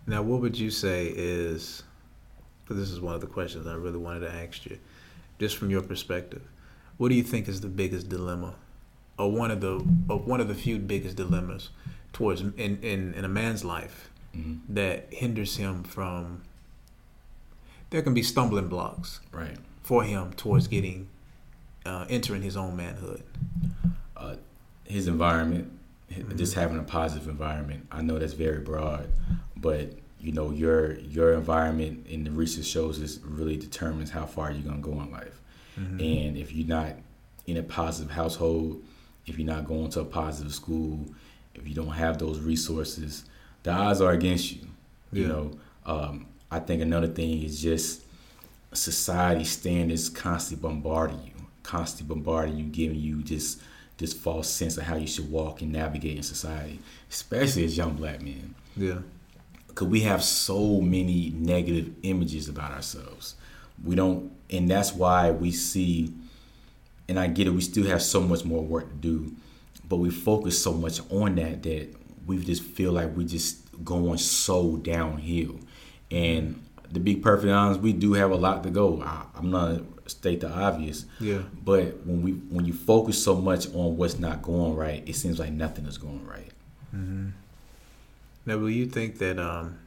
Now, 0.06 0.22
what 0.22 0.40
would 0.40 0.58
you 0.58 0.70
say 0.70 1.12
is? 1.14 1.82
But 2.66 2.76
this 2.76 2.90
is 2.90 3.00
one 3.00 3.14
of 3.14 3.20
the 3.20 3.26
questions 3.26 3.66
I 3.66 3.74
really 3.74 3.98
wanted 3.98 4.20
to 4.20 4.32
ask 4.32 4.66
you, 4.66 4.78
just 5.38 5.56
from 5.56 5.70
your 5.70 5.82
perspective. 5.82 6.42
What 6.96 7.10
do 7.10 7.14
you 7.14 7.22
think 7.22 7.48
is 7.48 7.60
the 7.60 7.68
biggest 7.68 8.08
dilemma, 8.08 8.54
or 9.18 9.30
one 9.30 9.50
of 9.50 9.60
the, 9.60 9.84
or 10.08 10.18
one 10.18 10.40
of 10.40 10.48
the 10.48 10.54
few 10.54 10.78
biggest 10.78 11.16
dilemmas, 11.16 11.70
towards 12.12 12.40
in 12.40 12.78
in, 12.82 13.14
in 13.14 13.24
a 13.24 13.28
man's 13.28 13.64
life 13.64 14.10
mm-hmm. 14.36 14.74
that 14.74 15.06
hinders 15.12 15.56
him 15.56 15.84
from? 15.84 16.42
There 17.90 18.02
can 18.02 18.14
be 18.14 18.22
stumbling 18.22 18.68
blocks, 18.68 19.20
right, 19.30 19.56
for 19.82 20.02
him 20.02 20.32
towards 20.32 20.66
getting, 20.66 21.08
uh, 21.84 22.06
entering 22.08 22.42
his 22.42 22.56
own 22.56 22.74
manhood. 22.74 23.22
Uh, 24.16 24.34
his 24.84 25.06
environment, 25.06 25.70
mm-hmm. 26.10 26.36
just 26.36 26.54
having 26.54 26.78
a 26.78 26.82
positive 26.82 27.28
environment. 27.28 27.86
I 27.92 28.02
know 28.02 28.18
that's 28.18 28.32
very 28.32 28.58
broad, 28.58 29.08
but 29.56 29.92
you 30.26 30.32
know 30.32 30.50
your 30.50 30.98
your 30.98 31.34
environment 31.34 32.04
in 32.08 32.24
the 32.24 32.32
research 32.32 32.66
shows 32.66 33.00
this 33.00 33.20
really 33.22 33.56
determines 33.56 34.10
how 34.10 34.26
far 34.26 34.50
you're 34.50 34.60
gonna 34.60 34.82
go 34.82 35.00
in 35.00 35.12
life. 35.12 35.40
Mm-hmm. 35.78 36.00
And 36.00 36.36
if 36.36 36.52
you're 36.52 36.66
not 36.66 36.94
in 37.46 37.58
a 37.58 37.62
positive 37.62 38.10
household, 38.10 38.82
if 39.26 39.38
you're 39.38 39.46
not 39.46 39.66
going 39.66 39.88
to 39.90 40.00
a 40.00 40.04
positive 40.04 40.52
school, 40.52 41.06
if 41.54 41.68
you 41.68 41.74
don't 41.74 41.92
have 41.92 42.18
those 42.18 42.40
resources, 42.40 43.24
the 43.62 43.70
odds 43.70 44.00
are 44.00 44.10
against 44.10 44.50
you. 44.50 44.66
Yeah. 45.12 45.22
You 45.22 45.28
know, 45.28 45.50
um, 45.86 46.26
I 46.50 46.58
think 46.58 46.82
another 46.82 47.06
thing 47.06 47.44
is 47.44 47.62
just 47.62 48.02
society 48.72 49.44
standards 49.44 50.08
constantly 50.08 50.68
bombarding 50.68 51.22
you, 51.24 51.46
constantly 51.62 52.16
bombarding 52.16 52.56
you, 52.56 52.64
giving 52.64 52.98
you 52.98 53.22
just 53.22 53.62
this 53.98 54.12
false 54.12 54.50
sense 54.50 54.76
of 54.76 54.82
how 54.82 54.96
you 54.96 55.06
should 55.06 55.30
walk 55.30 55.62
and 55.62 55.72
navigate 55.72 56.16
in 56.16 56.24
society, 56.24 56.80
especially 57.12 57.64
as 57.64 57.76
young 57.76 57.94
black 57.94 58.20
men. 58.20 58.56
Yeah. 58.76 58.98
Because 59.76 59.88
we 59.88 60.00
have 60.00 60.24
so 60.24 60.80
many 60.80 61.34
negative 61.36 61.92
images 62.02 62.48
about 62.48 62.70
ourselves. 62.70 63.34
We 63.84 63.94
don't, 63.94 64.32
and 64.48 64.70
that's 64.70 64.94
why 64.94 65.32
we 65.32 65.52
see, 65.52 66.14
and 67.10 67.20
I 67.20 67.26
get 67.26 67.46
it, 67.46 67.50
we 67.50 67.60
still 67.60 67.84
have 67.84 68.00
so 68.00 68.22
much 68.22 68.42
more 68.42 68.62
work 68.62 68.88
to 68.88 68.94
do, 68.94 69.36
but 69.86 69.96
we 69.96 70.08
focus 70.08 70.62
so 70.62 70.72
much 70.72 71.00
on 71.10 71.34
that 71.34 71.62
that 71.64 71.94
we 72.26 72.42
just 72.42 72.62
feel 72.62 72.92
like 72.92 73.14
we're 73.14 73.28
just 73.28 73.84
going 73.84 74.16
so 74.16 74.78
downhill. 74.78 75.60
And 76.10 76.64
to 76.94 76.98
be 76.98 77.14
perfectly 77.16 77.52
honest, 77.52 77.80
we 77.80 77.92
do 77.92 78.14
have 78.14 78.30
a 78.30 78.36
lot 78.36 78.62
to 78.62 78.70
go. 78.70 79.02
I, 79.02 79.26
am 79.36 79.50
not 79.50 79.82
state 80.06 80.40
the 80.40 80.48
obvious. 80.50 81.04
Yeah. 81.20 81.42
But 81.64 82.06
when 82.06 82.22
we 82.22 82.30
when 82.32 82.64
you 82.64 82.72
focus 82.72 83.22
so 83.22 83.34
much 83.34 83.66
on 83.74 83.98
what's 83.98 84.18
not 84.18 84.40
going 84.40 84.74
right, 84.74 85.06
it 85.06 85.16
seems 85.16 85.38
like 85.38 85.52
nothing 85.52 85.84
is 85.84 85.98
going 85.98 86.26
right. 86.26 86.50
Mm-hmm. 86.94 87.28
Now, 88.46 88.58
will 88.58 88.70
you 88.70 88.86
think 88.86 89.18
that? 89.18 89.38
Um, 89.38 89.78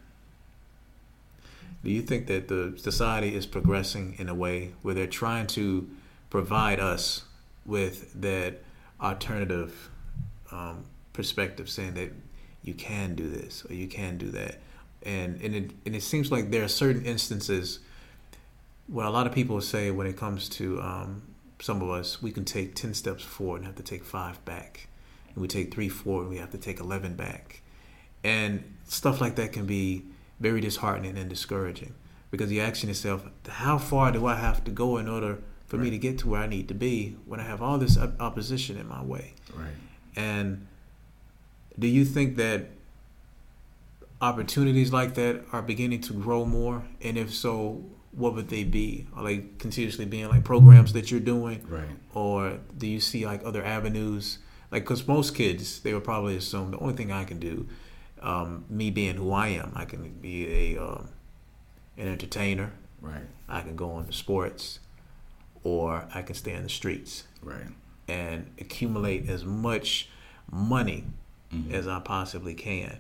do 1.82 1.90
you 1.90 2.02
think 2.02 2.28
that 2.28 2.50
the 2.50 2.74
society 2.78 3.34
is 3.34 3.46
progressing 3.46 4.16
in 4.20 4.28
a 4.28 4.36
way 4.36 4.74
where 4.82 4.94
they're 4.94 5.08
trying 5.08 5.48
to 5.48 5.90
provide 6.30 6.80
us 6.82 7.24
with 7.66 8.22
that 8.22 8.62
alternative 9.00 9.90
um, 10.52 10.84
perspective, 11.14 11.70
saying 11.70 11.94
that 11.94 12.12
you 12.64 12.74
can 12.74 13.16
do 13.16 13.30
this 13.30 13.66
or 13.70 13.74
you 13.74 13.88
can 13.88 14.18
do 14.18 14.30
that? 14.32 14.60
and 15.04 15.42
and 15.42 15.56
it 15.56 15.72
and 15.86 15.96
it 15.96 16.04
seems 16.04 16.30
like 16.30 16.52
there 16.52 16.62
are 16.62 16.68
certain 16.68 17.06
instances 17.06 17.80
what 18.88 19.06
a 19.06 19.10
lot 19.10 19.28
of 19.28 19.34
people 19.34 19.62
say 19.62 19.92
when 19.92 20.08
it 20.08 20.18
comes 20.18 20.50
to 20.50 20.82
um, 20.82 21.22
some 21.62 21.82
of 21.82 21.90
us, 21.90 22.22
we 22.22 22.32
can 22.32 22.44
take 22.46 22.74
ten 22.76 22.94
steps 22.94 23.24
forward 23.24 23.58
and 23.58 23.68
have 23.68 23.76
to 23.76 23.84
take 23.84 24.04
five 24.04 24.44
back, 24.46 24.88
and 25.28 25.38
we 25.38 25.48
take 25.48 25.74
three 25.74 25.90
forward 25.90 26.24
and 26.24 26.32
we 26.32 26.38
have 26.38 26.52
to 26.52 26.58
take 26.58 26.80
eleven 26.80 27.16
back, 27.16 27.62
and 28.24 28.64
stuff 28.88 29.22
like 29.22 29.36
that 29.36 29.52
can 29.52 29.66
be 29.66 30.04
very 30.40 30.62
disheartening 30.62 31.18
and 31.18 31.30
discouraging 31.30 31.94
because 32.32 32.52
you're 32.52 32.66
asking 32.66 32.90
yourself, 32.90 33.26
how 33.48 33.78
far 33.78 34.12
do 34.12 34.26
I 34.26 34.36
have 34.36 34.64
to 34.66 34.72
go 34.72 34.98
in 34.98 35.08
order 35.08 35.40
for 35.68 35.78
right. 35.78 35.86
me 35.86 35.90
to 35.92 35.98
get 35.98 36.18
to 36.20 36.30
where 36.30 36.42
I 36.42 36.48
need 36.48 36.68
to 36.68 36.74
be 36.74 37.18
when 37.26 37.40
I 37.40 37.44
have 37.44 37.62
all 37.62 37.78
this 37.78 37.98
opposition 37.98 38.78
in 38.78 38.88
my 38.88 39.04
way? 39.04 39.34
Right. 39.54 39.68
And 40.16 40.68
do 41.78 41.88
you 41.88 42.06
think 42.06 42.38
that 42.38 42.68
opportunities 44.22 44.92
like 44.92 45.16
that 45.16 45.44
are 45.52 45.62
beginning 45.62 46.02
to 46.02 46.14
grow 46.14 46.46
more? 46.46 46.84
And 47.02 47.18
if 47.18 47.34
so, 47.34 47.84
what 48.12 48.36
would 48.36 48.50
they 48.50 48.64
be? 48.64 49.08
Are 49.16 49.24
they 49.24 49.46
continuously 49.58 50.06
being 50.06 50.30
like 50.30 50.44
programs 50.44 50.94
that 50.94 51.12
you're 51.12 51.20
doing? 51.20 51.66
Right. 51.68 51.90
Or 52.14 52.60
do 52.78 52.88
you 52.88 53.00
see 53.00 53.26
like 53.26 53.42
other 53.46 53.64
avenues? 53.64 54.40
Like, 54.72 54.84
because 54.84 55.08
most 55.08 55.36
kids, 55.36 55.80
they 55.80 55.94
would 55.94 56.04
probably 56.04 56.36
assume 56.36 56.72
the 56.72 56.78
only 56.78 56.94
thing 56.94 57.12
I 57.12 57.24
can 57.24 57.40
do, 57.40 57.68
um, 58.22 58.66
me 58.70 58.92
being 58.92 59.16
who 59.16 59.32
I 59.32 59.48
am, 59.50 59.72
I 59.76 59.86
can 59.86 60.10
be 60.22 60.74
a 60.76 60.82
um, 60.82 61.10
an 61.98 62.08
entertainer. 62.08 62.72
Right. 63.02 63.28
I 63.48 63.62
can 63.62 63.76
go 63.76 63.98
into 64.00 64.12
sports, 64.14 64.80
or 65.64 66.06
I 66.14 66.22
can 66.22 66.36
stay 66.36 66.54
in 66.54 66.64
the 66.64 66.70
streets. 66.70 67.24
Right. 67.42 67.68
And 68.08 68.52
accumulate 68.60 69.30
as 69.30 69.46
much 69.46 70.10
money 70.52 71.06
mm-hmm. 71.54 71.74
as 71.74 71.88
I 71.88 72.00
possibly 72.00 72.56
can 72.56 72.98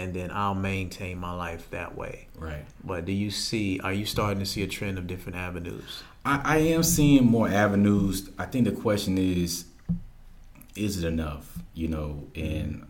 and 0.00 0.14
then 0.14 0.30
I'll 0.32 0.54
maintain 0.54 1.18
my 1.18 1.32
life 1.32 1.68
that 1.70 1.96
way. 1.96 2.28
Right. 2.36 2.64
But 2.82 3.04
do 3.04 3.12
you 3.12 3.30
see? 3.30 3.80
Are 3.80 3.92
you 3.92 4.06
starting 4.06 4.38
to 4.38 4.46
see 4.46 4.62
a 4.62 4.66
trend 4.66 4.98
of 4.98 5.06
different 5.06 5.36
avenues? 5.36 6.02
I, 6.24 6.40
I 6.44 6.56
am 6.58 6.82
seeing 6.82 7.26
more 7.26 7.48
avenues. 7.48 8.30
I 8.38 8.46
think 8.46 8.64
the 8.64 8.72
question 8.72 9.18
is, 9.18 9.66
is 10.74 11.02
it 11.02 11.06
enough? 11.06 11.58
You 11.74 11.88
know, 11.88 12.28
and 12.34 12.86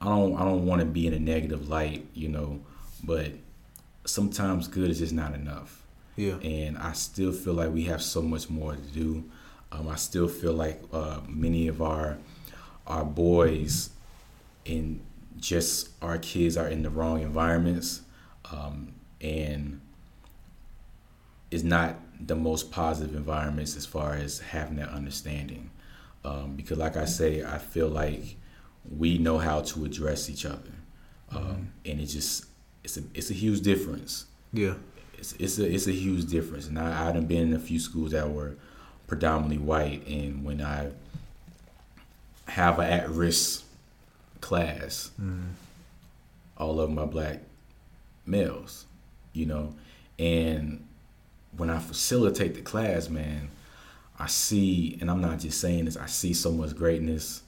I 0.00 0.06
don't 0.06 0.36
I 0.36 0.44
don't 0.44 0.66
want 0.66 0.80
to 0.80 0.86
be 0.86 1.06
in 1.06 1.14
a 1.14 1.18
negative 1.18 1.68
light. 1.68 2.06
You 2.14 2.28
know, 2.28 2.60
but 3.02 3.32
sometimes 4.04 4.68
good 4.68 4.90
is 4.90 4.98
just 4.98 5.12
not 5.12 5.34
enough. 5.34 5.82
Yeah. 6.16 6.36
And 6.42 6.76
I 6.78 6.92
still 6.92 7.32
feel 7.32 7.54
like 7.54 7.70
we 7.70 7.84
have 7.84 8.02
so 8.02 8.22
much 8.22 8.50
more 8.50 8.74
to 8.74 8.80
do. 8.80 9.24
Um, 9.70 9.88
I 9.88 9.96
still 9.96 10.28
feel 10.28 10.52
like 10.52 10.82
uh, 10.92 11.20
many 11.28 11.68
of 11.68 11.82
our 11.82 12.18
our 12.86 13.04
boys 13.04 13.90
and 14.66 15.00
just 15.36 15.90
our 16.02 16.18
kids 16.18 16.56
are 16.56 16.68
in 16.68 16.82
the 16.82 16.90
wrong 16.90 17.20
environments 17.22 18.00
um, 18.50 18.94
and 19.20 19.80
is 21.50 21.64
not 21.64 21.96
the 22.20 22.34
most 22.34 22.70
positive 22.70 23.14
environments 23.14 23.76
as 23.76 23.86
far 23.86 24.14
as 24.14 24.40
having 24.40 24.76
that 24.76 24.88
understanding. 24.88 25.70
Um, 26.24 26.56
because, 26.56 26.78
like 26.78 26.96
I 26.96 27.04
say, 27.04 27.44
I 27.44 27.58
feel 27.58 27.88
like 27.88 28.36
we 28.96 29.18
know 29.18 29.38
how 29.38 29.60
to 29.60 29.84
address 29.84 30.30
each 30.30 30.44
other, 30.44 30.72
um, 31.30 31.42
mm-hmm. 31.42 31.62
and 31.84 32.00
it 32.00 32.06
just 32.06 32.46
it's 32.84 32.96
a 32.96 33.02
it's 33.14 33.30
a 33.30 33.34
huge 33.34 33.60
difference. 33.60 34.26
Yeah, 34.52 34.74
it's 35.18 35.32
it's 35.34 35.58
a 35.58 35.72
it's 35.72 35.86
a 35.86 35.92
huge 35.92 36.26
difference. 36.26 36.66
And 36.66 36.78
I 36.78 37.08
I've 37.08 37.28
been 37.28 37.48
in 37.48 37.54
a 37.54 37.58
few 37.58 37.80
schools 37.80 38.12
that 38.12 38.30
were 38.30 38.56
predominantly 39.06 39.58
white, 39.58 40.06
and 40.06 40.44
when 40.44 40.60
I 40.60 40.90
have 42.46 42.78
an 42.78 42.90
at 42.90 43.08
risk 43.10 43.64
class, 44.40 45.10
mm. 45.20 45.42
all 46.56 46.80
of 46.80 46.90
my 46.90 47.04
black 47.04 47.40
males, 48.26 48.86
you 49.32 49.46
know. 49.46 49.74
And 50.18 50.84
when 51.56 51.70
I 51.70 51.78
facilitate 51.78 52.54
the 52.54 52.62
class, 52.62 53.08
man, 53.08 53.50
I 54.18 54.26
see, 54.26 54.98
and 55.00 55.10
I'm 55.10 55.20
not 55.20 55.38
just 55.40 55.60
saying 55.60 55.84
this, 55.84 55.96
I 55.96 56.06
see 56.06 56.34
so 56.34 56.50
much 56.50 56.74
greatness. 56.74 57.42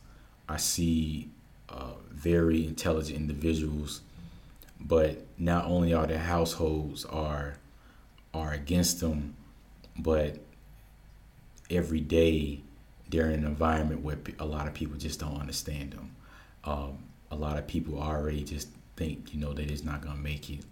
I 0.51 0.57
see 0.57 1.28
uh, 1.68 1.92
very 2.11 2.66
intelligent 2.66 3.16
individuals, 3.16 4.01
but 4.80 5.24
not 5.38 5.66
only 5.66 5.94
are 5.94 6.07
their 6.07 6.18
households 6.18 7.05
are 7.05 7.55
are 8.34 8.53
against 8.53 9.01
them, 9.01 9.36
but 9.96 10.40
every 11.70 12.01
day 12.01 12.61
they're 13.09 13.30
in 13.30 13.40
an 13.40 13.46
environment 13.46 14.03
where 14.03 14.18
a 14.38 14.44
lot 14.44 14.66
of 14.66 14.74
people 14.74 14.96
just 14.96 15.20
don't 15.20 15.40
understand 15.40 15.92
them. 15.92 16.16
Um, 16.64 16.98
a 17.30 17.36
lot 17.36 17.57
of 17.57 17.66
people 17.66 18.01
already 18.01 18.42
just 18.42 18.68
think 18.96 19.32
you 19.32 19.40
know 19.40 19.53
they're 19.53 19.66
just 19.66 19.84
not 19.84 20.01
gonna 20.01 20.16
make 20.16 20.51
it, 20.51 20.64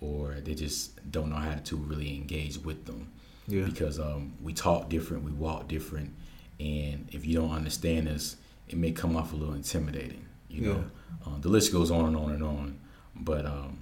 or 0.00 0.36
they 0.44 0.54
just 0.54 1.10
don't 1.10 1.30
know 1.30 1.36
how 1.36 1.56
to 1.56 1.76
really 1.76 2.14
engage 2.14 2.58
with 2.58 2.84
them. 2.84 3.10
Yeah. 3.48 3.64
Because 3.64 3.98
um, 3.98 4.32
we 4.40 4.52
talk 4.52 4.88
different, 4.88 5.24
we 5.24 5.32
walk 5.32 5.66
different, 5.66 6.14
and 6.60 7.08
if 7.10 7.26
you 7.26 7.34
don't 7.34 7.50
understand 7.50 8.08
us, 8.08 8.36
it 8.68 8.76
may 8.76 8.92
come 8.92 9.16
off 9.16 9.32
a 9.32 9.36
little 9.36 9.54
intimidating. 9.54 10.26
You 10.48 10.62
know, 10.62 10.84
yeah. 11.26 11.32
uh, 11.32 11.38
the 11.40 11.48
list 11.48 11.72
goes 11.72 11.90
on 11.90 12.06
and 12.06 12.16
on 12.16 12.30
and 12.32 12.42
on. 12.42 12.78
But 13.16 13.46
um, 13.46 13.78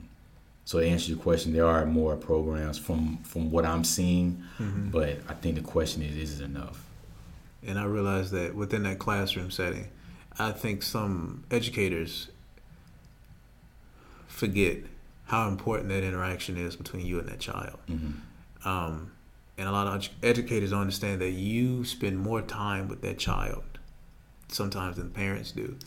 so 0.65 0.81
to 0.81 0.87
answer 0.87 1.11
your 1.11 1.19
question, 1.19 1.53
there 1.53 1.67
are 1.67 1.85
more 1.87 2.17
programs 2.17 2.79
from 2.79 3.19
from 3.25 3.51
what 3.51 3.65
I'm 3.65 3.85
seeing, 3.85 4.43
mm-hmm. 4.59 4.91
but 4.91 5.21
I 5.29 5.35
think 5.35 5.57
the 5.57 5.63
question 5.63 6.03
is, 6.03 6.17
is 6.17 6.41
it 6.41 6.45
enough? 6.45 6.85
And 7.65 7.79
I 7.79 7.85
realize 7.85 8.31
that 8.33 8.55
within 8.55 8.83
that 8.85 8.99
classroom 8.99 9.51
setting, 9.51 9.89
I 10.39 10.51
think 10.51 10.83
some 10.83 11.45
educators 11.51 12.29
forget 14.27 14.79
how 15.27 15.49
important 15.49 15.89
that 15.91 16.03
interaction 16.03 16.57
is 16.57 16.75
between 16.75 17.07
you 17.07 17.21
and 17.21 17.29
that 17.29 17.39
child. 17.39 17.79
Mm-hmm. 17.89 18.69
Um, 18.69 19.13
and 19.59 19.69
a 19.69 19.73
lot 19.73 19.87
of 19.87 20.09
educators 20.23 20.73
understand 20.73 21.21
that 21.21 21.31
you 21.31 21.85
spend 21.85 22.19
more 22.19 22.43
time 22.43 22.89
with 22.89 23.03
that 23.03 23.19
child 23.19 23.63
sometimes 24.53 24.97
than 24.97 25.11
parents 25.11 25.53
do. 25.53 25.77
Yeah. 25.81 25.87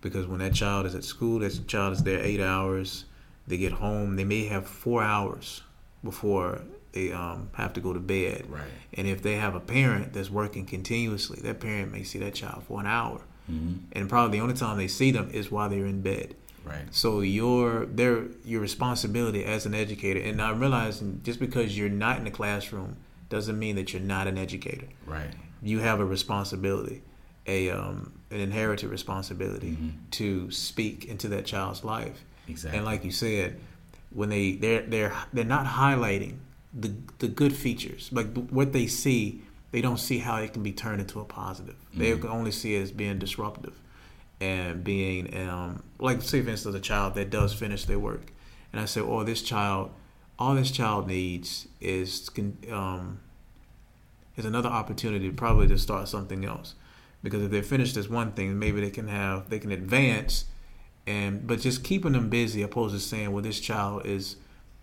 Because 0.00 0.26
when 0.26 0.38
that 0.40 0.54
child 0.54 0.86
is 0.86 0.94
at 0.94 1.04
school, 1.04 1.40
that 1.40 1.66
child 1.66 1.92
is 1.92 2.02
there 2.02 2.20
eight 2.20 2.40
hours 2.40 3.04
they 3.50 3.58
get 3.58 3.72
home, 3.72 4.16
they 4.16 4.24
may 4.24 4.46
have 4.46 4.66
four 4.66 5.02
hours 5.02 5.62
before 6.02 6.62
they 6.92 7.12
um, 7.12 7.50
have 7.54 7.72
to 7.74 7.80
go 7.80 7.92
to 7.92 8.00
bed. 8.00 8.46
Right. 8.48 8.62
And 8.94 9.06
if 9.06 9.22
they 9.22 9.34
have 9.34 9.54
a 9.54 9.60
parent 9.60 10.12
that's 10.12 10.30
working 10.30 10.64
continuously, 10.64 11.40
that 11.42 11.60
parent 11.60 11.92
may 11.92 12.02
see 12.02 12.18
that 12.20 12.34
child 12.34 12.64
for 12.64 12.80
an 12.80 12.86
hour. 12.86 13.20
Mm-hmm. 13.50 13.74
And 13.92 14.08
probably 14.08 14.38
the 14.38 14.42
only 14.42 14.54
time 14.54 14.78
they 14.78 14.88
see 14.88 15.10
them 15.10 15.30
is 15.30 15.50
while 15.50 15.68
they're 15.68 15.86
in 15.86 16.00
bed. 16.00 16.36
Right. 16.64 16.84
So 16.90 17.20
your 17.20 17.86
their 17.86 18.26
your 18.44 18.60
responsibility 18.60 19.44
as 19.44 19.64
an 19.64 19.74
educator, 19.74 20.20
and 20.20 20.42
I'm 20.42 20.60
realizing 20.60 21.20
just 21.24 21.40
because 21.40 21.76
you're 21.76 21.88
not 21.88 22.18
in 22.18 22.24
the 22.24 22.30
classroom 22.30 22.96
doesn't 23.30 23.58
mean 23.58 23.76
that 23.76 23.92
you're 23.92 24.02
not 24.02 24.26
an 24.26 24.36
educator. 24.36 24.86
Right. 25.06 25.30
You 25.62 25.78
have 25.78 26.00
a 26.00 26.04
responsibility, 26.04 27.02
a 27.46 27.70
um, 27.70 28.12
an 28.30 28.40
inherited 28.40 28.88
responsibility 28.90 29.72
mm-hmm. 29.72 29.88
to 30.12 30.50
speak 30.50 31.06
into 31.06 31.28
that 31.28 31.46
child's 31.46 31.84
life. 31.84 32.24
Exactly. 32.48 32.78
And 32.78 32.86
like 32.86 33.04
you 33.04 33.12
said, 33.12 33.58
when 34.10 34.28
they 34.28 34.52
they're 34.52 34.82
they're 34.82 35.12
they're 35.32 35.44
not 35.44 35.66
highlighting 35.66 36.36
the 36.72 36.92
the 37.18 37.28
good 37.28 37.54
features, 37.54 38.10
like 38.12 38.32
what 38.50 38.72
they 38.72 38.86
see, 38.86 39.42
they 39.72 39.80
don't 39.80 39.98
see 39.98 40.18
how 40.18 40.36
it 40.36 40.52
can 40.52 40.62
be 40.62 40.72
turned 40.72 41.00
into 41.00 41.20
a 41.20 41.24
positive. 41.24 41.76
Mm-hmm. 41.90 41.98
They 42.00 42.16
can 42.16 42.30
only 42.30 42.52
see 42.52 42.76
it 42.76 42.82
as 42.82 42.92
being 42.92 43.18
disruptive 43.18 43.74
and 44.40 44.82
being 44.82 45.48
um, 45.48 45.82
like 45.98 46.22
say 46.22 46.42
for 46.42 46.50
instance 46.50 46.74
a 46.74 46.80
child 46.80 47.14
that 47.14 47.30
does 47.30 47.52
finish 47.52 47.84
their 47.84 47.98
work, 47.98 48.32
and 48.72 48.80
I 48.80 48.84
say, 48.86 49.00
oh, 49.00 49.24
this 49.24 49.42
child, 49.42 49.90
all 50.38 50.54
this 50.54 50.70
child 50.70 51.06
needs 51.06 51.68
is 51.80 52.30
um, 52.72 53.20
is 54.36 54.44
another 54.44 54.68
opportunity 54.68 55.30
probably 55.30 55.68
to 55.68 55.78
start 55.78 56.08
something 56.08 56.44
else, 56.44 56.74
because 57.22 57.42
if 57.42 57.50
they 57.50 57.62
finish 57.62 57.92
this 57.92 58.08
one 58.08 58.32
thing, 58.32 58.58
maybe 58.58 58.80
they 58.80 58.90
can 58.90 59.08
have 59.08 59.50
they 59.50 59.58
can 59.58 59.72
advance 59.72 60.46
and 61.06 61.46
but 61.46 61.60
just 61.60 61.82
keeping 61.82 62.12
them 62.12 62.28
busy 62.28 62.62
opposed 62.62 62.94
to 62.94 63.00
saying 63.00 63.32
well 63.32 63.42
this 63.42 63.58
child 63.58 64.06
is 64.06 64.36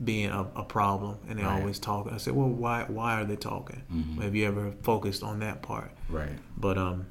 being 0.03 0.29
a, 0.29 0.45
a 0.55 0.63
problem 0.63 1.17
and 1.27 1.39
they're 1.39 1.45
right. 1.45 1.59
always 1.59 1.79
talking 1.79 2.13
i 2.13 2.17
said 2.17 2.35
well 2.35 2.49
why 2.49 2.83
why 2.87 3.19
are 3.19 3.25
they 3.25 3.35
talking? 3.35 3.81
Mm-hmm. 3.91 4.21
have 4.21 4.35
you 4.35 4.45
ever 4.45 4.73
focused 4.81 5.23
on 5.23 5.39
that 5.39 5.61
part? 5.61 5.91
Right. 6.09 6.37
But 6.57 6.77
um 6.77 7.07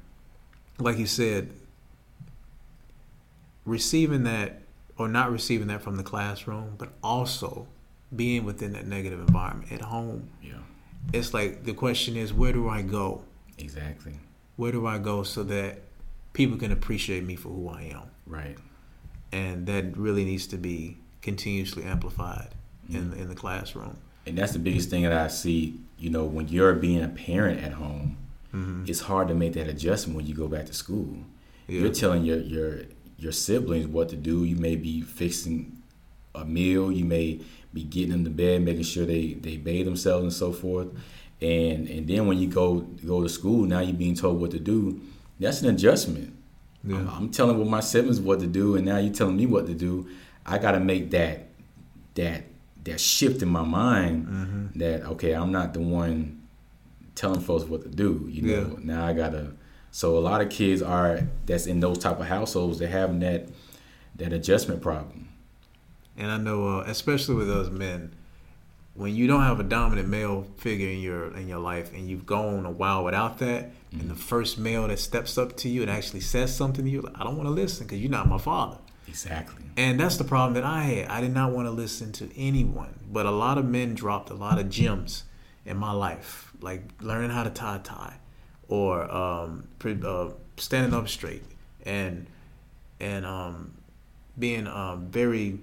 like 0.79 0.97
you 0.97 1.07
said 1.07 1.51
receiving 3.65 4.23
that 4.23 4.61
or 4.97 5.07
not 5.07 5.31
receiving 5.31 5.67
that 5.67 5.81
from 5.81 5.95
the 5.97 6.03
classroom 6.03 6.75
but 6.77 6.89
also 7.03 7.67
being 8.15 8.45
within 8.45 8.73
that 8.73 8.87
negative 8.87 9.19
environment 9.19 9.71
at 9.71 9.81
home. 9.81 10.29
Yeah. 10.41 10.53
It's 11.13 11.33
like 11.33 11.63
the 11.63 11.73
question 11.73 12.15
is 12.15 12.33
where 12.33 12.53
do 12.53 12.69
i 12.69 12.81
go? 12.81 13.23
Exactly 13.57 14.13
where 14.57 14.71
do 14.71 14.85
i 14.85 14.97
go 14.97 15.23
so 15.23 15.43
that 15.43 15.79
people 16.33 16.57
can 16.57 16.71
appreciate 16.71 17.23
me 17.23 17.35
for 17.35 17.49
who 17.49 17.69
i 17.69 17.81
am 17.83 18.03
right 18.25 18.57
and 19.31 19.65
that 19.65 19.97
really 19.97 20.23
needs 20.23 20.47
to 20.47 20.57
be 20.57 20.97
continuously 21.21 21.83
amplified 21.83 22.55
mm-hmm. 22.89 23.13
in 23.13 23.19
in 23.19 23.29
the 23.29 23.35
classroom. 23.35 23.97
And 24.25 24.37
that's 24.37 24.53
the 24.53 24.59
biggest 24.59 24.89
thing 24.89 25.03
that 25.03 25.13
I 25.13 25.27
see. 25.27 25.79
You 25.97 26.09
know, 26.09 26.25
when 26.25 26.47
you're 26.47 26.73
being 26.73 27.03
a 27.03 27.07
parent 27.07 27.63
at 27.63 27.73
home, 27.73 28.17
mm-hmm. 28.53 28.85
it's 28.87 29.01
hard 29.01 29.27
to 29.29 29.33
make 29.33 29.53
that 29.53 29.67
adjustment 29.67 30.17
when 30.17 30.25
you 30.25 30.33
go 30.33 30.47
back 30.47 30.65
to 30.67 30.73
school. 30.73 31.17
Yeah. 31.67 31.81
You're 31.81 31.93
telling 31.93 32.23
your 32.23 32.39
your 32.39 32.81
your 33.17 33.31
siblings 33.31 33.87
what 33.87 34.09
to 34.09 34.15
do. 34.15 34.43
You 34.43 34.55
may 34.55 34.75
be 34.75 35.01
fixing 35.01 35.81
a 36.35 36.45
meal. 36.45 36.91
You 36.91 37.05
may 37.05 37.39
be 37.73 37.83
getting 37.83 38.11
them 38.11 38.23
to 38.23 38.29
bed, 38.29 38.61
making 38.61 38.83
sure 38.83 39.05
they 39.05 39.33
they 39.33 39.57
bathe 39.57 39.85
themselves 39.85 40.23
and 40.23 40.33
so 40.33 40.51
forth. 40.51 40.87
And 41.41 41.87
and 41.87 42.07
then 42.07 42.27
when 42.27 42.37
you 42.39 42.47
go 42.47 42.79
go 43.05 43.21
to 43.21 43.29
school, 43.29 43.65
now 43.65 43.79
you're 43.79 43.93
being 43.93 44.15
told 44.15 44.41
what 44.41 44.51
to 44.51 44.59
do. 44.59 45.01
That's 45.39 45.61
an 45.61 45.69
adjustment. 45.69 46.33
Yeah. 46.83 46.97
I'm, 46.97 47.09
I'm, 47.09 47.29
telling 47.29 47.59
with 47.59 47.67
my 47.67 47.79
siblings 47.79 48.19
what 48.19 48.39
to 48.39 48.47
do, 48.47 48.75
and 48.75 48.85
now 48.85 48.97
you're 48.97 49.13
telling 49.13 49.35
me 49.35 49.45
what 49.45 49.67
to 49.67 49.73
do. 49.73 50.07
I 50.45 50.57
got 50.57 50.71
to 50.71 50.79
make 50.79 51.11
that 51.11 51.47
that 52.15 52.45
that 52.85 52.99
shift 52.99 53.41
in 53.41 53.49
my 53.49 53.63
mind 53.63 54.27
mm-hmm. 54.27 54.79
that 54.79 55.03
okay, 55.03 55.33
I'm 55.33 55.51
not 55.51 55.73
the 55.73 55.81
one 55.81 56.41
telling 57.13 57.41
folks 57.41 57.65
what 57.65 57.83
to 57.83 57.89
do. 57.89 58.27
You 58.29 58.41
know, 58.41 58.77
yeah. 58.77 58.83
now 58.83 59.05
I 59.05 59.13
gotta. 59.13 59.53
So 59.91 60.17
a 60.17 60.19
lot 60.19 60.41
of 60.41 60.49
kids 60.49 60.81
are 60.81 61.21
that's 61.45 61.67
in 61.67 61.79
those 61.79 61.97
type 61.97 62.19
of 62.19 62.27
households. 62.27 62.79
They're 62.79 62.87
having 62.87 63.19
that 63.19 63.49
that 64.15 64.33
adjustment 64.33 64.81
problem. 64.81 65.29
And 66.17 66.31
I 66.31 66.37
know, 66.37 66.79
uh, 66.79 66.83
especially 66.87 67.35
with 67.35 67.47
those 67.47 67.69
men, 67.69 68.15
when 68.97 69.15
you 69.15 69.27
don't 69.27 69.43
have 69.43 69.59
a 69.59 69.63
dominant 69.63 70.09
male 70.09 70.45
figure 70.57 70.89
in 70.89 70.99
your 70.99 71.35
in 71.35 71.47
your 71.47 71.59
life, 71.59 71.93
and 71.93 72.09
you've 72.09 72.25
gone 72.25 72.65
a 72.65 72.71
while 72.71 73.03
without 73.03 73.37
that, 73.39 73.71
Mm-hmm. 73.91 74.01
And 74.01 74.11
the 74.11 74.15
first 74.15 74.57
male 74.57 74.87
that 74.87 74.99
steps 74.99 75.37
up 75.37 75.55
to 75.57 75.69
you 75.69 75.81
and 75.81 75.89
actually 75.89 76.19
says 76.19 76.55
something 76.55 76.83
to 76.83 76.91
you, 76.91 77.01
like, 77.01 77.19
I 77.19 77.23
don't 77.23 77.37
want 77.37 77.47
to 77.47 77.53
listen 77.53 77.85
because 77.85 77.99
you're 77.99 78.11
not 78.11 78.27
my 78.27 78.37
father. 78.37 78.77
Exactly. 79.07 79.63
And 79.77 79.99
that's 79.99 80.17
the 80.17 80.25
problem 80.25 80.53
that 80.55 80.65
I 80.65 80.83
had. 80.83 81.07
I 81.07 81.21
did 81.21 81.33
not 81.33 81.53
want 81.53 81.67
to 81.67 81.71
listen 81.71 82.11
to 82.13 82.29
anyone. 82.37 82.99
But 83.09 83.25
a 83.25 83.31
lot 83.31 83.57
of 83.57 83.65
men 83.65 83.95
dropped 83.95 84.29
a 84.29 84.33
lot 84.33 84.59
of 84.59 84.69
gems 84.69 85.23
in 85.65 85.77
my 85.77 85.93
life, 85.93 86.51
like 86.59 86.83
learning 87.01 87.29
how 87.29 87.43
to 87.43 87.49
tie 87.49 87.77
a 87.77 87.79
tie, 87.79 88.17
or 88.67 89.09
um, 89.09 89.67
uh, 89.85 90.29
standing 90.57 90.93
up 90.93 91.07
straight, 91.07 91.43
and 91.85 92.27
and 92.99 93.25
um, 93.25 93.73
being 94.37 94.67
um, 94.67 95.07
very 95.09 95.59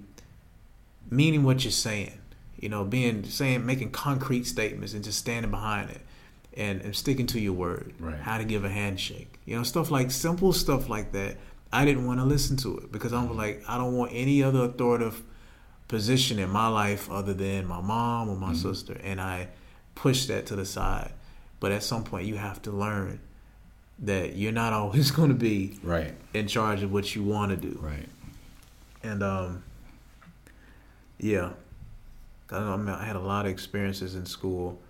meaning 1.11 1.43
what 1.43 1.65
you're 1.65 1.71
saying. 1.71 2.19
You 2.65 2.71
know, 2.71 2.83
being 2.83 3.25
saying 3.25 3.67
making 3.67 3.91
concrete 3.91 4.47
statements 4.47 4.95
and 4.95 5.05
just 5.05 5.19
standing 5.19 5.51
behind 5.51 5.91
it 5.91 6.01
and, 6.55 6.81
and 6.81 6.97
sticking 6.97 7.27
to 7.27 7.39
your 7.39 7.53
word. 7.53 7.93
Right. 8.01 8.17
How 8.17 8.39
to 8.39 8.45
give 8.45 8.65
a 8.65 8.71
handshake. 8.71 9.39
You 9.45 9.55
know, 9.55 9.65
stuff 9.65 9.91
like 9.91 10.11
simple 10.11 10.55
stuff 10.55 10.89
like 10.89 11.13
that. 11.13 11.37
I 11.71 11.85
didn't 11.85 12.07
want 12.07 12.21
to 12.21 12.25
listen 12.25 12.57
to 12.59 12.79
it 12.79 12.91
because 12.91 13.13
I'm 13.13 13.37
like, 13.37 13.63
I 13.69 13.77
don't 13.77 13.95
want 13.95 14.13
any 14.15 14.43
other 14.43 14.61
authoritative 14.61 15.23
position 15.89 16.39
in 16.39 16.49
my 16.49 16.69
life 16.69 17.11
other 17.11 17.35
than 17.35 17.67
my 17.67 17.83
mom 17.83 18.31
or 18.31 18.37
my 18.37 18.53
mm-hmm. 18.53 18.71
sister. 18.71 18.99
And 19.05 19.21
I 19.21 19.49
pushed 19.95 20.29
that 20.29 20.47
to 20.47 20.57
the 20.57 20.65
side. 20.65 21.13
But 21.61 21.71
at 21.71 21.83
some 21.83 22.03
point, 22.03 22.27
you 22.27 22.37
have 22.37 22.63
to 22.63 22.71
learn 22.71 23.21
that 23.99 24.37
you're 24.37 24.53
not 24.53 24.73
always 24.81 25.11
going 25.11 25.29
to 25.29 25.35
be 25.35 25.79
right 25.83 26.15
in 26.33 26.47
charge 26.47 26.83
of 26.83 26.91
what 26.91 27.15
you 27.15 27.25
want 27.25 27.51
to 27.51 27.59
do. 27.59 27.79
Right. 27.83 28.09
And 29.03 29.23
um, 29.23 29.65
yeah, 31.19 31.51
I, 32.55 32.77
know, 32.77 32.97
I 32.99 33.05
had 33.05 33.17
a 33.17 33.21
lot 33.21 33.47
of 33.47 33.53
experiences 33.53 34.15
in 34.15 34.27
school 34.27 34.81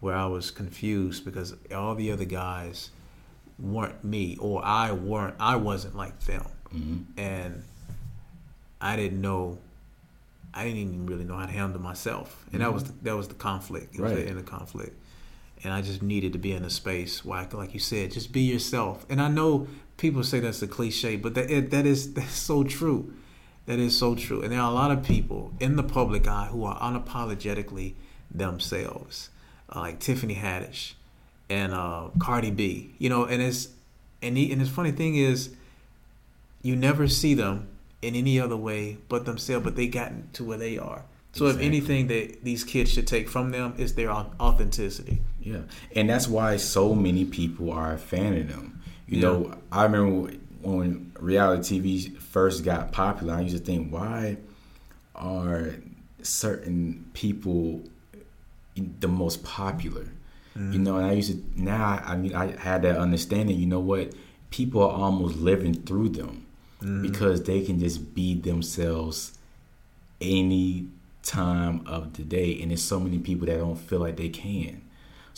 where 0.00 0.14
I 0.14 0.26
was 0.26 0.50
confused 0.50 1.24
because 1.24 1.54
all 1.74 1.94
the 1.94 2.12
other 2.12 2.24
guys 2.24 2.90
weren't 3.58 4.04
me 4.04 4.36
or 4.40 4.64
I 4.64 4.92
weren't 4.92 5.34
I 5.40 5.56
wasn't 5.56 5.96
like 5.96 6.18
them. 6.20 6.46
Mm-hmm. 6.74 7.20
And 7.20 7.64
I 8.80 8.96
didn't 8.96 9.20
know 9.20 9.58
I 10.54 10.64
didn't 10.64 10.78
even 10.78 11.06
really 11.06 11.24
know 11.24 11.36
how 11.36 11.46
to 11.46 11.52
handle 11.52 11.80
myself. 11.80 12.44
And 12.46 12.54
mm-hmm. 12.54 12.62
that 12.62 12.74
was 12.74 12.84
the, 12.84 12.92
that 13.02 13.16
was 13.16 13.28
the 13.28 13.34
conflict. 13.34 13.94
It 13.94 14.00
right. 14.00 14.14
was 14.14 14.24
the 14.24 14.30
inner 14.30 14.42
conflict. 14.42 14.96
And 15.64 15.72
I 15.72 15.82
just 15.82 16.02
needed 16.02 16.32
to 16.34 16.38
be 16.38 16.52
in 16.52 16.64
a 16.64 16.70
space 16.70 17.24
where 17.24 17.38
I 17.38 17.44
could, 17.44 17.58
like 17.58 17.74
you 17.74 17.80
said, 17.80 18.12
just 18.12 18.32
be 18.32 18.42
yourself. 18.42 19.04
And 19.10 19.20
I 19.20 19.28
know 19.28 19.66
people 19.96 20.22
say 20.22 20.38
that's 20.40 20.62
a 20.62 20.68
cliche, 20.68 21.16
but 21.16 21.34
that 21.34 21.50
it, 21.50 21.70
that 21.70 21.86
is 21.86 22.12
that's 22.14 22.32
so 22.32 22.64
true. 22.64 23.12
That 23.68 23.78
is 23.78 23.98
so 23.98 24.14
true. 24.14 24.40
And 24.40 24.50
there 24.50 24.62
are 24.62 24.70
a 24.70 24.74
lot 24.74 24.90
of 24.90 25.02
people 25.02 25.52
in 25.60 25.76
the 25.76 25.82
public 25.82 26.26
eye 26.26 26.46
who 26.50 26.64
are 26.64 26.80
unapologetically 26.80 27.92
themselves 28.30 29.28
uh, 29.70 29.80
like 29.80 30.00
Tiffany 30.00 30.36
Haddish 30.36 30.94
and 31.50 31.74
uh, 31.74 32.08
Cardi 32.18 32.50
B. 32.50 32.94
You 32.96 33.10
know, 33.10 33.26
and 33.26 33.42
it's 33.42 33.68
and 34.22 34.38
he, 34.38 34.50
and 34.50 34.62
the 34.62 34.64
funny 34.64 34.90
thing 34.90 35.16
is, 35.16 35.54
you 36.62 36.76
never 36.76 37.08
see 37.08 37.34
them 37.34 37.68
in 38.00 38.16
any 38.16 38.40
other 38.40 38.56
way 38.56 38.96
but 39.10 39.26
themselves, 39.26 39.64
but 39.64 39.76
they 39.76 39.86
gotten 39.86 40.30
to 40.32 40.44
where 40.44 40.56
they 40.56 40.78
are. 40.78 41.04
So 41.32 41.44
exactly. 41.44 41.66
if 41.66 41.68
anything 41.68 42.06
that 42.06 42.44
these 42.44 42.64
kids 42.64 42.90
should 42.90 43.06
take 43.06 43.28
from 43.28 43.50
them 43.50 43.74
is 43.76 43.96
their 43.96 44.10
authenticity. 44.10 45.18
Yeah, 45.42 45.60
and 45.94 46.08
that's 46.08 46.26
why 46.26 46.56
so 46.56 46.94
many 46.94 47.26
people 47.26 47.70
are 47.70 47.92
a 47.92 47.98
fan 47.98 48.34
of 48.34 48.48
them. 48.48 48.80
You 49.06 49.16
yeah. 49.18 49.22
know, 49.22 49.58
I 49.70 49.82
remember 49.82 50.32
when 50.62 51.12
reality 51.18 51.80
TV 51.80 52.18
first 52.18 52.64
got 52.64 52.92
popular, 52.92 53.34
I 53.34 53.40
used 53.42 53.56
to 53.56 53.62
think, 53.62 53.92
why 53.92 54.38
are 55.14 55.74
certain 56.22 57.08
people 57.14 57.82
the 59.00 59.08
most 59.08 59.44
popular? 59.44 60.08
Mm. 60.56 60.72
You 60.72 60.78
know, 60.80 60.96
and 60.96 61.06
I 61.06 61.12
used 61.12 61.32
to 61.32 61.62
now. 61.62 62.02
I 62.04 62.16
mean, 62.16 62.34
I 62.34 62.56
had 62.56 62.82
that 62.82 62.96
understanding. 62.96 63.58
You 63.58 63.66
know 63.66 63.80
what? 63.80 64.12
People 64.50 64.82
are 64.82 64.90
almost 64.90 65.36
living 65.36 65.74
through 65.74 66.10
them 66.10 66.46
mm. 66.82 67.02
because 67.02 67.42
they 67.44 67.60
can 67.62 67.78
just 67.78 68.14
be 68.14 68.34
themselves 68.34 69.38
any 70.20 70.88
time 71.22 71.86
of 71.86 72.14
the 72.14 72.22
day, 72.22 72.60
and 72.60 72.70
there's 72.70 72.82
so 72.82 72.98
many 72.98 73.18
people 73.18 73.46
that 73.46 73.58
don't 73.58 73.76
feel 73.76 74.00
like 74.00 74.16
they 74.16 74.28
can. 74.28 74.82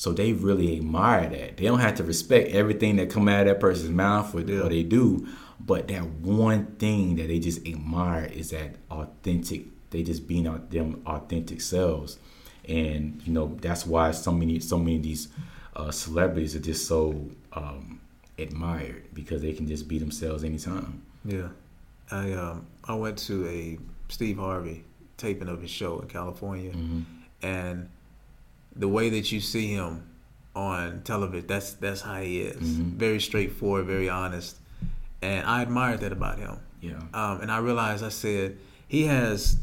So 0.01 0.15
they 0.15 0.33
really 0.33 0.79
admire 0.79 1.29
that. 1.29 1.59
They 1.59 1.65
don't 1.65 1.81
have 1.81 1.97
to 1.97 2.05
respect 2.05 2.53
everything 2.53 2.97
that 2.97 3.11
come 3.11 3.29
out 3.29 3.41
of 3.41 3.47
that 3.49 3.61
person's 3.61 3.91
mouth 3.91 4.35
or, 4.35 4.41
they 4.41 4.83
do, 4.83 5.29
but 5.61 5.89
that 5.89 6.07
one 6.07 6.69
thing 6.77 7.17
that 7.17 7.29
they 7.29 7.39
just 7.39 7.67
admire 7.67 8.25
is 8.25 8.49
that 8.49 8.77
authentic. 8.91 9.67
They 9.91 10.03
just 10.03 10.27
being 10.27 10.47
out 10.47 10.71
them 10.71 11.03
authentic 11.05 11.61
selves, 11.61 12.17
and 12.67 13.21
you 13.27 13.35
know 13.35 13.59
that's 13.61 13.85
why 13.85 14.13
so 14.13 14.33
many 14.33 14.59
so 14.61 14.79
many 14.79 14.97
of 14.97 15.03
these 15.03 15.29
uh, 15.77 15.91
celebrities 15.91 16.57
are 16.57 16.61
just 16.61 16.89
so 16.89 17.29
um, 17.53 18.01
admired 18.39 19.05
because 19.13 19.43
they 19.43 19.53
can 19.53 19.67
just 19.67 19.87
be 19.87 19.99
themselves 19.99 20.45
anytime. 20.45 21.03
Yeah, 21.27 21.49
I 22.11 22.33
um 22.33 22.67
I 22.85 22.95
went 22.95 23.19
to 23.19 23.47
a 23.47 23.79
Steve 24.09 24.39
Harvey 24.39 24.83
taping 25.19 25.49
of 25.49 25.61
his 25.61 25.71
show 25.71 25.99
in 25.99 26.09
California, 26.09 26.71
mm-hmm. 26.71 27.03
and 27.43 27.91
the 28.81 28.89
way 28.89 29.11
that 29.11 29.31
you 29.31 29.41
see 29.41 29.69
him 29.69 30.09
on 30.57 31.03
television, 31.03 31.47
that's 31.47 31.75
that's 31.75 32.01
how 32.01 32.21
he 32.21 32.41
is. 32.41 32.61
Mm-hmm. 32.61 32.99
Very 32.99 33.21
straightforward, 33.21 33.87
very 33.87 34.09
honest, 34.09 34.57
and 35.23 35.47
I 35.47 35.63
admired 35.63 36.01
that 36.01 36.13
about 36.13 36.39
him. 36.39 36.59
Yeah. 36.81 36.99
Um, 37.13 37.43
and 37.43 37.53
I 37.53 37.59
realized 37.59 38.03
I 38.03 38.09
said 38.09 38.57
he 38.89 39.05
has 39.05 39.59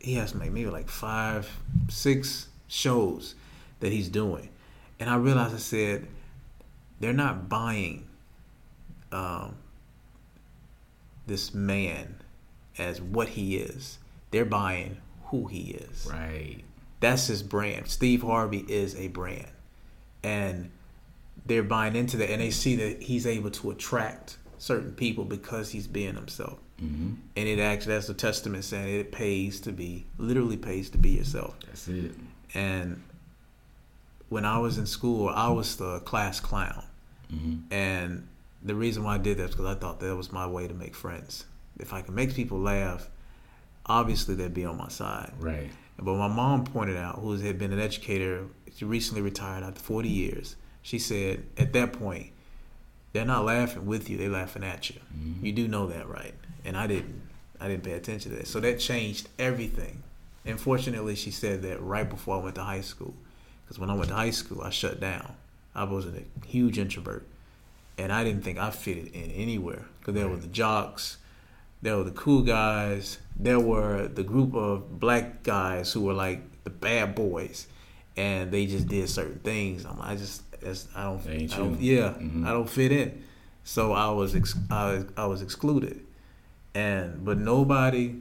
he 0.00 0.14
has 0.14 0.34
maybe 0.34 0.66
like 0.66 0.88
five, 0.88 1.48
six 1.88 2.48
shows 2.66 3.34
that 3.80 3.92
he's 3.92 4.08
doing, 4.08 4.48
and 4.98 5.10
I 5.10 5.16
realized 5.16 5.54
I 5.54 5.58
said 5.58 6.08
they're 7.00 7.12
not 7.12 7.48
buying 7.48 8.06
um, 9.12 9.56
this 11.26 11.52
man 11.52 12.16
as 12.78 13.00
what 13.00 13.28
he 13.28 13.56
is. 13.56 13.98
They're 14.30 14.46
buying 14.46 14.96
who 15.26 15.46
he 15.46 15.72
is. 15.72 16.08
Right. 16.10 16.62
That's 17.04 17.26
his 17.26 17.42
brand. 17.42 17.86
Steve 17.88 18.22
Harvey 18.22 18.64
is 18.66 18.96
a 18.96 19.08
brand. 19.08 19.50
And 20.22 20.70
they're 21.44 21.62
buying 21.62 21.96
into 21.96 22.16
that 22.16 22.30
and 22.30 22.40
they 22.40 22.50
see 22.50 22.76
that 22.76 23.02
he's 23.02 23.26
able 23.26 23.50
to 23.50 23.70
attract 23.72 24.38
certain 24.56 24.92
people 24.92 25.26
because 25.26 25.70
he's 25.70 25.86
being 25.86 26.14
himself. 26.14 26.58
Mm-hmm. 26.82 27.12
And 27.36 27.48
it 27.48 27.58
actually, 27.58 27.92
that's 27.92 28.08
a 28.08 28.14
testament 28.14 28.64
saying 28.64 29.00
it 29.00 29.12
pays 29.12 29.60
to 29.60 29.72
be, 29.72 30.06
literally 30.16 30.56
pays 30.56 30.88
to 30.90 30.98
be 30.98 31.10
yourself. 31.10 31.56
That's 31.66 31.88
it. 31.88 32.12
And 32.54 33.02
when 34.30 34.46
I 34.46 34.56
was 34.56 34.78
in 34.78 34.86
school, 34.86 35.28
I 35.28 35.50
was 35.50 35.76
the 35.76 36.00
class 36.00 36.40
clown. 36.40 36.86
Mm-hmm. 37.30 37.70
And 37.70 38.26
the 38.62 38.74
reason 38.74 39.04
why 39.04 39.16
I 39.16 39.18
did 39.18 39.36
that 39.36 39.44
is 39.44 39.50
because 39.50 39.66
I 39.66 39.78
thought 39.78 40.00
that 40.00 40.16
was 40.16 40.32
my 40.32 40.46
way 40.46 40.68
to 40.68 40.72
make 40.72 40.94
friends. 40.94 41.44
If 41.78 41.92
I 41.92 42.00
can 42.00 42.14
make 42.14 42.34
people 42.34 42.60
laugh, 42.60 43.10
obviously 43.84 44.36
they'd 44.36 44.54
be 44.54 44.64
on 44.64 44.78
my 44.78 44.88
side. 44.88 45.34
Right. 45.38 45.70
But 45.98 46.16
my 46.16 46.28
mom 46.28 46.64
pointed 46.64 46.96
out, 46.96 47.20
who 47.20 47.36
had 47.36 47.58
been 47.58 47.72
an 47.72 47.80
educator, 47.80 48.46
she 48.74 48.84
recently 48.84 49.22
retired 49.22 49.62
after 49.62 49.80
40 49.80 50.08
years. 50.08 50.56
She 50.82 50.98
said, 50.98 51.44
at 51.56 51.72
that 51.72 51.92
point, 51.92 52.32
they're 53.12 53.24
not 53.24 53.44
laughing 53.44 53.86
with 53.86 54.10
you; 54.10 54.18
they're 54.18 54.28
laughing 54.28 54.64
at 54.64 54.90
you. 54.90 54.96
Mm-hmm. 55.16 55.46
You 55.46 55.52
do 55.52 55.68
know 55.68 55.86
that, 55.86 56.08
right? 56.08 56.34
And 56.64 56.76
I 56.76 56.86
didn't. 56.86 57.22
I 57.60 57.68
didn't 57.68 57.84
pay 57.84 57.92
attention 57.92 58.32
to 58.32 58.38
that. 58.38 58.48
So 58.48 58.58
that 58.60 58.80
changed 58.80 59.28
everything. 59.38 60.02
And 60.44 60.60
fortunately, 60.60 61.14
she 61.14 61.30
said 61.30 61.62
that 61.62 61.80
right 61.80 62.08
before 62.08 62.36
I 62.36 62.42
went 62.42 62.56
to 62.56 62.64
high 62.64 62.80
school. 62.80 63.14
Because 63.64 63.78
when 63.78 63.88
I 63.88 63.94
went 63.94 64.08
to 64.08 64.16
high 64.16 64.30
school, 64.30 64.60
I 64.62 64.70
shut 64.70 65.00
down. 65.00 65.36
I 65.74 65.84
was 65.84 66.06
a 66.06 66.22
huge 66.46 66.78
introvert, 66.78 67.26
and 67.96 68.12
I 68.12 68.24
didn't 68.24 68.42
think 68.42 68.58
I 68.58 68.70
fitted 68.70 69.14
in 69.14 69.30
anywhere. 69.30 69.86
Because 70.00 70.14
there 70.14 70.26
right. 70.26 70.34
were 70.34 70.40
the 70.40 70.48
jocks, 70.48 71.18
there 71.84 71.98
were 71.98 72.04
the 72.04 72.12
cool 72.12 72.40
guys, 72.40 73.18
there 73.38 73.60
were 73.60 74.08
the 74.08 74.22
group 74.22 74.54
of 74.54 74.98
black 74.98 75.42
guys 75.42 75.92
who 75.92 76.00
were 76.00 76.14
like 76.14 76.40
the 76.64 76.70
bad 76.70 77.14
boys, 77.14 77.66
and 78.16 78.50
they 78.50 78.64
just 78.64 78.88
did 78.88 79.06
certain 79.06 79.38
things. 79.40 79.84
I'm, 79.84 80.00
I 80.00 80.16
just, 80.16 80.42
I 80.96 81.04
don't, 81.04 81.28
I 81.28 81.46
don't 81.46 81.78
yeah, 81.78 82.14
mm-hmm. 82.14 82.46
I 82.46 82.52
don't 82.52 82.70
fit 82.70 82.90
in. 82.90 83.22
So 83.64 83.92
I 83.92 84.08
was, 84.08 84.34
ex- 84.34 84.56
I, 84.70 85.04
I 85.14 85.26
was 85.26 85.42
excluded, 85.42 86.00
and 86.74 87.22
but 87.22 87.36
nobody 87.36 88.14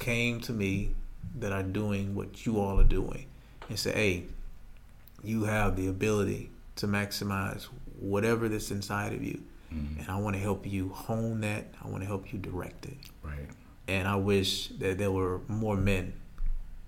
came 0.00 0.40
to 0.40 0.52
me 0.52 0.96
that 1.38 1.52
are 1.52 1.62
doing 1.62 2.16
what 2.16 2.44
you 2.44 2.58
all 2.58 2.80
are 2.80 2.84
doing, 2.84 3.26
and 3.68 3.78
say, 3.78 3.92
hey, 3.92 4.24
you 5.22 5.44
have 5.44 5.76
the 5.76 5.86
ability 5.86 6.50
to 6.76 6.88
maximize 6.88 7.68
whatever 8.00 8.48
that's 8.48 8.72
inside 8.72 9.12
of 9.12 9.22
you 9.22 9.40
Mm-hmm. 9.72 10.00
And 10.00 10.10
I 10.10 10.16
want 10.16 10.36
to 10.36 10.40
help 10.40 10.66
you 10.66 10.88
hone 10.90 11.40
that. 11.42 11.66
I 11.82 11.88
want 11.88 12.02
to 12.02 12.06
help 12.06 12.32
you 12.32 12.38
direct 12.38 12.86
it. 12.86 12.96
Right. 13.22 13.48
And 13.88 14.08
I 14.08 14.16
wish 14.16 14.68
that 14.78 14.98
there 14.98 15.10
were 15.10 15.40
more 15.48 15.76
men 15.76 16.14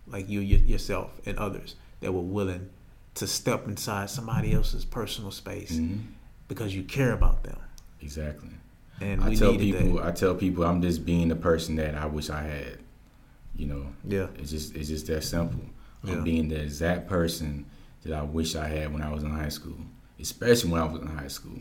like 0.07 0.29
you 0.29 0.41
yourself 0.41 1.11
and 1.27 1.39
others 1.39 1.75
that 2.01 2.13
were 2.13 2.21
willing 2.21 2.71
to 3.15 3.27
step 3.27 3.67
inside 3.67 4.09
somebody 4.11 4.53
else's 4.53 4.85
personal 4.85 5.31
space 5.31 5.73
mm-hmm. 5.73 6.01
because 6.49 6.75
you 6.75 6.83
care 6.83 7.13
about 7.13 7.43
them. 7.43 7.59
Exactly. 8.01 8.51
And 9.01 9.23
I 9.23 9.35
tell 9.35 9.57
people, 9.57 9.97
that. 9.97 10.07
I 10.07 10.13
tell 10.13 10.35
people, 10.35 10.65
I'm 10.65 10.81
just 10.81 11.05
being 11.05 11.29
the 11.29 11.37
person 11.37 11.77
that 11.77 11.95
I 11.95 12.07
wish 12.07 12.31
I 12.31 12.43
had. 12.43 12.79
You 13.57 13.67
know. 13.67 13.87
Yeah. 14.05 14.27
It's 14.37 14.51
just, 14.51 14.77
it's 14.77 14.89
just 14.89 15.07
that 15.09 15.25
simple. 15.25 15.61
I'm 16.05 16.23
being 16.23 16.49
the 16.49 16.63
exact 16.63 17.09
person 17.09 17.67
that 18.05 18.17
I 18.17 18.23
wish 18.23 18.55
I 18.55 18.69
had 18.69 18.93
when 18.93 19.03
I 19.03 19.13
was 19.13 19.25
in 19.25 19.31
high 19.31 19.49
school, 19.49 19.79
especially 20.21 20.71
when 20.71 20.81
I 20.81 20.85
was 20.85 21.01
in 21.01 21.09
high 21.09 21.27
school, 21.27 21.59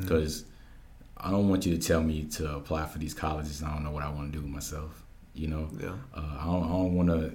because 0.00 0.42
mm-hmm. 0.42 1.28
I 1.28 1.30
don't 1.30 1.48
want 1.48 1.66
you 1.66 1.76
to 1.76 1.86
tell 1.86 2.02
me 2.02 2.24
to 2.24 2.56
apply 2.56 2.86
for 2.86 2.98
these 2.98 3.14
colleges. 3.14 3.62
I 3.62 3.72
don't 3.72 3.84
know 3.84 3.90
what 3.90 4.02
I 4.02 4.08
want 4.10 4.32
to 4.32 4.38
do 4.38 4.42
with 4.42 4.52
myself. 4.52 5.02
You 5.34 5.48
know, 5.48 5.68
yeah. 5.78 5.94
Uh, 6.14 6.38
I 6.40 6.44
don't, 6.44 6.64
I 6.64 6.68
don't 6.68 6.94
want 6.94 7.08
to 7.08 7.32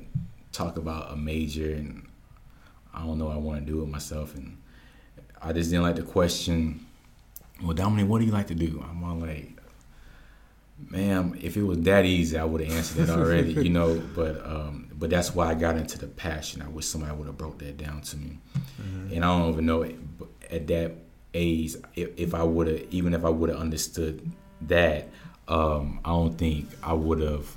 talk 0.51 0.77
about 0.77 1.11
a 1.11 1.15
major, 1.15 1.73
and 1.73 2.07
I 2.93 3.05
don't 3.05 3.17
know 3.17 3.25
what 3.25 3.35
I 3.35 3.39
want 3.39 3.65
to 3.65 3.71
do 3.71 3.79
with 3.79 3.89
myself. 3.89 4.35
And 4.35 4.57
I 5.41 5.53
just 5.53 5.69
didn't 5.69 5.83
like 5.83 5.95
the 5.95 6.03
question. 6.03 6.85
Well, 7.63 7.73
Dominic, 7.73 8.09
what 8.09 8.19
do 8.19 8.25
you 8.25 8.31
like 8.31 8.47
to 8.47 8.55
do? 8.55 8.83
I'm 8.89 9.03
all 9.03 9.15
like, 9.15 9.51
ma'am, 10.89 11.37
if 11.41 11.55
it 11.55 11.63
was 11.63 11.79
that 11.81 12.05
easy, 12.05 12.37
I 12.37 12.43
would 12.43 12.61
have 12.61 12.75
answered 12.75 13.03
it 13.03 13.09
already, 13.09 13.53
you 13.53 13.69
know. 13.69 14.01
But 14.15 14.45
um, 14.45 14.89
but 14.93 15.09
that's 15.09 15.35
why 15.35 15.47
I 15.47 15.53
got 15.53 15.77
into 15.77 15.97
the 15.97 16.07
passion. 16.07 16.61
I 16.61 16.67
wish 16.67 16.85
somebody 16.85 17.15
would 17.15 17.27
have 17.27 17.37
broke 17.37 17.59
that 17.59 17.77
down 17.77 18.01
to 18.01 18.17
me. 18.17 18.39
Mm-hmm. 18.81 19.13
And 19.13 19.25
I 19.25 19.39
don't 19.39 19.53
even 19.53 19.65
know 19.65 19.83
it, 19.83 19.95
at 20.49 20.67
that 20.67 20.93
age, 21.35 21.75
if, 21.95 22.09
if 22.17 22.33
I 22.33 22.43
would 22.43 22.67
have, 22.67 22.81
even 22.91 23.13
if 23.13 23.23
I 23.25 23.29
would 23.29 23.49
have 23.49 23.59
understood 23.59 24.31
that, 24.61 25.09
um, 25.47 25.99
I 26.03 26.09
don't 26.09 26.37
think 26.37 26.69
I 26.81 26.93
would 26.93 27.21
have 27.21 27.55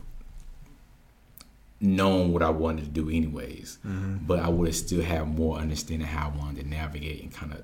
known 1.80 2.32
what 2.32 2.42
I 2.42 2.50
wanted 2.50 2.84
to 2.84 2.90
do 2.90 3.08
anyways. 3.08 3.78
Mm-hmm. 3.86 4.26
But 4.26 4.40
I 4.40 4.48
would 4.48 4.66
have 4.66 4.76
still 4.76 5.02
had 5.02 5.26
more 5.28 5.58
understanding 5.58 6.06
how 6.06 6.32
I 6.34 6.38
wanted 6.38 6.62
to 6.62 6.68
navigate 6.68 7.22
and 7.22 7.32
kind 7.32 7.52
of 7.52 7.62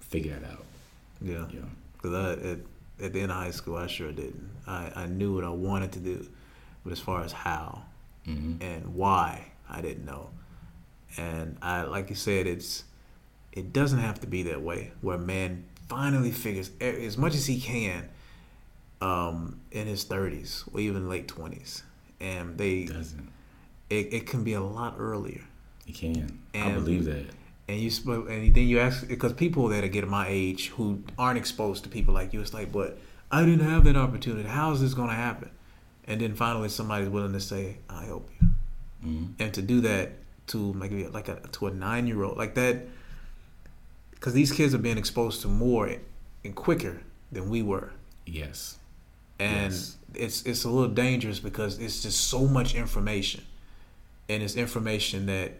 figure 0.00 0.34
that 0.34 0.50
out. 0.50 0.64
Yeah. 1.22 1.46
Yeah. 1.52 1.60
Because 1.94 2.38
at, 2.38 2.58
at 3.04 3.12
the 3.12 3.20
end 3.20 3.30
of 3.30 3.38
high 3.38 3.50
school, 3.50 3.76
I 3.76 3.86
sure 3.86 4.12
didn't. 4.12 4.50
I, 4.66 4.92
I 4.94 5.06
knew 5.06 5.34
what 5.34 5.44
I 5.44 5.50
wanted 5.50 5.92
to 5.92 6.00
do, 6.00 6.26
but 6.84 6.92
as 6.92 7.00
far 7.00 7.22
as 7.22 7.32
how 7.32 7.82
mm-hmm. 8.26 8.62
and 8.62 8.94
why, 8.94 9.46
I 9.68 9.80
didn't 9.80 10.04
know. 10.04 10.30
And 11.16 11.56
I, 11.62 11.82
like 11.82 12.10
you 12.10 12.16
said, 12.16 12.46
it's 12.46 12.84
it 13.56 13.72
doesn't 13.72 13.98
have 13.98 14.20
to 14.20 14.26
be 14.26 14.44
that 14.44 14.62
way 14.62 14.92
where 15.00 15.18
man 15.18 15.64
finally 15.88 16.30
figures 16.30 16.70
as 16.80 17.16
much 17.16 17.34
as 17.34 17.46
he 17.46 17.60
can 17.60 18.08
um, 19.00 19.60
in 19.72 19.86
his 19.86 20.04
30s 20.04 20.72
or 20.72 20.80
even 20.80 21.08
late 21.08 21.26
20s 21.26 21.82
and 22.20 22.56
they 22.58 22.84
doesn't. 22.84 23.28
it, 23.90 24.12
it 24.12 24.26
can 24.26 24.44
be 24.44 24.54
a 24.54 24.60
lot 24.60 24.94
earlier. 24.98 25.42
It 25.86 25.94
can. 25.94 26.40
And, 26.54 26.64
i 26.64 26.72
believe 26.72 27.04
that. 27.04 27.26
and 27.68 27.78
you 27.78 28.26
and 28.26 28.54
then 28.54 28.66
you 28.66 28.80
ask 28.80 29.06
because 29.06 29.32
people 29.32 29.68
that 29.68 29.84
are 29.84 29.88
getting 29.88 30.10
my 30.10 30.26
age 30.28 30.68
who 30.68 31.02
aren't 31.18 31.38
exposed 31.38 31.84
to 31.84 31.90
people 31.90 32.14
like 32.14 32.32
you 32.32 32.40
it's 32.40 32.54
like 32.54 32.72
but 32.72 32.98
i 33.30 33.44
didn't 33.44 33.68
have 33.68 33.84
that 33.84 33.96
opportunity. 33.96 34.48
How 34.48 34.72
is 34.72 34.80
this 34.80 34.94
going 34.94 35.08
to 35.08 35.14
happen? 35.14 35.50
And 36.08 36.20
then 36.20 36.34
finally 36.34 36.68
somebody's 36.68 37.08
willing 37.08 37.32
to 37.32 37.40
say 37.40 37.78
i 37.88 38.04
help 38.04 38.28
you. 38.40 38.48
Mm-hmm. 39.04 39.42
and 39.42 39.54
to 39.54 39.62
do 39.62 39.82
that 39.82 40.12
to 40.48 40.72
maybe 40.72 41.06
like 41.08 41.28
a 41.28 41.36
to 41.52 41.66
a 41.66 41.70
nine 41.70 42.06
year 42.06 42.22
old 42.22 42.38
like 42.38 42.54
that 42.54 42.86
because 44.16 44.32
these 44.32 44.50
kids 44.50 44.74
are 44.74 44.78
being 44.78 44.98
exposed 44.98 45.42
to 45.42 45.48
more 45.48 45.94
and 46.44 46.54
quicker 46.54 47.02
than 47.30 47.48
we 47.48 47.62
were. 47.62 47.92
Yes. 48.26 48.78
and 49.38 49.72
yes. 49.72 49.96
it's 50.14 50.42
it's 50.42 50.64
a 50.64 50.68
little 50.68 50.92
dangerous 50.92 51.38
because 51.38 51.78
it's 51.78 52.02
just 52.02 52.28
so 52.28 52.46
much 52.46 52.74
information, 52.74 53.44
and 54.28 54.42
it's 54.42 54.56
information 54.56 55.26
that 55.26 55.52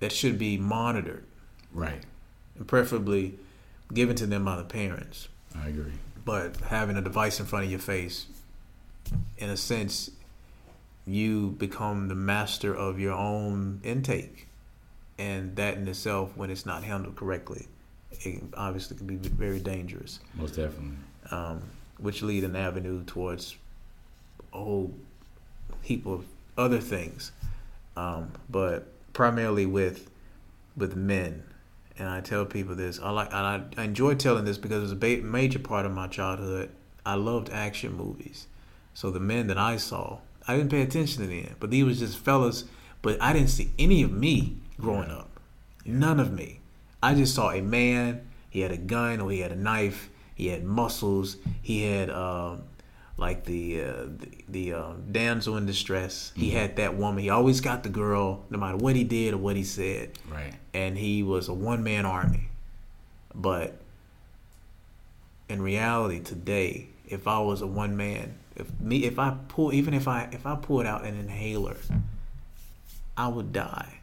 that 0.00 0.12
should 0.12 0.38
be 0.38 0.56
monitored, 0.56 1.24
right, 1.72 2.02
and 2.56 2.66
preferably 2.66 3.38
given 3.92 4.16
to 4.16 4.26
them 4.26 4.44
by 4.44 4.56
the 4.56 4.64
parents. 4.64 5.28
I 5.54 5.68
agree. 5.68 5.92
But 6.24 6.56
having 6.56 6.96
a 6.96 7.02
device 7.02 7.40
in 7.40 7.46
front 7.46 7.64
of 7.64 7.70
your 7.70 7.80
face, 7.80 8.26
in 9.38 9.48
a 9.48 9.56
sense, 9.56 10.10
you 11.06 11.50
become 11.58 12.08
the 12.08 12.14
master 12.14 12.74
of 12.74 13.00
your 13.00 13.14
own 13.14 13.80
intake, 13.82 14.47
and 15.18 15.56
that 15.56 15.76
in 15.76 15.88
itself, 15.88 16.36
when 16.36 16.50
it's 16.50 16.64
not 16.64 16.84
handled 16.84 17.16
correctly, 17.16 17.66
it 18.20 18.42
obviously 18.56 18.96
can 18.96 19.06
be 19.06 19.16
very 19.16 19.58
dangerous. 19.58 20.20
Most 20.34 20.56
definitely. 20.56 20.96
Um, 21.30 21.62
which 21.98 22.22
lead 22.22 22.44
an 22.44 22.56
avenue 22.56 23.04
towards 23.04 23.56
a 24.52 24.58
whole 24.58 24.94
heap 25.82 26.06
of 26.06 26.24
other 26.56 26.78
things, 26.78 27.32
um, 27.96 28.32
but 28.48 28.86
primarily 29.12 29.66
with 29.66 30.10
with 30.76 30.96
men. 30.96 31.42
And 31.98 32.08
I 32.08 32.20
tell 32.20 32.44
people 32.44 32.76
this. 32.76 33.00
I 33.00 33.10
like. 33.10 33.32
I, 33.32 33.62
I 33.76 33.82
enjoy 33.82 34.14
telling 34.14 34.44
this 34.44 34.56
because 34.56 34.78
it 34.78 34.82
was 34.82 34.92
a 34.92 34.96
ba- 34.96 35.22
major 35.22 35.58
part 35.58 35.84
of 35.84 35.92
my 35.92 36.06
childhood. 36.06 36.70
I 37.04 37.14
loved 37.14 37.50
action 37.50 37.94
movies, 37.96 38.46
so 38.94 39.10
the 39.10 39.20
men 39.20 39.48
that 39.48 39.58
I 39.58 39.78
saw, 39.78 40.18
I 40.46 40.56
didn't 40.56 40.70
pay 40.70 40.82
attention 40.82 41.22
to 41.22 41.28
them, 41.28 41.56
but 41.58 41.70
these 41.70 41.84
was 41.84 41.98
just 41.98 42.18
fellas. 42.18 42.64
But 43.02 43.20
I 43.20 43.32
didn't 43.32 43.50
see 43.50 43.70
any 43.78 44.02
of 44.02 44.12
me 44.12 44.58
growing 44.80 45.10
up. 45.10 45.40
None 45.84 46.20
of 46.20 46.32
me. 46.32 46.60
I 47.02 47.14
just 47.14 47.34
saw 47.34 47.50
a 47.50 47.60
man. 47.60 48.28
He 48.50 48.60
had 48.60 48.72
a 48.72 48.76
gun 48.76 49.20
or 49.20 49.30
he 49.30 49.40
had 49.40 49.52
a 49.52 49.56
knife 49.56 50.10
he 50.38 50.46
had 50.46 50.62
muscles. 50.62 51.36
He 51.60 51.82
had 51.82 52.10
um, 52.10 52.62
like 53.16 53.44
the 53.44 53.82
uh, 53.82 54.06
the, 54.06 54.44
the 54.48 54.72
uh, 54.72 54.92
damsel 55.10 55.56
in 55.56 55.66
distress. 55.66 56.30
Mm-hmm. 56.30 56.40
He 56.40 56.50
had 56.50 56.76
that 56.76 56.94
woman. 56.94 57.24
He 57.24 57.28
always 57.28 57.60
got 57.60 57.82
the 57.82 57.88
girl, 57.88 58.44
no 58.48 58.56
matter 58.56 58.76
what 58.76 58.94
he 58.94 59.02
did 59.02 59.34
or 59.34 59.38
what 59.38 59.56
he 59.56 59.64
said. 59.64 60.12
Right. 60.30 60.54
And 60.72 60.96
he 60.96 61.24
was 61.24 61.48
a 61.48 61.52
one 61.52 61.82
man 61.82 62.06
army. 62.06 62.50
But 63.34 63.80
in 65.48 65.60
reality, 65.60 66.20
today, 66.20 66.86
if 67.08 67.26
I 67.26 67.40
was 67.40 67.60
a 67.60 67.66
one 67.66 67.96
man, 67.96 68.38
if 68.54 68.70
me, 68.80 69.04
if 69.04 69.18
I 69.18 69.36
pull, 69.48 69.72
even 69.72 69.92
if 69.92 70.06
I 70.06 70.28
if 70.30 70.46
I 70.46 70.54
pulled 70.54 70.86
out 70.86 71.04
an 71.04 71.18
inhaler, 71.18 71.78
I 73.16 73.26
would 73.26 73.52
die 73.52 73.97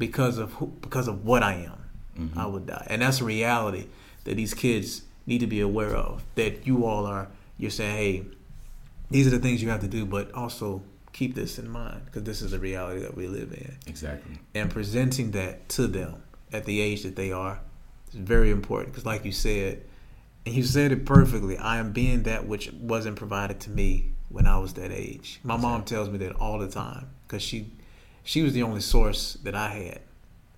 because 0.00 0.38
of 0.38 0.54
who, 0.54 0.66
because 0.80 1.06
of 1.06 1.24
what 1.24 1.44
I 1.44 1.52
am. 1.52 1.76
Mm-hmm. 2.18 2.38
I 2.38 2.46
would 2.46 2.66
die, 2.66 2.86
and 2.90 3.02
that's 3.02 3.20
a 3.20 3.24
reality 3.24 3.86
that 4.24 4.34
these 4.34 4.52
kids 4.52 5.02
need 5.26 5.38
to 5.38 5.46
be 5.46 5.60
aware 5.60 5.94
of. 5.94 6.24
That 6.34 6.66
you 6.66 6.84
all 6.84 7.06
are, 7.06 7.28
you're 7.56 7.70
saying, 7.70 7.96
hey, 7.96 8.24
these 9.10 9.28
are 9.28 9.30
the 9.30 9.38
things 9.38 9.62
you 9.62 9.68
have 9.68 9.80
to 9.82 9.88
do, 9.88 10.04
but 10.04 10.32
also 10.34 10.82
keep 11.12 11.34
this 11.34 11.58
in 11.58 11.68
mind 11.68 12.02
because 12.06 12.24
this 12.24 12.42
is 12.42 12.50
the 12.50 12.58
reality 12.58 13.00
that 13.02 13.14
we 13.14 13.28
live 13.28 13.52
in. 13.52 13.76
Exactly. 13.86 14.38
And 14.54 14.70
presenting 14.70 15.30
that 15.32 15.68
to 15.70 15.86
them 15.86 16.22
at 16.52 16.64
the 16.64 16.80
age 16.80 17.04
that 17.04 17.16
they 17.16 17.30
are 17.30 17.60
is 18.08 18.18
very 18.18 18.50
important 18.50 18.92
because, 18.92 19.06
like 19.06 19.24
you 19.24 19.32
said, 19.32 19.82
and 20.46 20.54
you 20.54 20.62
said 20.62 20.92
it 20.92 21.04
perfectly. 21.04 21.58
I 21.58 21.78
am 21.78 21.92
being 21.92 22.24
that 22.24 22.46
which 22.46 22.72
wasn't 22.72 23.16
provided 23.16 23.60
to 23.60 23.70
me 23.70 24.12
when 24.30 24.46
I 24.46 24.58
was 24.58 24.74
that 24.74 24.90
age. 24.90 25.40
My 25.42 25.56
mom 25.56 25.84
tells 25.84 26.08
me 26.08 26.18
that 26.18 26.36
all 26.36 26.58
the 26.58 26.68
time 26.68 27.08
because 27.26 27.42
she 27.42 27.70
she 28.22 28.42
was 28.42 28.52
the 28.52 28.62
only 28.62 28.80
source 28.80 29.34
that 29.42 29.54
I 29.54 29.68
had. 29.68 30.00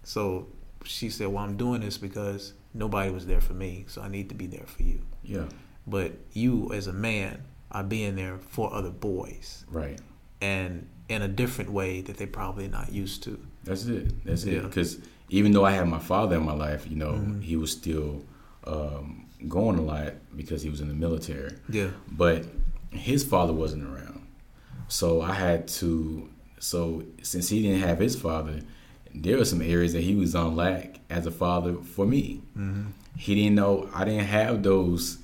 So 0.04 0.48
she 0.84 1.10
said, 1.10 1.28
"Well, 1.28 1.44
I'm 1.44 1.56
doing 1.56 1.80
this 1.80 1.98
because 1.98 2.54
nobody 2.74 3.10
was 3.10 3.26
there 3.26 3.40
for 3.40 3.54
me, 3.54 3.84
so 3.88 4.02
I 4.02 4.08
need 4.08 4.28
to 4.30 4.34
be 4.34 4.46
there 4.46 4.66
for 4.66 4.82
you. 4.82 5.02
Yeah. 5.22 5.44
But 5.86 6.12
you, 6.32 6.72
as 6.72 6.86
a 6.86 6.92
man, 6.92 7.44
are 7.70 7.82
being 7.82 8.16
there 8.16 8.38
for 8.38 8.72
other 8.72 8.90
boys. 8.90 9.64
Right. 9.68 9.98
And 10.40 10.88
in 11.08 11.22
a 11.22 11.28
different 11.28 11.70
way 11.70 12.00
that 12.02 12.16
they're 12.16 12.26
probably 12.26 12.68
not 12.68 12.92
used 12.92 13.22
to. 13.24 13.38
That's 13.64 13.84
it. 13.86 14.24
That's 14.24 14.44
yeah. 14.44 14.58
it. 14.58 14.62
Because 14.62 14.98
even 15.28 15.52
though 15.52 15.64
I 15.64 15.72
had 15.72 15.88
my 15.88 15.98
father 15.98 16.36
in 16.36 16.44
my 16.44 16.52
life, 16.52 16.86
you 16.88 16.96
know, 16.96 17.12
mm-hmm. 17.12 17.40
he 17.40 17.56
was 17.56 17.72
still 17.72 18.24
um, 18.66 19.26
going 19.48 19.78
a 19.78 19.82
lot 19.82 20.14
because 20.36 20.62
he 20.62 20.70
was 20.70 20.80
in 20.80 20.88
the 20.88 20.94
military. 20.94 21.52
Yeah. 21.68 21.88
But 22.10 22.46
his 22.90 23.24
father 23.24 23.52
wasn't 23.52 23.84
around. 23.84 24.26
So 24.88 25.22
I 25.22 25.32
had 25.32 25.68
to, 25.68 26.28
so 26.62 27.02
since 27.22 27.48
he 27.48 27.60
didn't 27.60 27.80
have 27.80 27.98
his 27.98 28.14
father, 28.14 28.60
there 29.12 29.36
were 29.36 29.44
some 29.44 29.60
areas 29.60 29.94
that 29.94 30.02
he 30.02 30.14
was 30.14 30.36
on 30.36 30.54
lack 30.54 31.00
as 31.10 31.26
a 31.26 31.30
father 31.32 31.74
for 31.74 32.06
me. 32.06 32.40
Mm-hmm. 32.56 32.84
He 33.18 33.34
didn't 33.34 33.56
know 33.56 33.90
I 33.92 34.04
didn't 34.04 34.26
have 34.26 34.62
those 34.62 35.18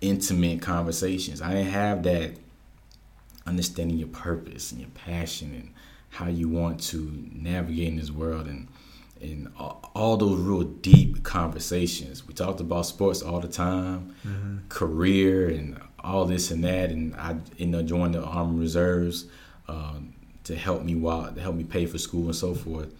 intimate 0.00 0.62
conversations. 0.62 1.42
I 1.42 1.52
didn't 1.52 1.72
have 1.72 2.04
that 2.04 2.30
understanding 3.44 3.98
your 3.98 4.06
purpose 4.06 4.70
and 4.70 4.80
your 4.80 4.90
passion 4.90 5.52
and 5.52 5.74
how 6.10 6.28
you 6.28 6.48
want 6.48 6.80
to 6.84 7.28
navigate 7.32 7.88
in 7.88 7.96
this 7.96 8.12
world 8.12 8.46
and 8.46 8.68
and 9.20 9.52
all 9.56 10.16
those 10.16 10.38
real 10.38 10.62
deep 10.62 11.24
conversations. 11.24 12.26
We 12.26 12.34
talked 12.34 12.60
about 12.60 12.86
sports 12.86 13.20
all 13.20 13.40
the 13.40 13.48
time, 13.48 14.14
mm-hmm. 14.24 14.58
career 14.68 15.48
and 15.48 15.80
all 15.98 16.24
this 16.24 16.52
and 16.52 16.62
that, 16.62 16.90
and 16.90 17.16
I 17.16 17.36
ended 17.58 17.80
up 17.80 17.86
joining 17.86 18.12
the 18.12 18.24
Army 18.24 18.60
Reserves. 18.60 19.26
Um, 19.68 20.14
to 20.44 20.56
help 20.56 20.82
me 20.82 20.94
while 20.94 21.32
to 21.32 21.40
help 21.40 21.54
me 21.54 21.64
pay 21.64 21.86
for 21.86 21.98
school 21.98 22.26
and 22.26 22.36
so 22.36 22.54
forth. 22.54 22.92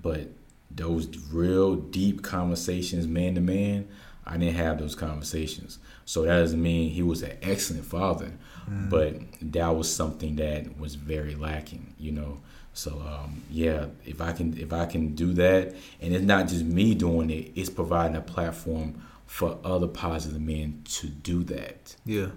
But 0.00 0.28
those 0.70 1.08
real 1.32 1.76
deep 1.76 2.22
conversations, 2.22 3.06
man 3.06 3.34
to 3.34 3.40
man, 3.40 3.88
I 4.26 4.36
didn't 4.36 4.56
have 4.56 4.78
those 4.78 4.94
conversations. 4.94 5.78
So 6.04 6.22
that 6.22 6.38
doesn't 6.38 6.62
mean 6.62 6.90
he 6.90 7.02
was 7.02 7.22
an 7.22 7.36
excellent 7.42 7.84
father, 7.84 8.32
mm. 8.68 8.90
but 8.90 9.16
that 9.52 9.68
was 9.68 9.92
something 9.92 10.36
that 10.36 10.78
was 10.78 10.94
very 10.94 11.34
lacking, 11.34 11.94
you 11.98 12.12
know. 12.12 12.40
So 12.74 13.02
um, 13.06 13.42
yeah, 13.50 13.86
if 14.04 14.20
I 14.20 14.32
can 14.32 14.56
if 14.58 14.72
I 14.72 14.86
can 14.86 15.14
do 15.14 15.32
that, 15.34 15.74
and 16.00 16.14
it's 16.14 16.24
not 16.24 16.48
just 16.48 16.64
me 16.64 16.94
doing 16.94 17.30
it, 17.30 17.52
it's 17.56 17.70
providing 17.70 18.16
a 18.16 18.20
platform 18.20 19.02
for 19.26 19.58
other 19.64 19.88
positive 19.88 20.40
men 20.40 20.82
to 20.84 21.08
do 21.08 21.42
that. 21.44 21.96
Yeah, 22.04 22.28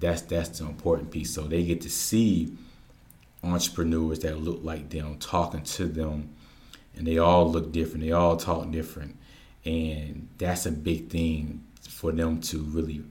that's 0.00 0.22
that's 0.22 0.58
the 0.58 0.66
important 0.66 1.10
piece. 1.10 1.34
So 1.34 1.42
they 1.42 1.62
get 1.64 1.82
to 1.82 1.90
see 1.90 2.56
entrepreneurs 3.42 4.20
that 4.20 4.38
look 4.38 4.60
like 4.62 4.90
them, 4.90 5.18
talking 5.18 5.62
to 5.62 5.86
them, 5.86 6.30
and 6.96 7.06
they 7.06 7.18
all 7.18 7.50
look 7.50 7.72
different. 7.72 8.04
They 8.04 8.12
all 8.12 8.36
talk 8.36 8.70
different, 8.70 9.16
and 9.64 10.28
that's 10.38 10.66
a 10.66 10.72
big 10.72 11.10
thing 11.10 11.64
for 11.88 12.12
them 12.12 12.40
to 12.40 12.58
really 12.58 13.02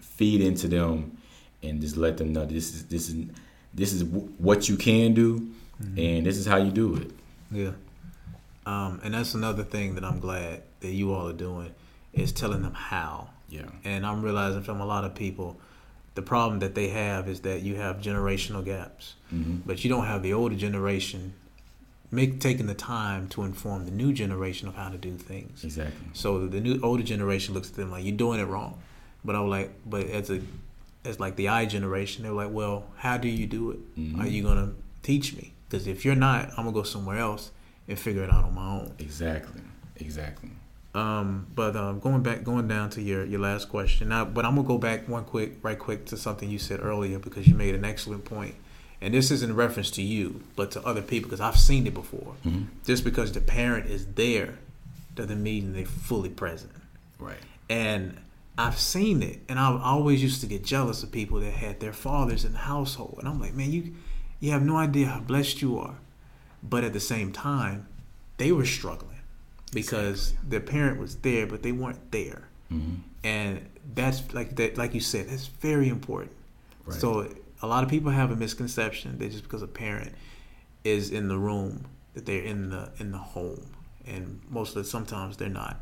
feed 0.00 0.40
into 0.40 0.66
them 0.68 1.18
and 1.62 1.80
just 1.80 1.96
let 1.96 2.16
them 2.16 2.32
know 2.32 2.44
this 2.44 2.74
is 2.74 2.86
this 2.86 3.08
is 3.08 3.26
this 3.74 3.92
is 3.92 4.04
what 4.04 4.68
you 4.68 4.76
can 4.76 5.14
do, 5.14 5.38
mm-hmm. 5.82 5.98
and 5.98 6.26
this 6.26 6.36
is 6.36 6.46
how 6.46 6.56
you 6.56 6.70
do 6.70 6.96
it. 6.96 7.10
Yeah, 7.50 7.72
um, 8.66 9.00
and 9.04 9.14
that's 9.14 9.34
another 9.34 9.64
thing 9.64 9.94
that 9.94 10.04
I'm 10.04 10.20
glad 10.20 10.62
that 10.80 10.92
you 10.92 11.12
all 11.12 11.28
are 11.28 11.32
doing 11.32 11.74
is 12.12 12.32
telling 12.32 12.62
them 12.62 12.74
how. 12.74 13.30
Yeah, 13.48 13.62
and 13.84 14.04
I'm 14.04 14.22
realizing 14.22 14.62
from 14.62 14.80
a 14.80 14.86
lot 14.86 15.04
of 15.04 15.14
people 15.14 15.60
the 16.18 16.22
problem 16.22 16.58
that 16.58 16.74
they 16.74 16.88
have 16.88 17.28
is 17.28 17.42
that 17.42 17.62
you 17.62 17.76
have 17.76 17.98
generational 17.98 18.64
gaps, 18.64 19.14
mm-hmm. 19.32 19.58
but 19.64 19.84
you 19.84 19.88
don't 19.88 20.06
have 20.06 20.20
the 20.24 20.32
older 20.32 20.56
generation 20.56 21.32
make 22.10 22.40
taking 22.40 22.66
the 22.66 22.74
time 22.74 23.28
to 23.28 23.44
inform 23.44 23.84
the 23.84 23.92
new 23.92 24.12
generation 24.12 24.66
of 24.66 24.74
how 24.74 24.88
to 24.88 24.98
do 24.98 25.16
things. 25.16 25.62
Exactly. 25.62 26.08
So 26.14 26.48
the 26.48 26.58
new 26.58 26.80
older 26.82 27.04
generation 27.04 27.54
looks 27.54 27.70
at 27.70 27.76
them 27.76 27.92
like 27.92 28.02
you're 28.02 28.16
doing 28.16 28.40
it 28.40 28.46
wrong, 28.46 28.82
but 29.24 29.36
I 29.36 29.40
was 29.40 29.50
like, 29.50 29.70
but 29.86 30.06
as 30.08 30.28
a 30.28 30.40
as 31.04 31.20
like 31.20 31.36
the 31.36 31.50
I 31.50 31.66
generation, 31.66 32.24
they're 32.24 32.32
like, 32.32 32.50
well, 32.50 32.86
how 32.96 33.16
do 33.16 33.28
you 33.28 33.46
do 33.46 33.70
it? 33.70 33.96
Mm-hmm. 33.96 34.20
Are 34.20 34.26
you 34.26 34.42
gonna 34.42 34.72
teach 35.04 35.36
me? 35.36 35.52
Because 35.68 35.86
if 35.86 36.04
you're 36.04 36.16
not, 36.16 36.48
I'm 36.56 36.64
gonna 36.64 36.72
go 36.72 36.82
somewhere 36.82 37.18
else 37.18 37.52
and 37.86 37.96
figure 37.96 38.24
it 38.24 38.30
out 38.32 38.42
on 38.42 38.56
my 38.56 38.68
own. 38.68 38.94
Exactly. 38.98 39.62
Exactly. 39.94 40.50
Um, 40.98 41.46
but 41.54 41.76
um, 41.76 42.00
going 42.00 42.22
back, 42.22 42.42
going 42.42 42.66
down 42.66 42.90
to 42.90 43.02
your, 43.02 43.24
your 43.24 43.38
last 43.38 43.68
question 43.68 44.08
now, 44.08 44.24
but 44.24 44.44
I'm 44.44 44.56
gonna 44.56 44.66
go 44.66 44.78
back 44.78 45.08
one 45.08 45.24
quick, 45.24 45.52
right 45.62 45.78
quick 45.78 46.06
to 46.06 46.16
something 46.16 46.50
you 46.50 46.58
said 46.58 46.80
earlier 46.82 47.20
because 47.20 47.46
you 47.46 47.54
made 47.54 47.76
an 47.76 47.84
excellent 47.84 48.24
point, 48.24 48.56
and 49.00 49.14
this 49.14 49.30
is 49.30 49.44
in 49.44 49.54
reference 49.54 49.92
to 49.92 50.02
you, 50.02 50.42
but 50.56 50.72
to 50.72 50.84
other 50.84 51.02
people 51.02 51.30
because 51.30 51.40
I've 51.40 51.58
seen 51.58 51.86
it 51.86 51.94
before. 51.94 52.34
Mm-hmm. 52.44 52.64
Just 52.84 53.04
because 53.04 53.30
the 53.30 53.40
parent 53.40 53.86
is 53.86 54.06
there 54.06 54.58
doesn't 55.14 55.40
mean 55.40 55.72
they're 55.72 55.86
fully 55.86 56.30
present. 56.30 56.72
Right. 57.20 57.38
And 57.70 58.18
I've 58.56 58.78
seen 58.78 59.22
it, 59.22 59.40
and 59.48 59.56
I 59.56 59.80
always 59.80 60.20
used 60.20 60.40
to 60.40 60.48
get 60.48 60.64
jealous 60.64 61.04
of 61.04 61.12
people 61.12 61.38
that 61.38 61.52
had 61.52 61.78
their 61.78 61.92
fathers 61.92 62.44
in 62.44 62.52
the 62.54 62.58
household, 62.58 63.16
and 63.20 63.28
I'm 63.28 63.40
like, 63.40 63.54
man, 63.54 63.70
you 63.70 63.94
you 64.40 64.50
have 64.50 64.62
no 64.62 64.76
idea 64.76 65.06
how 65.06 65.20
blessed 65.20 65.62
you 65.62 65.78
are, 65.78 65.94
but 66.60 66.82
at 66.82 66.92
the 66.92 67.00
same 67.00 67.30
time, 67.30 67.86
they 68.36 68.50
were 68.50 68.64
struggling 68.64 69.17
because 69.68 70.30
exactly. 70.30 70.50
their 70.50 70.60
parent 70.60 71.00
was 71.00 71.16
there, 71.16 71.46
but 71.46 71.62
they 71.62 71.72
weren't 71.72 72.10
there. 72.12 72.48
Mm-hmm. 72.72 72.94
And 73.24 73.68
that's 73.94 74.32
like 74.34 74.56
that, 74.56 74.78
like 74.78 74.94
you 74.94 75.00
said, 75.00 75.28
that's 75.28 75.46
very 75.46 75.88
important. 75.88 76.32
Right. 76.86 76.98
So 76.98 77.32
a 77.62 77.66
lot 77.66 77.82
of 77.82 77.90
people 77.90 78.10
have 78.10 78.30
a 78.30 78.36
misconception 78.36 79.18
that 79.18 79.30
just 79.30 79.42
because 79.42 79.62
a 79.62 79.66
parent 79.66 80.12
is 80.84 81.10
in 81.10 81.28
the 81.28 81.38
room, 81.38 81.86
that 82.14 82.26
they're 82.26 82.42
in 82.42 82.70
the 82.70 82.90
in 82.98 83.12
the 83.12 83.18
home, 83.18 83.70
and 84.06 84.40
most 84.48 84.76
of 84.76 84.82
the 84.82 84.88
sometimes 84.88 85.36
they're 85.36 85.48
not. 85.48 85.80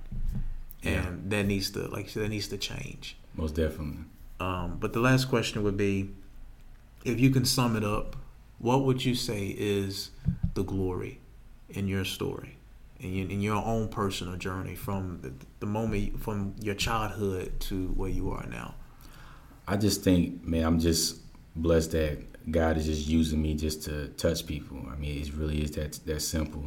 and 0.83 1.31
that 1.31 1.47
needs 1.47 1.71
to 1.71 1.87
like 1.89 2.13
that 2.13 2.29
needs 2.29 2.49
to 2.49 2.59
change. 2.59 3.17
Most 3.35 3.55
definitely. 3.55 4.05
Um, 4.39 4.77
but 4.79 4.93
the 4.93 5.01
last 5.01 5.27
question 5.27 5.63
would 5.63 5.77
be, 5.77 6.11
if 7.05 7.19
you 7.19 7.31
can 7.31 7.45
sum 7.45 7.77
it 7.77 7.85
up, 7.85 8.17
what 8.59 8.85
would 8.85 9.05
you 9.05 9.15
say 9.15 9.55
is 9.59 10.11
the 10.55 10.63
glory 10.63 11.21
in 11.71 11.89
your 11.89 12.05
story, 12.05 12.57
in 13.01 13.13
your, 13.13 13.29
in 13.29 13.41
your 13.41 13.65
own 13.65 13.89
personal 13.89 14.37
journey 14.37 14.75
from 14.75 15.21
the, 15.23 15.33
the 15.61 15.67
moment 15.67 16.21
from 16.23 16.55
your 16.61 16.75
childhood 16.75 17.59
to 17.61 17.89
where 17.89 18.11
you 18.11 18.31
are 18.31 18.47
now? 18.47 18.75
I 19.69 19.77
just 19.77 20.03
think, 20.03 20.45
man, 20.45 20.65
I'm 20.65 20.79
just 20.79 21.21
blessed 21.57 21.93
that 21.93 22.51
God 22.51 22.77
is 22.77 22.87
just 22.87 23.09
using 23.09 23.43
me 23.43 23.55
just 23.55 23.83
to 23.85 24.09
touch 24.11 24.47
people. 24.47 24.79
I 24.91 24.97
mean, 24.97 25.21
it 25.21 25.35
really 25.35 25.63
is 25.63 25.73
that 25.73 25.95
that 26.07 26.21
simple. 26.21 26.65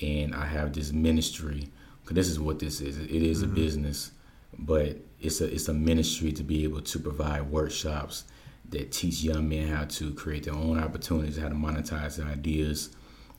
And 0.00 0.34
I 0.34 0.46
have 0.46 0.72
this 0.72 0.92
ministry 0.92 1.68
because 2.02 2.16
this 2.16 2.28
is 2.28 2.40
what 2.40 2.58
this 2.58 2.80
is. 2.80 2.98
It 2.98 3.10
is 3.10 3.42
mm-hmm. 3.42 3.52
a 3.52 3.54
business, 3.54 4.10
but 4.58 4.96
it's 5.20 5.40
a 5.40 5.52
it's 5.52 5.68
a 5.68 5.74
ministry 5.74 6.32
to 6.32 6.42
be 6.42 6.64
able 6.64 6.80
to 6.80 6.98
provide 6.98 7.50
workshops 7.50 8.24
that 8.70 8.90
teach 8.90 9.22
young 9.22 9.48
men 9.48 9.68
how 9.68 9.84
to 9.84 10.12
create 10.14 10.44
their 10.44 10.54
own 10.54 10.78
opportunities, 10.78 11.38
how 11.38 11.48
to 11.48 11.54
monetize 11.54 12.16
their 12.16 12.26
ideas. 12.26 12.90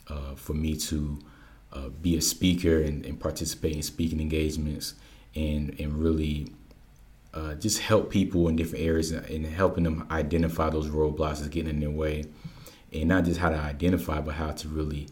Uh, 0.10 0.36
for 0.36 0.54
me 0.54 0.76
to 0.76 1.18
uh, 1.74 1.90
be 1.90 2.16
a 2.16 2.22
speaker 2.22 2.80
and, 2.80 3.06
and, 3.06 3.20
participate 3.20 3.76
in 3.76 3.82
speaking 3.82 4.20
engagements 4.20 4.94
and 5.36 5.76
and 5.80 5.98
really 5.98 6.48
uh, 7.34 7.56
just 7.56 7.80
help 7.80 8.12
people 8.12 8.48
in 8.48 8.56
different 8.56 8.86
areas 8.86 9.12
and 9.12 9.46
helping 9.48 9.84
them 9.84 10.08
identify 10.12 10.70
those 10.70 10.88
roadblocks 10.88 11.40
that's 11.40 11.48
getting 11.48 11.72
in 11.72 11.80
their 11.80 11.90
way, 11.90 12.26
and 12.92 13.10
not 13.10 13.26
just 13.26 13.40
how 13.40 13.50
to 13.50 13.58
identify, 13.58 14.22
but 14.22 14.36
how 14.36 14.52
to 14.52 14.68
really 14.68 15.08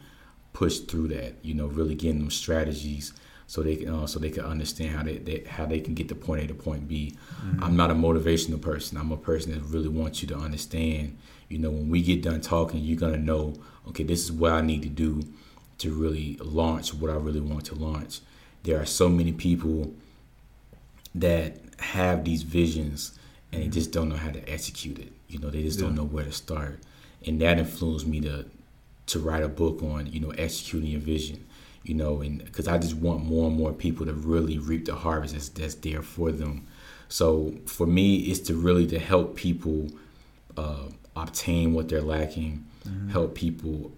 push 0.53 0.79
through 0.79 1.07
that. 1.07 1.33
You 1.41 1.55
know, 1.55 1.65
really 1.65 1.95
getting 1.95 2.19
them 2.19 2.29
strategies 2.29 3.13
so 3.47 3.63
they 3.63 3.75
can 3.75 3.89
uh, 3.89 4.05
so 4.05 4.19
they 4.19 4.29
can 4.29 4.45
understand 4.45 4.95
how 4.95 5.01
they, 5.01 5.17
they, 5.17 5.43
how 5.49 5.65
they 5.65 5.79
can 5.79 5.95
get 5.95 6.09
to 6.09 6.15
point 6.15 6.43
A 6.43 6.47
to 6.47 6.53
point 6.53 6.87
B. 6.87 7.17
am 7.41 7.57
mm-hmm. 7.57 7.75
not 7.75 7.89
a 7.89 7.95
motivational 7.95 8.61
person. 8.61 8.97
I'm 8.97 9.11
a 9.11 9.17
person 9.17 9.51
that 9.53 9.63
really 9.63 9.89
wants 9.89 10.21
you 10.21 10.27
to 10.27 10.37
understand. 10.37 11.17
You 11.49 11.57
know, 11.57 11.71
when 11.71 11.89
we 11.89 12.03
get 12.03 12.21
done 12.21 12.41
talking, 12.41 12.81
you're 12.81 12.99
gonna 12.99 13.17
know. 13.17 13.55
Okay, 13.87 14.03
this 14.03 14.23
is 14.23 14.31
what 14.31 14.51
I 14.51 14.61
need 14.61 14.83
to 14.83 14.89
do 14.89 15.23
to 15.81 15.91
really 15.91 16.37
launch 16.41 16.93
what 16.93 17.11
I 17.11 17.15
really 17.15 17.41
want 17.41 17.65
to 17.65 17.75
launch. 17.75 18.21
There 18.63 18.79
are 18.79 18.85
so 18.85 19.09
many 19.09 19.31
people 19.31 19.93
that 21.15 21.57
have 21.79 22.23
these 22.23 22.43
visions 22.43 23.17
and 23.51 23.63
they 23.63 23.67
just 23.67 23.91
don't 23.91 24.09
know 24.09 24.15
how 24.15 24.31
to 24.31 24.49
execute 24.49 24.99
it. 24.99 25.11
You 25.27 25.39
know, 25.39 25.49
they 25.49 25.63
just 25.63 25.79
yeah. 25.79 25.87
don't 25.87 25.95
know 25.95 26.03
where 26.03 26.23
to 26.23 26.31
start. 26.31 26.79
And 27.25 27.41
that 27.41 27.59
influenced 27.59 28.07
me 28.07 28.21
to 28.21 28.45
to 29.07 29.19
write 29.19 29.43
a 29.43 29.49
book 29.49 29.83
on, 29.83 30.05
you 30.05 30.19
know, 30.19 30.29
executing 30.31 30.91
your 30.91 31.01
vision. 31.01 31.45
You 31.83 31.95
know, 31.95 32.21
and 32.21 32.45
because 32.45 32.67
I 32.67 32.77
just 32.77 32.95
want 32.95 33.25
more 33.25 33.47
and 33.47 33.57
more 33.57 33.73
people 33.73 34.05
to 34.05 34.13
really 34.13 34.59
reap 34.59 34.85
the 34.85 34.95
harvest 34.95 35.33
that's, 35.33 35.49
that's 35.49 35.75
there 35.75 36.03
for 36.03 36.31
them. 36.31 36.67
So 37.09 37.55
for 37.65 37.87
me, 37.87 38.17
it's 38.17 38.39
to 38.41 38.53
really 38.53 38.85
to 38.87 38.99
help 38.99 39.35
people 39.35 39.89
uh, 40.55 40.85
obtain 41.15 41.73
what 41.73 41.89
they're 41.89 42.01
lacking, 42.01 42.65
mm-hmm. 42.87 43.09
help 43.09 43.33
people 43.33 43.91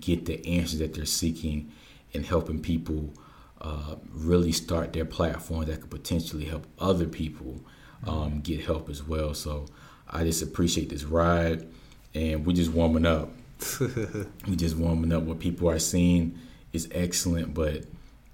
get 0.00 0.26
the 0.26 0.44
answers 0.46 0.78
that 0.80 0.94
they're 0.94 1.04
seeking, 1.04 1.72
and 2.14 2.24
helping 2.24 2.60
people 2.60 3.12
uh, 3.60 3.96
really 4.12 4.52
start 4.52 4.92
their 4.92 5.04
platform 5.04 5.64
that 5.66 5.80
could 5.80 5.90
potentially 5.90 6.44
help 6.44 6.66
other 6.78 7.06
people 7.06 7.60
um, 8.06 8.40
get 8.40 8.64
help 8.64 8.88
as 8.88 9.02
well. 9.02 9.34
So 9.34 9.66
I 10.08 10.24
just 10.24 10.42
appreciate 10.42 10.88
this 10.90 11.04
ride, 11.04 11.66
and 12.14 12.46
we're 12.46 12.56
just 12.56 12.70
warming 12.70 13.06
up. 13.06 13.30
we're 13.80 14.56
just 14.56 14.76
warming 14.76 15.12
up. 15.12 15.22
What 15.22 15.38
people 15.38 15.68
are 15.70 15.78
seeing 15.78 16.38
is 16.72 16.88
excellent, 16.92 17.54
but 17.54 17.84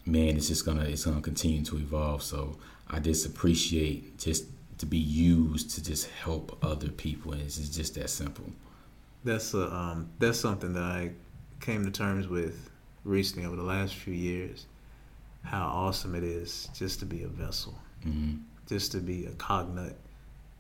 man, 0.05 0.37
it's 0.37 0.49
just 0.49 0.67
gonna 0.67 0.85
it's 0.85 1.05
gonna 1.05 1.21
continue 1.21 1.65
to 1.65 1.77
evolve. 1.77 2.23
So 2.23 2.59
I 2.89 2.99
just 2.99 3.25
appreciate 3.27 4.19
just 4.19 4.47
to 4.79 4.87
be 4.87 4.99
used 4.99 5.71
to 5.71 5.83
just 5.83 6.11
help 6.11 6.59
other 6.63 6.89
people, 6.89 7.33
and 7.33 7.43
it's 7.43 7.57
just 7.57 7.95
that 7.95 8.11
simple. 8.11 8.47
That's 9.25 9.55
a 9.55 9.73
um, 9.73 10.11
that's 10.19 10.41
something 10.41 10.73
that 10.75 10.83
I 10.83 11.13
came 11.63 11.85
to 11.85 11.91
terms 11.91 12.29
with 12.29 12.69
recently 13.05 13.47
over 13.47 13.57
the 13.57 13.63
last 13.63 13.95
few 13.95 14.15
years 14.15 14.67
how 15.45 15.67
awesome 15.67 16.15
it 16.15 16.23
is 16.23 16.69
just 16.75 17.01
to 17.01 17.07
be 17.07 17.23
a 17.23 17.29
vessel, 17.29 17.75
mm-hmm. 18.07 18.37
just 18.69 18.93
to 18.93 18.99
be 18.99 19.27
a 19.27 19.33
cognate 19.33 19.97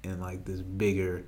in 0.02 0.20
like 0.20 0.44
this 0.44 0.60
bigger 0.60 1.24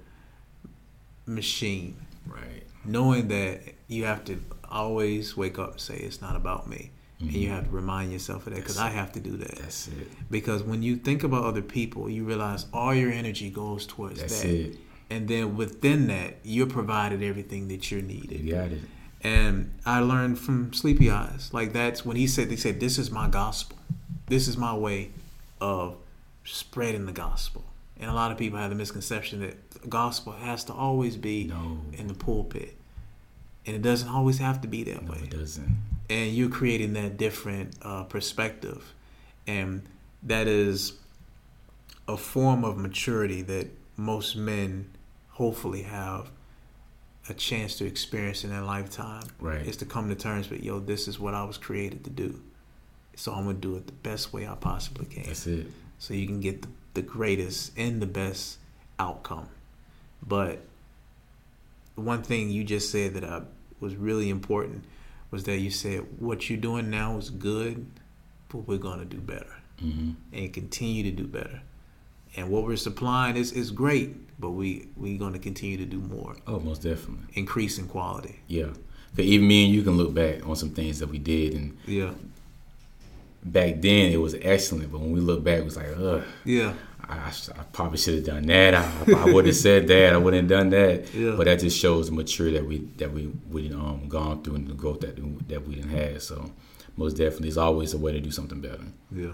machine. 1.27 1.97
Right. 2.27 2.65
Knowing 2.85 3.29
that 3.29 3.61
you 3.87 4.05
have 4.05 4.25
to 4.25 4.41
always 4.69 5.37
wake 5.37 5.59
up 5.59 5.73
and 5.73 5.81
say 5.81 5.97
it's 5.97 6.21
not 6.21 6.37
about 6.37 6.69
me. 6.69 6.91
Mm-hmm. 7.17 7.27
And 7.27 7.37
you 7.37 7.47
mm-hmm. 7.47 7.55
have 7.57 7.65
to 7.67 7.71
remind 7.71 8.13
yourself 8.13 8.47
of 8.47 8.55
that 8.55 8.61
because 8.61 8.79
I 8.79 8.91
have 8.91 9.13
to 9.13 9.21
do 9.21 9.37
that. 9.37 9.57
That's 9.57 9.89
it. 9.89 10.09
Because 10.31 10.63
when 10.63 10.83
you 10.83 10.97
think 10.97 11.23
about 11.23 11.45
other 11.45 11.63
people, 11.63 12.11
you 12.11 12.25
realize 12.25 12.67
all 12.73 12.93
your 12.93 13.13
energy 13.13 13.51
goes 13.51 13.87
towards 13.87 14.21
That's 14.21 14.43
that. 14.43 14.51
It. 14.51 14.77
And 15.11 15.29
then 15.29 15.57
within 15.57 16.09
that, 16.09 16.39
you're 16.43 16.67
provided 16.67 17.23
everything 17.23 17.69
that 17.69 17.91
you're 17.91 18.03
needed. 18.03 18.41
You 18.41 18.55
got 18.55 18.73
it. 18.73 18.81
And 19.25 19.73
I 19.87 20.01
learned 20.01 20.39
from 20.39 20.75
Sleepy 20.75 21.11
Eyes. 21.11 21.49
Like 21.53 21.73
that's 21.73 22.05
when 22.05 22.17
he 22.17 22.27
said, 22.27 22.51
they 22.51 22.57
said, 22.57 22.79
this 22.79 22.99
is 22.99 23.11
my 23.11 23.27
gospel. 23.27 23.79
This 24.27 24.47
is 24.47 24.59
my 24.59 24.75
way 24.75 25.11
of 25.61 25.97
spreading 26.45 27.07
the 27.07 27.13
gospel. 27.13 27.65
And 27.99 28.11
a 28.11 28.15
lot 28.15 28.31
of 28.31 28.39
people 28.39 28.59
have 28.59 28.69
the 28.69 28.77
misconception 28.77 29.41
that 29.41 29.71
the 29.71 29.89
gospel 29.89 30.35
has 30.35 30.65
to 30.65 30.75
always 30.75 31.17
be 31.17 31.45
no. 31.45 31.81
in 31.95 32.07
the 32.07 32.15
pulpit. 32.15 32.77
And 33.67 33.75
it 33.75 33.81
doesn't 33.81 34.09
always 34.09 34.39
have 34.39 34.61
to 34.61 34.69
be 34.69 34.85
that 34.85 35.03
no, 35.03 35.13
way. 35.13 35.21
It 35.23 35.31
doesn't. 35.31 35.77
And 36.11 36.33
you're 36.33 36.51
creating 36.51 36.93
that 36.93 37.17
different 37.17 37.77
uh, 37.81 38.05
perspective. 38.05 38.93
And 39.47 39.83
that 40.23 40.47
is 40.47 40.95
a 42.07 42.19
form 42.19 42.63
of 42.63 42.77
maturity 42.77 43.41
that 43.43 43.69
most 43.97 44.37
men 44.37 44.91
hopefully 45.31 45.83
have 45.83 46.31
a 47.29 47.35
chance 47.35 47.77
to 47.77 47.87
experience 47.87 48.45
in 48.45 48.51
their 48.51 48.63
lifetime. 48.63 49.25
Right. 49.41 49.67
Is 49.67 49.77
to 49.79 49.87
come 49.87 50.09
to 50.09 50.15
terms 50.15 50.51
with, 50.51 50.63
yo, 50.63 50.81
this 50.81 51.09
is 51.09 51.19
what 51.19 51.35
I 51.35 51.45
was 51.45 51.59
created 51.59 52.05
to 52.05 52.11
do. 52.11 52.41
So 53.17 53.33
I'm 53.33 53.45
gonna 53.45 53.59
do 53.59 53.77
it 53.77 53.87
the 53.87 53.93
best 53.93 54.33
way 54.33 54.47
I 54.47 54.55
possibly 54.55 55.07
can. 55.07 55.25
That's 55.25 55.47
it. 55.47 55.67
So 55.99 56.15
you 56.15 56.27
can 56.27 56.41
get 56.41 56.63
the, 56.63 56.69
the 56.95 57.03
greatest 57.03 57.73
and 57.77 58.03
the 58.03 58.07
best 58.07 58.59
outcome. 58.99 59.49
But 60.27 60.61
one 61.95 62.23
thing 62.23 62.51
you 62.51 62.65
just 62.65 62.91
said 62.91 63.15
that 63.15 63.25
I, 63.25 63.43
was 63.81 63.97
really 63.97 64.31
important 64.31 64.85
was 65.31 65.45
that 65.45 65.59
you 65.59 65.71
said 65.71 66.07
what 66.19 66.49
you're 66.49 66.59
doing 66.59 66.91
now 66.91 67.17
is 67.19 67.31
good, 67.31 67.87
but 68.49 68.59
we're 68.59 68.79
gonna 68.79 69.05
do 69.05 69.19
better 69.19 69.57
mm-hmm. 69.83 70.13
and 70.33 70.53
continue 70.53 71.03
to 71.03 71.11
do 71.11 71.27
better. 71.27 71.61
And 72.37 72.51
what 72.51 72.65
we're 72.65 72.77
supplying 72.77 73.37
is 73.37 73.53
is 73.53 73.71
great, 73.71 74.41
but 74.41 74.51
we 74.51 74.89
we 74.97 75.17
going 75.19 75.33
to 75.35 75.39
continue 75.39 75.77
to 75.77 75.85
do 75.85 75.99
more. 75.99 76.37
Oh, 76.47 76.59
most 76.61 76.83
definitely. 76.83 77.27
Increase 77.35 77.79
in 77.79 77.87
quality. 77.87 78.41
Yeah, 78.49 78.71
because 79.11 79.31
even 79.31 79.47
me 79.47 79.67
and 79.67 79.75
you 79.75 79.83
can 79.83 79.97
look 79.97 80.13
back 80.13 80.47
on 80.47 80.57
some 80.57 80.71
things 80.71 80.99
that 80.99 81.09
we 81.09 81.19
did, 81.19 81.55
and 81.55 81.79
yeah, 81.87 82.13
back 83.45 83.81
then 83.81 84.11
it 84.11 84.21
was 84.21 84.35
excellent, 84.41 84.91
but 84.91 85.01
when 85.01 85.13
we 85.13 85.21
look 85.21 85.45
back, 85.45 85.59
it 85.59 85.65
was 85.65 85.77
like, 85.77 85.89
ugh. 85.97 86.23
Yeah. 86.45 86.75
I, 87.07 87.31
I 87.59 87.63
probably 87.71 87.99
should 87.99 88.15
have 88.15 88.25
done 88.25 88.47
that. 88.47 88.75
I, 88.75 88.91
I 89.19 89.31
would 89.31 89.45
have 89.45 89.57
said 89.57 89.87
that. 89.89 90.15
I 90.15 90.17
wouldn't 90.17 90.51
have 90.51 90.59
done 90.59 90.71
that. 90.71 91.13
Yeah. 91.15 91.35
But 91.37 91.45
that 91.45 91.61
just 91.61 91.79
shows 91.79 92.09
the 92.09 92.15
maturity 92.17 92.57
that 92.57 92.65
we 92.65 92.79
that 92.97 93.13
we 93.13 93.31
we 93.51 93.71
um 93.75 94.09
gone 94.09 94.43
through 94.43 94.55
and 94.55 94.67
the 94.67 94.73
growth 94.73 95.01
that 95.01 95.17
that 95.49 95.69
we 95.69 95.75
didn't 95.75 95.91
have. 95.91 96.23
So 96.23 96.51
most 96.97 97.19
definitely, 97.19 97.49
there's 97.49 97.59
always 97.59 97.93
a 97.93 97.99
way 97.99 98.13
to 98.13 98.21
do 98.21 98.31
something 98.31 98.59
better. 98.61 98.85
Yeah. 99.13 99.33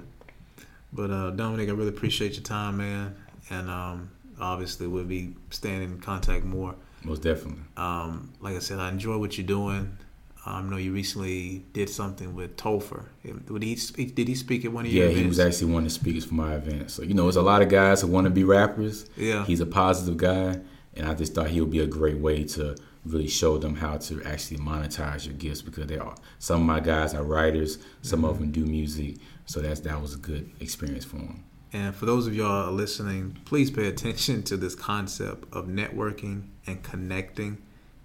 But 0.93 1.11
uh, 1.11 1.31
Dominic, 1.31 1.69
I 1.69 1.73
really 1.73 1.89
appreciate 1.89 2.35
your 2.35 2.43
time, 2.43 2.79
man, 2.79 3.17
and 3.49 3.71
um, 3.71 4.11
obviously 4.41 4.87
we'll 4.87 5.05
be 5.05 5.35
staying 5.51 5.83
in 5.83 6.01
contact 6.01 6.45
more. 6.45 6.75
Most 7.05 7.23
definitely. 7.23 7.63
Um, 7.77 8.33
like 8.41 8.57
I 8.57 8.59
said, 8.59 8.79
I 8.79 8.89
enjoy 8.89 9.17
what 9.19 9.39
you're 9.39 9.47
doing. 9.47 9.97
I 10.45 10.63
know 10.63 10.79
you 10.79 10.93
recently 10.93 11.65
did 11.73 11.91
something 11.91 12.35
with 12.35 12.57
Topher. 12.57 13.05
Did 13.23 13.63
he 13.63 13.77
speak, 13.77 14.15
did 14.15 14.27
he 14.27 14.35
speak 14.35 14.65
at 14.65 14.73
one 14.73 14.87
of 14.87 14.93
your 14.93 15.05
yeah, 15.05 15.11
events? 15.11 15.23
he 15.23 15.29
was 15.29 15.41
actually 15.41 15.73
one 15.73 15.83
of 15.83 15.85
the 15.85 15.95
speakers 15.95 16.25
for 16.25 16.35
my 16.35 16.55
event. 16.55 16.91
So 16.91 17.03
you 17.03 17.15
know, 17.15 17.25
there's 17.25 17.37
a 17.37 17.43
lot 17.43 17.63
of 17.63 17.69
guys 17.69 18.01
who 18.01 18.09
want 18.09 18.25
to 18.25 18.31
be 18.31 18.45
rappers. 18.45 19.09
Yeah, 19.17 19.45
he's 19.45 19.61
a 19.61 19.67
positive 19.67 20.17
guy, 20.17 20.61
and 20.95 21.07
I 21.07 21.15
just 21.15 21.35
thought 21.35 21.49
he 21.49 21.61
would 21.61 21.71
be 21.71 21.81
a 21.81 21.87
great 21.87 22.19
way 22.19 22.45
to 22.45 22.77
really 23.05 23.29
show 23.29 23.59
them 23.59 23.77
how 23.77 23.97
to 23.97 24.23
actually 24.25 24.59
monetize 24.59 25.25
your 25.25 25.35
gifts 25.35 25.63
because 25.63 25.87
they 25.87 25.99
are 25.99 26.15
some 26.39 26.61
of 26.61 26.67
my 26.67 26.81
guys 26.81 27.15
are 27.15 27.23
writers, 27.23 27.79
some 28.03 28.21
mm-hmm. 28.21 28.29
of 28.29 28.39
them 28.39 28.51
do 28.51 28.65
music, 28.67 29.17
so 29.47 29.61
that's 29.61 29.81
that 29.81 30.01
was 30.01 30.15
a 30.15 30.19
good 30.19 30.51
experience 30.61 31.05
for 31.05 31.17
them. 31.17 31.45
And 31.73 31.95
for 31.95 32.05
those 32.05 32.27
of 32.27 32.35
y'all 32.35 32.73
listening, 32.73 33.39
please 33.45 33.71
pay 33.71 33.87
attention 33.87 34.43
to 34.45 34.57
this 34.57 34.75
concept 34.75 35.53
of 35.55 35.67
networking 35.67 36.49
and 36.67 36.83
connecting 36.83 37.59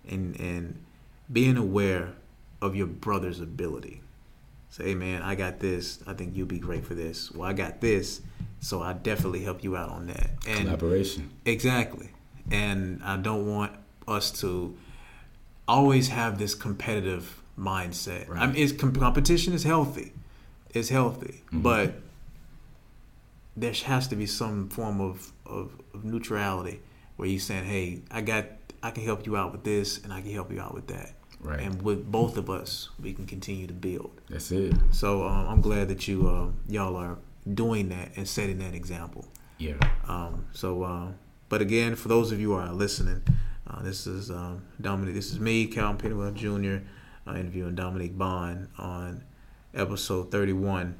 and 0.07 0.39
and 0.39 0.83
being 1.31 1.57
aware 1.57 2.13
of 2.61 2.75
your 2.75 2.87
brother's 2.87 3.39
ability. 3.39 4.01
Say, 4.69 4.89
hey 4.89 4.95
man, 4.95 5.21
I 5.21 5.35
got 5.35 5.59
this. 5.59 5.99
I 6.05 6.13
think 6.13 6.35
you'll 6.35 6.47
be 6.47 6.59
great 6.59 6.85
for 6.85 6.95
this. 6.95 7.31
Well, 7.31 7.49
I 7.49 7.53
got 7.53 7.81
this, 7.81 8.21
so 8.59 8.81
I 8.81 8.93
definitely 8.93 9.43
help 9.43 9.63
you 9.63 9.75
out 9.75 9.89
on 9.89 10.07
that. 10.07 10.31
And 10.47 10.65
Collaboration. 10.65 11.31
Exactly. 11.45 12.11
And 12.51 13.01
I 13.03 13.17
don't 13.17 13.47
want 13.47 13.71
us 14.07 14.31
to 14.41 14.77
always 15.67 16.09
have 16.09 16.37
this 16.37 16.55
competitive 16.55 17.41
mindset. 17.57 18.27
Right. 18.27 18.41
I 18.41 18.47
mean, 18.47 18.55
it's 18.57 18.71
competition 18.71 19.53
is 19.53 19.63
healthy. 19.63 20.13
It's 20.73 20.89
healthy, 20.89 21.43
mm-hmm. 21.47 21.61
but 21.61 21.95
there 23.55 23.71
has 23.71 24.07
to 24.09 24.15
be 24.15 24.25
some 24.25 24.69
form 24.69 24.99
of, 24.99 25.31
of, 25.45 25.71
of 25.93 26.03
neutrality 26.03 26.81
where 27.15 27.29
you're 27.29 27.39
saying, 27.39 27.63
"Hey, 27.63 28.01
I 28.11 28.21
got, 28.21 28.45
I 28.83 28.91
can 28.91 29.03
help 29.03 29.25
you 29.25 29.37
out 29.37 29.53
with 29.53 29.63
this, 29.63 30.03
and 30.03 30.11
I 30.11 30.21
can 30.21 30.31
help 30.31 30.51
you 30.51 30.59
out 30.59 30.73
with 30.73 30.87
that." 30.87 31.13
Right. 31.39 31.59
And 31.61 31.81
with 31.81 32.11
both 32.11 32.37
of 32.37 32.49
us, 32.49 32.89
we 32.99 33.13
can 33.13 33.25
continue 33.25 33.67
to 33.67 33.73
build. 33.73 34.19
That's 34.29 34.51
it. 34.51 34.73
So 34.91 35.25
um, 35.25 35.47
I'm 35.47 35.61
glad 35.61 35.87
that 35.89 36.07
you 36.07 36.27
uh, 36.27 36.47
y'all 36.67 36.95
are 36.95 37.17
doing 37.53 37.89
that 37.89 38.11
and 38.15 38.27
setting 38.27 38.57
that 38.59 38.73
example. 38.73 39.25
Yeah. 39.57 39.75
Um, 40.07 40.47
so, 40.51 40.83
uh, 40.83 41.07
but 41.47 41.61
again, 41.61 41.95
for 41.95 42.07
those 42.07 42.31
of 42.31 42.39
you 42.39 42.49
who 42.49 42.57
are 42.57 42.73
listening, 42.73 43.21
uh, 43.67 43.81
this 43.81 44.05
is 44.05 44.29
um, 44.29 44.63
Dominic. 44.79 45.15
This 45.15 45.31
is 45.31 45.39
me, 45.39 45.65
Calvin 45.67 45.97
Pennywell 45.97 46.31
Jr., 46.31 46.85
uh, 47.27 47.35
interviewing 47.35 47.75
Dominic 47.75 48.17
Bond 48.17 48.67
on 48.77 49.23
episode 49.73 50.31
31 50.31 50.95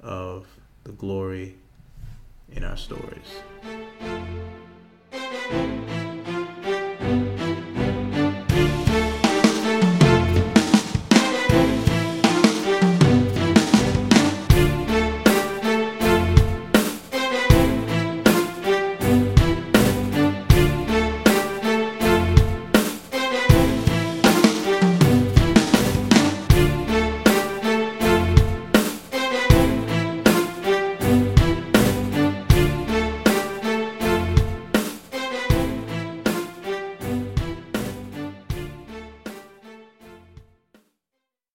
of 0.00 0.46
The 0.84 0.92
Glory 0.92 1.56
in 2.50 2.64
Our 2.64 2.76
Stories. 2.76 3.42